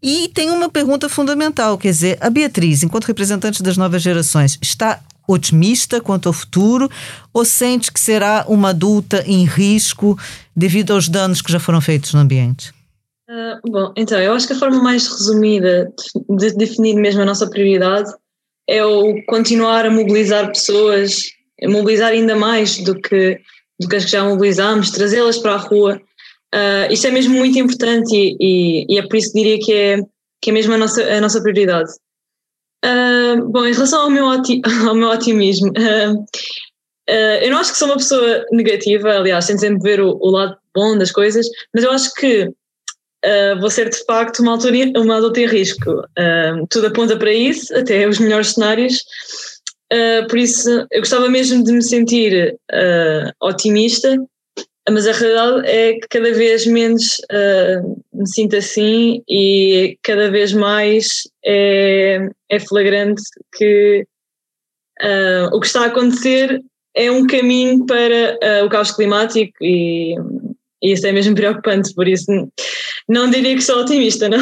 E 0.00 0.28
tem 0.28 0.50
uma 0.50 0.68
pergunta 0.68 1.08
fundamental, 1.08 1.76
quer 1.76 1.90
dizer, 1.90 2.18
a 2.20 2.30
Beatriz, 2.30 2.84
enquanto 2.84 3.06
representante 3.06 3.60
das 3.60 3.76
novas 3.76 4.00
gerações, 4.02 4.56
está 4.62 5.00
otimista 5.26 6.00
quanto 6.00 6.28
ao 6.28 6.32
futuro 6.32 6.88
ou 7.32 7.44
sente 7.44 7.90
que 7.90 7.98
será 7.98 8.44
uma 8.46 8.68
adulta 8.68 9.24
em 9.26 9.44
risco 9.44 10.16
devido 10.54 10.92
aos 10.92 11.08
danos 11.08 11.42
que 11.42 11.50
já 11.50 11.58
foram 11.58 11.80
feitos 11.80 12.14
no 12.14 12.20
ambiente? 12.20 12.75
Uh, 13.28 13.58
bom, 13.68 13.92
então, 13.96 14.20
eu 14.20 14.32
acho 14.34 14.46
que 14.46 14.52
a 14.52 14.58
forma 14.58 14.80
mais 14.80 15.08
resumida 15.08 15.92
de 16.28 16.52
definir 16.56 16.94
mesmo 16.94 17.22
a 17.22 17.24
nossa 17.24 17.50
prioridade 17.50 18.08
é 18.68 18.84
o 18.84 19.20
continuar 19.26 19.84
a 19.84 19.90
mobilizar 19.90 20.46
pessoas, 20.48 21.24
mobilizar 21.64 22.12
ainda 22.12 22.36
mais 22.36 22.78
do 22.78 22.94
que, 23.00 23.40
do 23.80 23.88
que 23.88 23.96
as 23.96 24.04
que 24.04 24.12
já 24.12 24.24
mobilizamos, 24.24 24.92
trazê-las 24.92 25.38
para 25.38 25.54
a 25.54 25.58
rua. 25.58 26.00
Uh, 26.54 26.92
isto 26.92 27.08
é 27.08 27.10
mesmo 27.10 27.34
muito 27.34 27.58
importante 27.58 28.14
e, 28.14 28.36
e, 28.40 28.94
e, 28.94 28.98
é 28.98 29.02
por 29.06 29.16
isso 29.16 29.32
que 29.32 29.42
diria 29.42 29.58
que 29.58 29.72
é, 29.72 29.98
que 30.40 30.50
é 30.50 30.52
mesmo 30.52 30.74
a 30.74 30.78
nossa, 30.78 31.02
a 31.02 31.20
nossa 31.20 31.42
prioridade. 31.42 31.90
Uh, 32.84 33.44
bom, 33.50 33.66
em 33.66 33.72
relação 33.72 34.02
ao 34.02 34.10
meu, 34.10 34.26
ao 34.88 34.94
meu 34.94 35.08
otimismo, 35.08 35.72
eu 37.42 37.50
não 37.50 37.58
acho 37.58 37.72
que 37.72 37.78
sou 37.78 37.88
uma 37.88 37.96
pessoa 37.96 38.44
negativa, 38.52 39.10
aliás, 39.10 39.46
tento 39.46 39.60
sempre 39.60 39.82
ver 39.82 40.00
o, 40.00 40.16
o 40.20 40.30
lado 40.30 40.56
bom 40.72 40.96
das 40.96 41.10
coisas, 41.10 41.46
mas 41.74 41.82
eu 41.82 41.90
acho 41.90 42.14
que 42.14 42.52
uh, 43.24 43.60
vou 43.60 43.70
ser 43.70 43.88
de 43.88 44.04
facto 44.04 44.40
uma, 44.40 44.58
uma 44.96 45.16
adulta 45.16 45.40
em 45.40 45.46
risco. 45.46 45.90
Uh, 45.90 46.66
tudo 46.68 46.88
aponta 46.88 47.16
para 47.16 47.32
isso, 47.32 47.74
até 47.76 48.06
os 48.06 48.18
melhores 48.18 48.52
cenários. 48.52 49.02
Uh, 49.92 50.26
por 50.28 50.38
isso, 50.38 50.68
eu 50.90 51.00
gostava 51.00 51.28
mesmo 51.28 51.62
de 51.62 51.72
me 51.72 51.82
sentir 51.82 52.58
otimista, 53.40 54.16
mas 54.88 55.06
a 55.06 55.12
realidade 55.12 55.68
é 55.68 55.92
que 55.94 56.08
cada 56.08 56.32
vez 56.32 56.66
menos 56.66 57.20
me 58.12 58.28
sinto 58.28 58.56
assim 58.56 59.22
e 59.28 59.98
cada 60.02 60.30
vez 60.30 60.52
mais 60.52 61.22
é, 61.44 62.28
é 62.48 62.60
flagrante 62.60 63.20
que 63.56 64.06
o 65.52 65.60
que 65.60 65.66
está 65.66 65.82
a 65.82 65.86
acontecer 65.86 66.62
é 66.94 67.10
um 67.10 67.26
caminho 67.26 67.84
para 67.84 68.64
o 68.64 68.68
caos 68.68 68.92
climático 68.92 69.52
e, 69.60 70.14
e 70.80 70.92
isso 70.92 71.06
é 71.06 71.12
mesmo 71.12 71.34
preocupante, 71.34 71.92
por 71.92 72.06
isso 72.06 72.48
não 73.08 73.30
diria 73.30 73.54
que 73.54 73.62
sou 73.62 73.80
otimista, 73.80 74.28
não. 74.28 74.38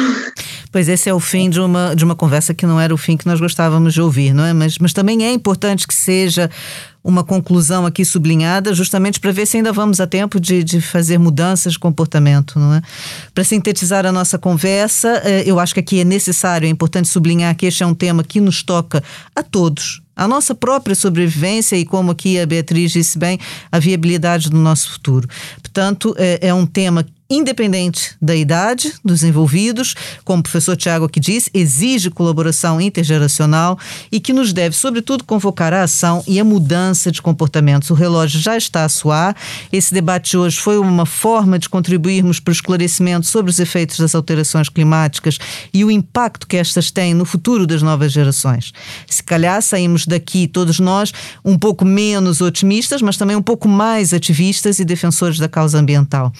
Pois 0.71 0.89
esse 0.89 1.07
é 1.07 1.13
o 1.13 1.21
fim 1.21 1.49
de 1.49 1.61
uma, 1.61 1.95
de 1.95 2.03
uma 2.03 2.15
conversa 2.15 2.53
que 2.53 2.65
não 2.65 2.79
era 2.79 2.93
o 2.93 2.97
fim 2.97 3.15
que 3.15 3.25
nós 3.25 3.39
gostávamos 3.39 3.93
de 3.93 4.01
ouvir, 4.01 4.33
não 4.33 4.43
é? 4.43 4.51
Mas, 4.51 4.77
mas 4.77 4.91
também 4.91 5.23
é 5.23 5.31
importante 5.31 5.87
que 5.87 5.93
seja 5.93 6.49
uma 7.01 7.23
conclusão 7.23 7.85
aqui 7.85 8.03
sublinhada, 8.03 8.73
justamente 8.73 9.19
para 9.19 9.31
ver 9.31 9.45
se 9.45 9.57
ainda 9.57 9.71
vamos 9.71 10.01
a 10.01 10.07
tempo 10.07 10.39
de, 10.39 10.63
de 10.63 10.81
fazer 10.81 11.19
mudanças 11.19 11.73
de 11.73 11.79
comportamento, 11.79 12.59
não 12.59 12.73
é? 12.73 12.81
Para 13.33 13.43
sintetizar 13.43 14.05
a 14.05 14.11
nossa 14.11 14.39
conversa, 14.39 15.21
eh, 15.23 15.43
eu 15.45 15.59
acho 15.59 15.73
que 15.73 15.79
aqui 15.79 15.99
é 15.99 16.03
necessário, 16.03 16.65
é 16.65 16.69
importante 16.69 17.07
sublinhar 17.07 17.55
que 17.55 17.67
este 17.67 17.83
é 17.83 17.85
um 17.85 17.93
tema 17.93 18.23
que 18.23 18.41
nos 18.41 18.63
toca 18.63 19.03
a 19.35 19.43
todos, 19.43 20.01
a 20.15 20.27
nossa 20.27 20.55
própria 20.55 20.95
sobrevivência 20.95 21.75
e, 21.75 21.85
como 21.85 22.11
aqui 22.11 22.39
a 22.39 22.45
Beatriz 22.45 22.91
disse 22.91 23.19
bem, 23.19 23.37
a 23.71 23.77
viabilidade 23.77 24.49
do 24.49 24.57
nosso 24.57 24.91
futuro. 24.91 25.27
Portanto, 25.61 26.15
é, 26.17 26.47
é 26.47 26.53
um 26.53 26.65
tema 26.65 27.05
independente 27.29 28.15
da 28.21 28.35
idade 28.35 28.93
dos 29.03 29.23
envolvidos, 29.23 29.95
como 30.23 30.41
o 30.41 30.43
professor 30.43 30.75
Tiago 30.75 31.05
aqui 31.05 31.19
diz, 31.19 31.49
exige 31.53 32.11
colaboração 32.11 32.79
intergeracional 32.79 33.79
e 34.11 34.19
que 34.19 34.31
nos 34.31 34.53
deve, 34.53 34.75
sobretudo, 34.75 35.23
convocar 35.23 35.73
a 35.73 35.83
ação 35.83 36.23
e 36.27 36.39
a 36.39 36.43
mudança 36.43 37.11
de 37.11 37.21
comportamentos. 37.21 37.89
O 37.89 37.95
relógio 37.95 38.39
já 38.39 38.55
está 38.55 38.85
a 38.85 38.89
soar. 38.89 39.35
Esse 39.71 39.93
debate 39.93 40.37
hoje 40.37 40.59
foi 40.59 40.77
uma 40.77 41.05
forma 41.05 41.57
de 41.57 41.67
contribuirmos 41.67 42.39
para 42.39 42.51
o 42.51 42.53
esclarecimento 42.53 43.25
sobre 43.25 43.49
os 43.49 43.59
efeitos 43.59 43.97
das 43.97 44.13
alterações 44.13 44.69
climáticas 44.69 45.39
e 45.73 45.83
o 45.83 45.89
impacto 45.89 46.47
que 46.47 46.57
estas 46.57 46.91
têm 46.91 47.13
no 47.13 47.25
futuro 47.25 47.65
das 47.65 47.81
novas 47.81 48.11
gerações. 48.11 48.71
Se 49.07 49.23
calhar 49.23 49.61
saímos 49.61 50.05
daqui, 50.05 50.47
todos 50.47 50.79
nós, 50.79 51.11
um 51.43 51.57
pouco 51.57 51.83
menos 51.83 52.39
otimistas, 52.39 53.01
mas 53.01 53.17
também 53.17 53.35
um 53.35 53.41
pouco 53.41 53.67
mais 53.67 54.13
ativistas 54.13 54.77
e 54.77 54.85
defensores 54.85 55.39
da 55.39 55.49
causa 55.49 55.79
ambiental. 55.79 56.31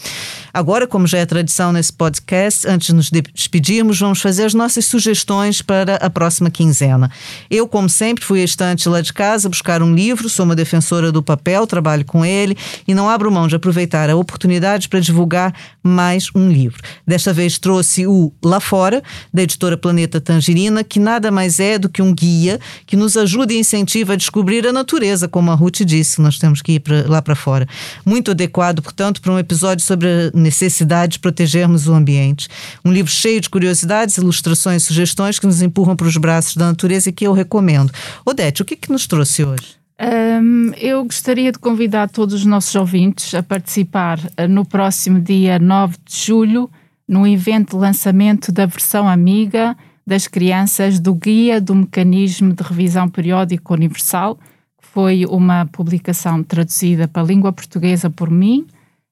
Agora, 0.53 0.74
como 0.85 1.07
já 1.07 1.19
é 1.19 1.25
tradição 1.25 1.71
nesse 1.71 1.93
podcast, 1.93 2.67
antes 2.67 2.87
de 2.87 2.93
nos 2.93 3.09
despedirmos, 3.09 3.97
vamos 3.97 4.19
fazer 4.19 4.43
as 4.43 4.53
nossas 4.53 4.83
sugestões 4.83 5.61
para 5.61 5.95
a 5.95 6.09
próxima 6.09 6.49
quinzena. 6.49 7.09
Eu, 7.49 7.65
como 7.65 7.87
sempre, 7.87 8.25
fui 8.25 8.41
à 8.41 8.43
estante 8.43 8.89
lá 8.89 8.99
de 8.99 9.13
casa 9.13 9.47
buscar 9.47 9.81
um 9.81 9.95
livro, 9.95 10.27
sou 10.27 10.43
uma 10.43 10.53
defensora 10.53 11.13
do 11.13 11.23
papel, 11.23 11.65
trabalho 11.65 12.03
com 12.03 12.25
ele 12.25 12.57
e 12.85 12.93
não 12.93 13.09
abro 13.09 13.31
mão 13.31 13.47
de 13.47 13.55
aproveitar 13.55 14.09
a 14.09 14.17
oportunidade 14.17 14.89
para 14.89 14.99
divulgar 14.99 15.53
mais 15.81 16.27
um 16.35 16.51
livro. 16.51 16.83
Desta 17.07 17.31
vez 17.31 17.57
trouxe 17.57 18.05
o 18.05 18.33
Lá 18.43 18.59
Fora, 18.59 19.01
da 19.33 19.43
editora 19.43 19.77
Planeta 19.77 20.19
Tangerina, 20.19 20.83
que 20.83 20.99
nada 20.99 21.31
mais 21.31 21.57
é 21.57 21.79
do 21.79 21.87
que 21.87 22.01
um 22.01 22.13
guia 22.13 22.59
que 22.85 22.97
nos 22.97 23.15
ajuda 23.15 23.53
e 23.53 23.59
incentiva 23.59 24.11
a 24.11 24.17
descobrir 24.17 24.67
a 24.67 24.73
natureza, 24.73 25.29
como 25.29 25.51
a 25.51 25.55
Ruth 25.55 25.85
disse, 25.85 26.19
nós 26.19 26.37
temos 26.37 26.61
que 26.61 26.73
ir 26.73 26.79
pra, 26.81 27.05
lá 27.07 27.21
para 27.21 27.35
fora. 27.35 27.65
Muito 28.05 28.31
adequado, 28.31 28.81
portanto, 28.81 29.21
para 29.21 29.31
um 29.31 29.39
episódio 29.39 29.85
sobre 29.85 30.07
a 30.09 30.31
necessidade 30.37 30.64
de 31.09 31.19
protegermos 31.19 31.87
o 31.87 31.93
ambiente. 31.93 32.47
Um 32.83 32.91
livro 32.91 33.11
cheio 33.11 33.41
de 33.41 33.49
curiosidades, 33.49 34.17
ilustrações 34.17 34.83
sugestões 34.83 35.39
que 35.39 35.45
nos 35.45 35.61
empurram 35.61 35.95
para 35.95 36.07
os 36.07 36.17
braços 36.17 36.55
da 36.55 36.67
natureza 36.67 37.09
e 37.09 37.13
que 37.13 37.25
eu 37.25 37.33
recomendo. 37.33 37.91
Odete, 38.25 38.61
o 38.61 38.65
que, 38.65 38.75
que 38.75 38.91
nos 38.91 39.07
trouxe 39.07 39.43
hoje? 39.43 39.75
Um, 39.97 40.71
eu 40.75 41.03
gostaria 41.05 41.51
de 41.51 41.59
convidar 41.59 42.09
todos 42.09 42.35
os 42.35 42.45
nossos 42.45 42.75
ouvintes 42.75 43.33
a 43.33 43.41
participar 43.41 44.19
uh, 44.19 44.47
no 44.47 44.65
próximo 44.65 45.21
dia 45.21 45.57
9 45.57 45.95
de 46.05 46.25
julho 46.25 46.69
no 47.07 47.25
evento 47.25 47.71
de 47.71 47.77
lançamento 47.77 48.51
da 48.51 48.65
versão 48.65 49.07
amiga 49.07 49.77
das 50.05 50.27
crianças 50.27 50.99
do 50.99 51.13
Guia 51.15 51.61
do 51.61 51.73
Mecanismo 51.73 52.53
de 52.53 52.61
Revisão 52.61 53.07
Periódica 53.07 53.73
Universal, 53.73 54.35
que 54.81 54.87
foi 54.87 55.25
uma 55.25 55.65
publicação 55.65 56.43
traduzida 56.43 57.07
para 57.07 57.21
a 57.21 57.25
língua 57.25 57.53
portuguesa 57.53 58.09
por 58.09 58.29
mim. 58.29 58.67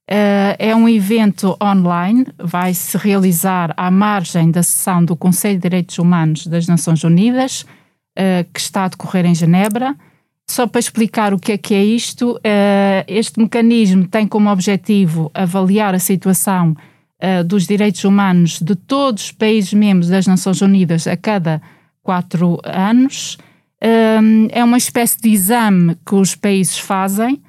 Uh, 0.09 0.51
é 0.59 0.75
um 0.75 0.89
evento 0.89 1.55
online, 1.63 2.25
vai 2.37 2.73
se 2.73 2.97
realizar 2.97 3.73
à 3.77 3.89
margem 3.89 4.51
da 4.51 4.61
sessão 4.61 5.03
do 5.03 5.15
Conselho 5.15 5.55
de 5.55 5.61
Direitos 5.61 5.97
Humanos 5.97 6.45
das 6.45 6.67
Nações 6.67 7.05
Unidas, 7.05 7.61
uh, 7.61 8.43
que 8.53 8.59
está 8.59 8.83
a 8.83 8.87
decorrer 8.89 9.25
em 9.25 9.33
Genebra. 9.33 9.95
Só 10.49 10.67
para 10.67 10.79
explicar 10.79 11.33
o 11.33 11.39
que 11.39 11.53
é 11.53 11.57
que 11.57 11.73
é 11.73 11.81
isto, 11.81 12.33
uh, 12.33 12.39
este 13.07 13.39
mecanismo 13.39 14.05
tem 14.05 14.27
como 14.27 14.49
objetivo 14.49 15.31
avaliar 15.33 15.95
a 15.95 15.99
situação 15.99 16.75
dos 17.45 17.65
direitos 17.65 18.03
humanos 18.03 18.59
de 18.59 18.75
todos 18.75 19.23
os 19.23 19.31
países 19.31 19.73
membros 19.73 20.09
das 20.09 20.27
Nações 20.27 20.61
Unidas 20.61 21.07
a 21.07 21.15
cada 21.15 21.61
quatro 22.01 22.59
anos. 22.65 23.37
É 23.79 24.61
uma 24.61 24.77
espécie 24.77 25.21
de 25.21 25.29
exame 25.29 25.95
que 26.05 26.15
os 26.15 26.35
países 26.35 26.77
fazem 26.77 27.41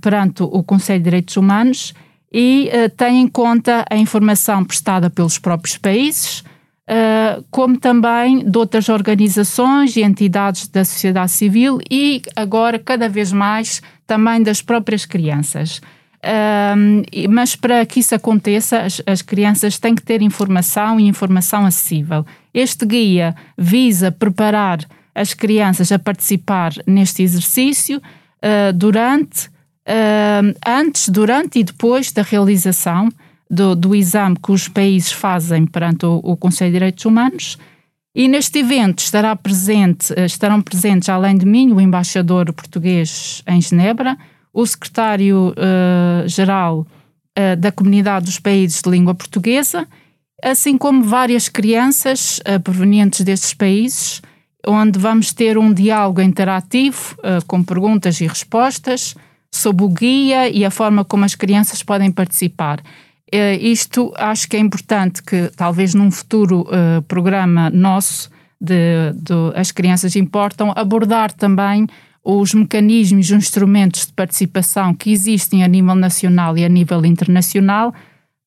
perante 0.00 0.42
o 0.42 0.62
Conselho 0.62 1.00
de 1.00 1.04
Direitos 1.04 1.36
Humanos 1.36 1.92
e 2.32 2.68
uh, 2.68 2.90
tem 2.90 3.22
em 3.22 3.28
conta 3.28 3.84
a 3.88 3.96
informação 3.96 4.64
prestada 4.64 5.08
pelos 5.08 5.38
próprios 5.38 5.78
países, 5.78 6.40
uh, 6.40 7.44
como 7.50 7.78
também 7.78 8.44
de 8.44 8.58
outras 8.58 8.88
organizações 8.88 9.96
e 9.96 10.02
entidades 10.02 10.68
da 10.68 10.84
sociedade 10.84 11.30
civil 11.30 11.78
e 11.90 12.22
agora, 12.34 12.78
cada 12.78 13.08
vez 13.08 13.32
mais, 13.32 13.80
também 14.06 14.42
das 14.42 14.60
próprias 14.60 15.06
crianças. 15.06 15.80
Um, 16.76 17.02
mas 17.30 17.54
para 17.54 17.86
que 17.86 18.00
isso 18.00 18.14
aconteça, 18.14 18.80
as, 18.80 19.00
as, 19.06 19.22
crianças 19.22 19.78
têm 19.78 19.94
que 19.94 20.02
ter 20.02 20.22
informação 20.22 20.98
e 20.98 21.06
informação 21.06 21.64
acessível. 21.64 22.26
Este 22.52 22.84
guia 22.84 23.34
visa 23.56 24.10
preparar 24.10 24.80
as 25.14 25.34
crianças 25.34 25.92
a 25.92 25.98
participar 25.98 26.72
neste 26.84 27.22
exercício 27.22 27.98
uh, 27.98 28.72
durante, 28.74 29.48
antes, 30.66 31.08
durante 31.08 31.60
e 31.60 31.64
depois 31.64 32.10
da 32.10 32.22
realização 32.22 33.08
do, 33.48 33.76
do, 33.76 33.94
exame 33.94 34.36
que 34.36 34.50
os 34.50 34.66
países 34.68 35.12
fazem 35.12 35.64
perante 35.66 36.04
o, 36.04 36.20
o 36.22 36.36
Conselho 36.36 36.72
de 36.72 36.78
Direitos 36.78 37.04
Humanos. 37.04 37.56
E 38.14 38.28
neste 38.28 38.58
evento 38.60 39.00
estará 39.00 39.34
presente, 39.36 40.14
estarão 40.24 40.62
presentes, 40.62 41.08
além 41.08 41.36
de 41.36 41.44
mim, 41.44 41.72
o 41.72 41.80
embaixador 41.80 42.52
português 42.52 43.42
em 43.46 43.60
Genebra, 43.60 44.16
o 44.52 44.64
secretário-geral 44.66 46.78
uh, 46.78 46.86
uh, 47.38 47.56
da 47.58 47.70
Comunidade 47.70 48.24
dos 48.24 48.38
Países 48.38 48.80
de 48.80 48.88
Língua 48.88 49.14
Portuguesa, 49.14 49.86
assim 50.42 50.78
como 50.78 51.04
várias 51.04 51.50
crianças 51.50 52.38
uh, 52.38 52.58
provenientes 52.58 53.20
destes 53.20 53.52
países, 53.52 54.22
onde 54.66 54.98
vamos 54.98 55.34
ter 55.34 55.58
um 55.58 55.70
diálogo 55.72 56.22
interativo 56.22 57.16
com 57.46 57.62
perguntas 57.62 58.20
e 58.20 58.26
respostas 58.26 59.14
sobre 59.56 59.84
o 59.84 59.88
guia 59.88 60.48
e 60.48 60.64
a 60.64 60.70
forma 60.70 61.04
como 61.04 61.24
as 61.24 61.34
crianças 61.34 61.82
podem 61.82 62.10
participar. 62.10 62.80
isto 63.60 64.12
acho 64.16 64.48
que 64.48 64.56
é 64.56 64.60
importante 64.60 65.22
que, 65.22 65.50
talvez 65.56 65.94
num 65.94 66.10
futuro 66.10 66.66
programa 67.08 67.70
nosso, 67.70 68.30
de, 68.60 69.12
de 69.14 69.58
As 69.58 69.70
Crianças 69.70 70.16
Importam, 70.16 70.72
abordar 70.74 71.32
também 71.32 71.86
os 72.24 72.52
mecanismos, 72.54 73.26
os 73.26 73.32
instrumentos 73.32 74.06
de 74.06 74.12
participação 74.12 74.92
que 74.92 75.12
existem 75.12 75.62
a 75.62 75.68
nível 75.68 75.94
nacional 75.94 76.58
e 76.58 76.64
a 76.64 76.68
nível 76.68 77.04
internacional, 77.06 77.94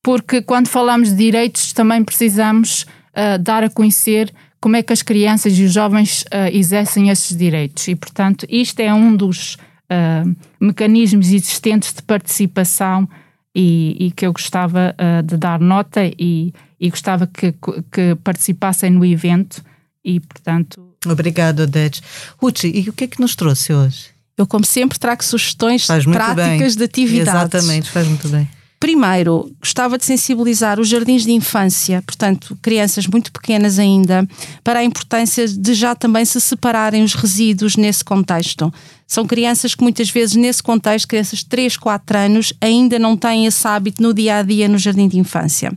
porque 0.03 0.41
quando 0.41 0.67
falamos 0.67 1.09
de 1.09 1.15
direitos 1.15 1.71
também 1.71 2.03
precisamos 2.03 2.83
uh, 2.83 3.39
dar 3.39 3.63
a 3.63 3.69
conhecer 3.69 4.33
como 4.59 4.75
é 4.75 4.83
que 4.83 4.91
as 4.91 5.01
crianças 5.01 5.57
e 5.57 5.63
os 5.63 5.71
jovens 5.71 6.23
uh, 6.23 6.49
exercem 6.51 7.09
esses 7.09 7.35
direitos. 7.37 7.87
E, 7.87 7.95
portanto, 7.95 8.45
isto 8.49 8.81
é 8.81 8.93
um 8.93 9.15
dos 9.15 9.57
uh, 9.91 10.35
mecanismos 10.59 11.27
existentes 11.27 11.93
de 11.93 12.01
participação 12.01 13.07
e, 13.53 14.07
e 14.07 14.11
que 14.11 14.25
eu 14.25 14.31
gostava 14.31 14.95
de 15.25 15.35
dar 15.35 15.59
nota 15.59 16.01
e, 16.05 16.53
e 16.79 16.89
gostava 16.89 17.25
que, 17.25 17.51
que 17.91 18.15
participassem 18.23 18.91
no 18.91 19.03
evento 19.03 19.63
e, 20.05 20.19
portanto, 20.19 20.89
Obrigada, 21.05 21.63
Odete. 21.63 22.01
Ruth, 22.37 22.65
e 22.65 22.89
o 22.89 22.93
que 22.93 23.05
é 23.05 23.07
que 23.07 23.21
nos 23.21 23.35
trouxe 23.35 23.73
hoje? 23.73 24.07
Eu, 24.37 24.45
como 24.47 24.65
sempre, 24.65 24.97
trago 24.97 25.23
sugestões 25.23 25.85
práticas 25.85 26.35
bem. 26.35 26.77
de 26.77 26.83
atividades. 26.83 27.53
Exatamente, 27.55 27.89
faz 27.89 28.07
muito 28.07 28.27
bem. 28.29 28.49
Primeiro, 28.79 29.51
gostava 29.59 29.97
de 29.97 30.05
sensibilizar 30.05 30.79
os 30.79 30.87
jardins 30.87 31.23
de 31.23 31.33
infância, 31.33 32.01
portanto, 32.01 32.57
crianças 32.61 33.05
muito 33.07 33.29
pequenas 33.29 33.77
ainda, 33.77 34.25
para 34.63 34.79
a 34.79 34.83
importância 34.83 35.45
de 35.47 35.73
já 35.73 35.93
também 35.93 36.23
se 36.23 36.39
separarem 36.39 37.03
os 37.03 37.13
resíduos 37.13 37.75
nesse 37.75 38.05
contexto. 38.05 38.73
São 39.05 39.25
crianças 39.25 39.75
que 39.75 39.83
muitas 39.83 40.09
vezes, 40.09 40.35
nesse 40.37 40.63
contexto, 40.63 41.09
crianças 41.09 41.39
de 41.39 41.47
3, 41.47 41.75
4 41.75 42.17
anos, 42.17 42.53
ainda 42.61 42.97
não 42.97 43.17
têm 43.17 43.47
esse 43.47 43.67
hábito 43.67 44.01
no 44.01 44.13
dia 44.13 44.37
a 44.37 44.43
dia 44.43 44.69
no 44.69 44.77
jardim 44.77 45.09
de 45.09 45.19
infância. 45.19 45.73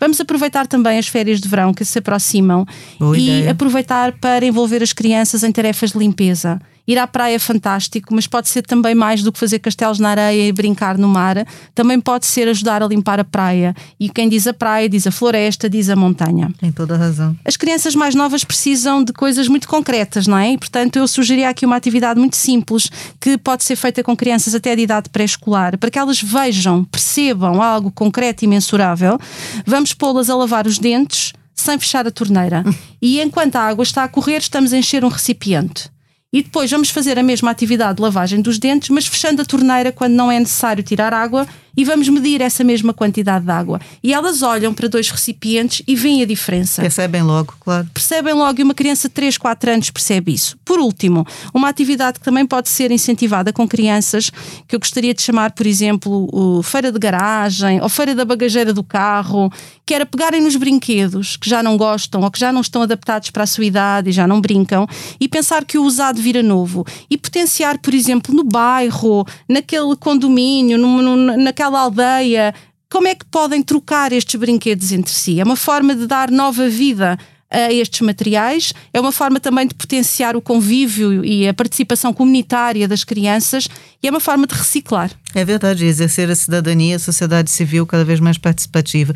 Vamos 0.00 0.18
aproveitar 0.18 0.66
também 0.66 0.98
as 0.98 1.06
férias 1.06 1.40
de 1.40 1.48
verão 1.48 1.72
que 1.72 1.84
se 1.84 1.98
aproximam 1.98 2.66
Boa 2.98 3.16
e 3.16 3.22
ideia. 3.22 3.50
aproveitar 3.52 4.12
para 4.12 4.44
envolver 4.44 4.82
as 4.82 4.92
crianças 4.92 5.44
em 5.44 5.52
tarefas 5.52 5.92
de 5.92 5.98
limpeza 5.98 6.60
Ir 6.86 6.98
à 6.98 7.06
praia 7.06 7.36
é 7.36 7.38
fantástico, 7.38 8.14
mas 8.14 8.26
pode 8.26 8.48
ser 8.48 8.62
também 8.62 8.94
mais 8.94 9.22
do 9.22 9.32
que 9.32 9.38
fazer 9.38 9.58
castelos 9.58 9.98
na 9.98 10.10
areia 10.10 10.48
e 10.48 10.52
brincar 10.52 10.98
no 10.98 11.08
mar. 11.08 11.46
Também 11.74 12.00
pode 12.00 12.26
ser 12.26 12.48
ajudar 12.48 12.82
a 12.82 12.86
limpar 12.86 13.20
a 13.20 13.24
praia. 13.24 13.74
E 13.98 14.08
quem 14.08 14.28
diz 14.28 14.46
a 14.46 14.52
praia, 14.52 14.88
diz 14.88 15.06
a 15.06 15.10
floresta, 15.10 15.68
diz 15.68 15.88
a 15.88 15.96
montanha. 15.96 16.50
Tem 16.58 16.72
toda 16.72 16.94
a 16.94 16.98
razão. 16.98 17.36
As 17.44 17.56
crianças 17.56 17.94
mais 17.94 18.14
novas 18.14 18.44
precisam 18.44 19.04
de 19.04 19.12
coisas 19.12 19.48
muito 19.48 19.68
concretas, 19.68 20.26
não 20.26 20.36
é? 20.36 20.52
E, 20.52 20.58
portanto, 20.58 20.96
eu 20.96 21.06
sugeria 21.06 21.48
aqui 21.48 21.64
uma 21.64 21.76
atividade 21.76 22.18
muito 22.18 22.36
simples 22.36 22.90
que 23.20 23.38
pode 23.38 23.64
ser 23.64 23.76
feita 23.76 24.02
com 24.02 24.16
crianças 24.16 24.54
até 24.54 24.74
de 24.74 24.82
idade 24.82 25.08
pré-escolar, 25.10 25.78
para 25.78 25.90
que 25.90 25.98
elas 25.98 26.20
vejam, 26.22 26.84
percebam 26.84 27.62
algo 27.62 27.90
concreto 27.90 28.44
e 28.44 28.48
mensurável. 28.48 29.18
Vamos 29.66 29.94
pô-las 29.94 30.28
a 30.30 30.36
lavar 30.36 30.66
os 30.66 30.78
dentes 30.78 31.32
sem 31.54 31.78
fechar 31.78 32.06
a 32.06 32.10
torneira. 32.10 32.64
E 33.02 33.18
enquanto 33.22 33.56
a 33.56 33.62
água 33.62 33.82
está 33.82 34.04
a 34.04 34.08
correr, 34.08 34.36
estamos 34.36 34.74
a 34.74 34.76
encher 34.76 35.02
um 35.06 35.08
recipiente. 35.08 35.90
E 36.32 36.42
depois 36.42 36.70
vamos 36.70 36.90
fazer 36.90 37.18
a 37.18 37.22
mesma 37.24 37.50
atividade 37.50 37.96
de 37.96 38.02
lavagem 38.02 38.40
dos 38.40 38.56
dentes, 38.56 38.88
mas 38.90 39.06
fechando 39.06 39.42
a 39.42 39.44
torneira 39.44 39.90
quando 39.90 40.12
não 40.14 40.30
é 40.30 40.38
necessário 40.38 40.82
tirar 40.82 41.12
água 41.12 41.44
e 41.76 41.84
vamos 41.84 42.08
medir 42.08 42.40
essa 42.40 42.64
mesma 42.64 42.92
quantidade 42.92 43.44
de 43.44 43.50
água. 43.50 43.80
E 44.02 44.12
elas 44.12 44.42
olham 44.42 44.72
para 44.72 44.88
dois 44.88 45.10
recipientes 45.10 45.82
e 45.86 45.94
veem 45.94 46.22
a 46.22 46.26
diferença. 46.26 46.82
Percebem 46.82 47.22
logo, 47.22 47.54
claro. 47.60 47.88
Percebem 47.92 48.34
logo 48.34 48.60
e 48.60 48.62
uma 48.62 48.74
criança 48.74 49.08
de 49.08 49.14
3, 49.14 49.38
4 49.38 49.72
anos 49.72 49.90
percebe 49.90 50.32
isso. 50.32 50.56
Por 50.64 50.78
último, 50.78 51.26
uma 51.52 51.68
atividade 51.68 52.18
que 52.18 52.24
também 52.24 52.46
pode 52.46 52.68
ser 52.68 52.90
incentivada 52.90 53.52
com 53.52 53.66
crianças, 53.66 54.30
que 54.66 54.74
eu 54.74 54.80
gostaria 54.80 55.14
de 55.14 55.22
chamar, 55.22 55.52
por 55.52 55.66
exemplo, 55.66 56.28
o 56.32 56.62
feira 56.62 56.92
de 56.92 56.98
garagem 56.98 57.80
ou 57.80 57.88
feira 57.88 58.14
da 58.14 58.24
bagageira 58.24 58.72
do 58.72 58.82
carro, 58.82 59.50
que 59.84 59.94
era 59.94 60.06
pegarem 60.06 60.40
nos 60.40 60.56
brinquedos 60.56 61.36
que 61.36 61.48
já 61.48 61.62
não 61.62 61.76
gostam 61.76 62.22
ou 62.22 62.30
que 62.30 62.38
já 62.38 62.52
não 62.52 62.60
estão 62.60 62.82
adaptados 62.82 63.30
para 63.30 63.44
a 63.44 63.46
sua 63.46 63.64
idade 63.64 64.10
e 64.10 64.12
já 64.12 64.26
não 64.26 64.40
brincam 64.40 64.86
e 65.18 65.28
pensar 65.28 65.64
que 65.64 65.78
o 65.78 65.82
usado 65.82 66.20
vira 66.20 66.42
novo 66.42 66.86
e 67.10 67.16
potenciar, 67.16 67.78
por 67.78 67.92
exemplo, 67.92 68.34
no 68.34 68.44
bairro, 68.44 69.26
naquele 69.48 69.96
condomínio, 69.96 70.78
no, 70.78 71.02
no, 71.02 71.36
naquela 71.36 71.59
naquela 71.60 71.80
aldeia, 71.80 72.54
como 72.90 73.06
é 73.06 73.14
que 73.14 73.24
podem 73.26 73.62
trocar 73.62 74.12
estes 74.12 74.40
brinquedos 74.40 74.92
entre 74.92 75.12
si? 75.12 75.38
É 75.38 75.44
uma 75.44 75.56
forma 75.56 75.94
de 75.94 76.06
dar 76.06 76.30
nova 76.30 76.68
vida 76.68 77.18
a 77.52 77.72
estes 77.72 78.00
materiais, 78.00 78.72
é 78.94 79.00
uma 79.00 79.10
forma 79.10 79.40
também 79.40 79.66
de 79.66 79.74
potenciar 79.74 80.36
o 80.36 80.40
convívio 80.40 81.24
e 81.24 81.48
a 81.48 81.52
participação 81.52 82.12
comunitária 82.12 82.86
das 82.86 83.02
crianças 83.02 83.68
e 84.00 84.06
é 84.06 84.10
uma 84.10 84.20
forma 84.20 84.46
de 84.46 84.54
reciclar. 84.54 85.10
É 85.34 85.44
verdade, 85.44 85.84
exercer 85.84 86.30
a 86.30 86.36
cidadania, 86.36 86.94
a 86.94 86.98
sociedade 86.98 87.50
civil 87.50 87.84
cada 87.84 88.04
vez 88.04 88.20
mais 88.20 88.38
participativa. 88.38 89.12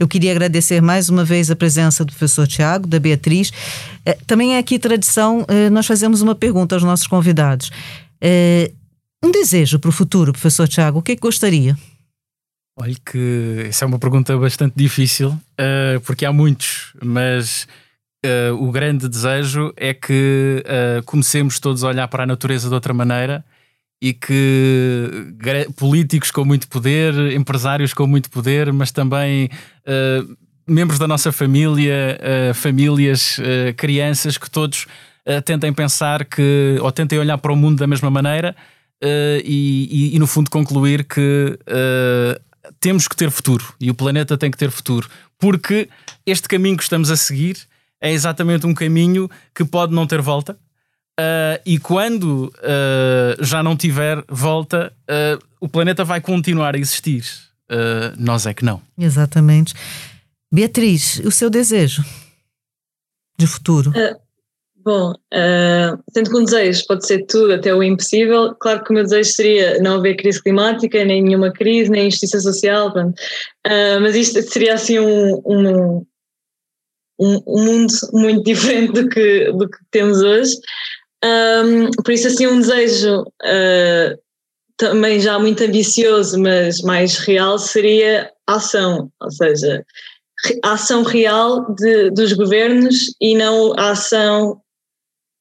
Eu 0.00 0.08
queria 0.08 0.32
agradecer 0.32 0.82
mais 0.82 1.08
uma 1.08 1.24
vez 1.24 1.48
a 1.48 1.56
presença 1.56 2.04
do 2.04 2.12
professor 2.12 2.46
Tiago, 2.46 2.88
da 2.88 2.98
Beatriz. 2.98 3.52
É, 4.04 4.18
também 4.26 4.56
é 4.56 4.58
aqui 4.58 4.80
tradição, 4.80 5.44
é, 5.46 5.70
nós 5.70 5.86
fazemos 5.86 6.20
uma 6.20 6.34
pergunta 6.34 6.74
aos 6.74 6.82
nossos 6.82 7.06
convidados. 7.06 7.70
É, 8.20 8.72
um 9.24 9.30
desejo 9.30 9.78
para 9.78 9.88
o 9.88 9.92
futuro, 9.92 10.32
professor 10.32 10.68
Tiago, 10.68 10.98
o 10.98 11.02
que 11.02 11.12
é 11.12 11.14
que 11.16 11.22
gostaria? 11.22 11.76
Olha 12.78 12.94
que 13.10 13.64
essa 13.66 13.86
é 13.86 13.88
uma 13.88 13.98
pergunta 13.98 14.36
bastante 14.36 14.74
difícil, 14.76 15.30
uh, 15.30 16.00
porque 16.04 16.26
há 16.26 16.32
muitos, 16.32 16.92
mas 17.02 17.66
uh, 18.24 18.54
o 18.62 18.70
grande 18.70 19.08
desejo 19.08 19.72
é 19.78 19.94
que 19.94 20.62
uh, 20.62 21.02
comecemos 21.04 21.58
todos 21.58 21.82
a 21.82 21.88
olhar 21.88 22.06
para 22.08 22.24
a 22.24 22.26
natureza 22.26 22.68
de 22.68 22.74
outra 22.74 22.92
maneira 22.92 23.42
e 23.98 24.12
que 24.12 25.10
políticos 25.74 26.30
com 26.30 26.44
muito 26.44 26.68
poder, 26.68 27.14
empresários 27.32 27.94
com 27.94 28.06
muito 28.06 28.30
poder, 28.30 28.70
mas 28.70 28.92
também 28.92 29.48
membros 30.68 30.98
da 30.98 31.08
nossa 31.08 31.32
família, 31.32 32.20
famílias, 32.54 33.40
crianças, 33.74 34.36
que 34.36 34.50
todos 34.50 34.86
tentem 35.46 35.72
pensar 35.72 36.26
que, 36.26 36.76
ou 36.82 36.92
tentem 36.92 37.18
olhar 37.18 37.38
para 37.38 37.50
o 37.50 37.56
mundo 37.56 37.78
da 37.78 37.86
mesma 37.86 38.10
maneira 38.10 38.54
uh, 39.02 39.40
e, 39.44 39.88
e, 40.12 40.16
e, 40.16 40.18
no 40.18 40.26
fundo, 40.26 40.50
concluir 40.50 41.04
que 41.04 41.58
temos 42.80 43.06
que 43.08 43.16
ter 43.16 43.30
futuro 43.30 43.74
e 43.80 43.90
o 43.90 43.94
planeta 43.94 44.36
tem 44.36 44.50
que 44.50 44.58
ter 44.58 44.70
futuro, 44.70 45.08
porque 45.38 45.88
este 46.24 46.48
caminho 46.48 46.76
que 46.76 46.82
estamos 46.82 47.10
a 47.10 47.16
seguir 47.16 47.56
é 48.00 48.12
exatamente 48.12 48.66
um 48.66 48.74
caminho 48.74 49.30
que 49.54 49.64
pode 49.64 49.94
não 49.94 50.06
ter 50.06 50.20
volta. 50.20 50.56
Uh, 51.18 51.56
e 51.64 51.78
quando 51.78 52.52
uh, 52.58 53.42
já 53.44 53.62
não 53.62 53.74
tiver 53.74 54.22
volta, 54.28 54.92
uh, 55.08 55.42
o 55.58 55.68
planeta 55.68 56.04
vai 56.04 56.20
continuar 56.20 56.74
a 56.74 56.78
existir. 56.78 57.24
nós 58.18 58.46
é 58.46 58.52
que 58.52 58.64
não. 58.64 58.82
Exatamente. 58.98 59.74
Beatriz, 60.52 61.20
o 61.24 61.30
seu 61.30 61.50
desejo 61.50 62.04
de 63.38 63.46
futuro? 63.46 63.92
Bom, 64.86 65.12
sendo 66.12 66.30
que 66.30 66.36
um 66.36 66.44
desejo 66.44 66.84
pode 66.86 67.06
ser 67.06 67.26
tudo, 67.26 67.54
até 67.54 67.74
o 67.74 67.82
impossível, 67.82 68.54
claro 68.54 68.84
que 68.84 68.90
o 68.90 68.94
meu 68.94 69.02
desejo 69.02 69.30
seria 69.32 69.78
não 69.80 69.96
haver 69.96 70.16
crise 70.16 70.42
climática, 70.42 71.04
nem 71.04 71.22
nenhuma 71.22 71.52
crise, 71.52 71.90
nem 71.90 72.06
injustiça 72.06 72.40
social, 72.40 72.94
mas 74.00 74.14
isto 74.14 74.40
seria 74.42 74.74
assim 74.74 74.98
um, 74.98 75.42
um 75.44 76.06
um, 77.18 77.42
mundo 77.46 77.92
muito 78.12 78.44
diferente 78.44 78.92
do 78.92 79.08
que, 79.08 79.52
do 79.52 79.68
que 79.68 79.78
temos 79.90 80.20
hoje. 80.20 80.56
Um, 81.24 81.90
por 82.02 82.12
isso, 82.12 82.28
assim, 82.28 82.46
um 82.46 82.60
desejo 82.60 83.22
uh, 83.22 84.18
também 84.76 85.20
já 85.20 85.38
muito 85.38 85.64
ambicioso, 85.64 86.38
mas 86.38 86.82
mais 86.82 87.18
real, 87.18 87.58
seria 87.58 88.30
ação, 88.46 89.10
ou 89.20 89.30
seja, 89.30 89.84
a 90.62 90.72
ação 90.72 91.02
real 91.02 91.74
de, 91.74 92.10
dos 92.10 92.32
governos 92.34 93.14
e 93.20 93.34
não 93.34 93.72
a 93.78 93.90
ação 93.90 94.60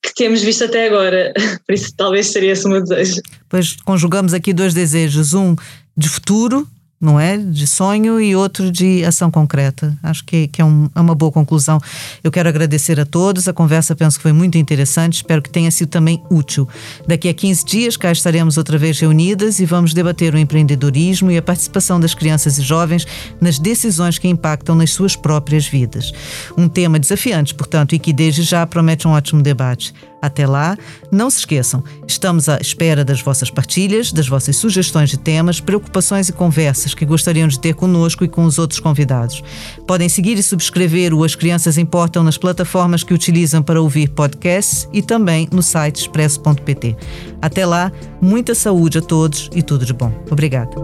que 0.05 0.13
temos 0.15 0.41
visto 0.41 0.63
até 0.63 0.87
agora. 0.87 1.33
Por 1.65 1.73
isso, 1.73 1.93
talvez 1.95 2.27
seria 2.27 2.53
esse 2.53 2.65
o 2.65 2.69
meu 2.69 2.81
desejo. 2.81 3.21
Pois 3.49 3.75
conjugamos 3.83 4.33
aqui 4.33 4.53
dois 4.53 4.73
desejos: 4.73 5.33
um 5.33 5.55
de 5.97 6.09
futuro 6.09 6.67
não 6.99 7.19
é? 7.19 7.37
De 7.37 7.67
sonho 7.67 8.19
e 8.19 8.35
outro 8.35 8.71
de 8.71 9.03
ação 9.03 9.29
concreta. 9.29 9.97
Acho 10.01 10.23
que, 10.23 10.47
que 10.47 10.61
é, 10.61 10.65
um, 10.65 10.89
é, 10.95 10.99
uma 10.99 11.13
boa 11.13 11.31
conclusão. 11.31 11.79
Eu 12.23 12.31
quero 12.31 12.47
agradecer 12.47 12.99
a 12.99 13.05
todos. 13.05 13.47
A 13.47 13.53
conversa 13.53 13.95
penso 13.95 14.17
que 14.17 14.23
foi 14.23 14.31
muito 14.31 14.57
interessante. 14.57 15.15
Espero 15.15 15.41
que 15.41 15.49
tenha 15.49 15.69
sido 15.69 15.89
também 15.89 16.21
útil. 16.29 16.67
Daqui 17.07 17.29
a 17.29 17.33
15 17.33 17.65
dias 17.65 17.97
cá 17.97 18.11
estaremos 18.11 18.57
outra 18.57 18.77
vez 18.77 18.99
reunidas 18.99 19.59
e 19.59 19.65
vamos 19.65 19.93
debater 19.93 20.33
o 20.33 20.37
empreendedorismo 20.37 21.29
e 21.31 21.37
a 21.37 21.41
participação 21.41 21.99
das 21.99 22.13
crianças 22.13 22.57
e 22.57 22.61
jovens 22.61 23.05
nas 23.41 23.59
decisões 23.59 24.17
que 24.17 24.27
impactam 24.27 24.75
nas 24.75 24.91
suas 24.91 25.15
próprias 25.15 25.67
vidas. 25.67 26.11
Um 26.57 26.67
tema 26.67 26.97
desafiante, 26.97 27.53
portanto, 27.53 27.93
e 27.93 27.99
que 27.99 28.13
desde 28.13 28.43
já 28.43 28.65
promete 28.65 29.07
um 29.07 29.11
ótimo 29.11 29.41
debate. 29.41 29.93
Até 30.25 30.47
lá, 30.47 30.75
não 31.11 31.29
se 31.29 31.37
esqueçam, 31.39 31.83
estamos 32.07 32.49
à 32.49 32.57
espera 32.57 33.05
das 33.05 33.21
vossas 33.21 33.51
partilhas, 33.51 34.11
das 34.11 34.27
vossas 34.27 34.55
sugestões 34.55 35.11
de 35.11 35.19
temas, 35.19 35.59
preocupações 35.59 36.29
e 36.29 36.33
conversas 36.33 36.95
que 36.95 37.05
gostariam 37.05 37.47
de 37.47 37.59
ter 37.59 37.75
conosco 37.75 38.23
e 38.23 38.27
com 38.27 38.43
os 38.43 38.57
outros 38.57 38.79
convidados. 38.79 39.43
Podem 39.85 40.09
seguir 40.09 40.39
e 40.39 40.43
subscrever 40.43 41.13
o 41.13 41.23
As 41.23 41.35
Crianças 41.35 41.77
Importam 41.77 42.23
nas 42.23 42.39
plataformas 42.39 43.03
que 43.03 43.13
utilizam 43.13 43.61
para 43.61 43.79
ouvir 43.79 44.09
podcasts 44.09 44.89
e 44.91 45.01
também 45.01 45.47
no 45.51 45.61
site 45.61 45.97
expresso.pt. 45.97 46.95
Até 47.39 47.65
lá, 47.65 47.91
muita 48.19 48.55
saúde 48.55 48.97
a 48.97 49.01
todos 49.01 49.49
e 49.53 49.61
tudo 49.61 49.85
de 49.85 49.93
bom. 49.93 50.11
Obrigada. 50.31 50.75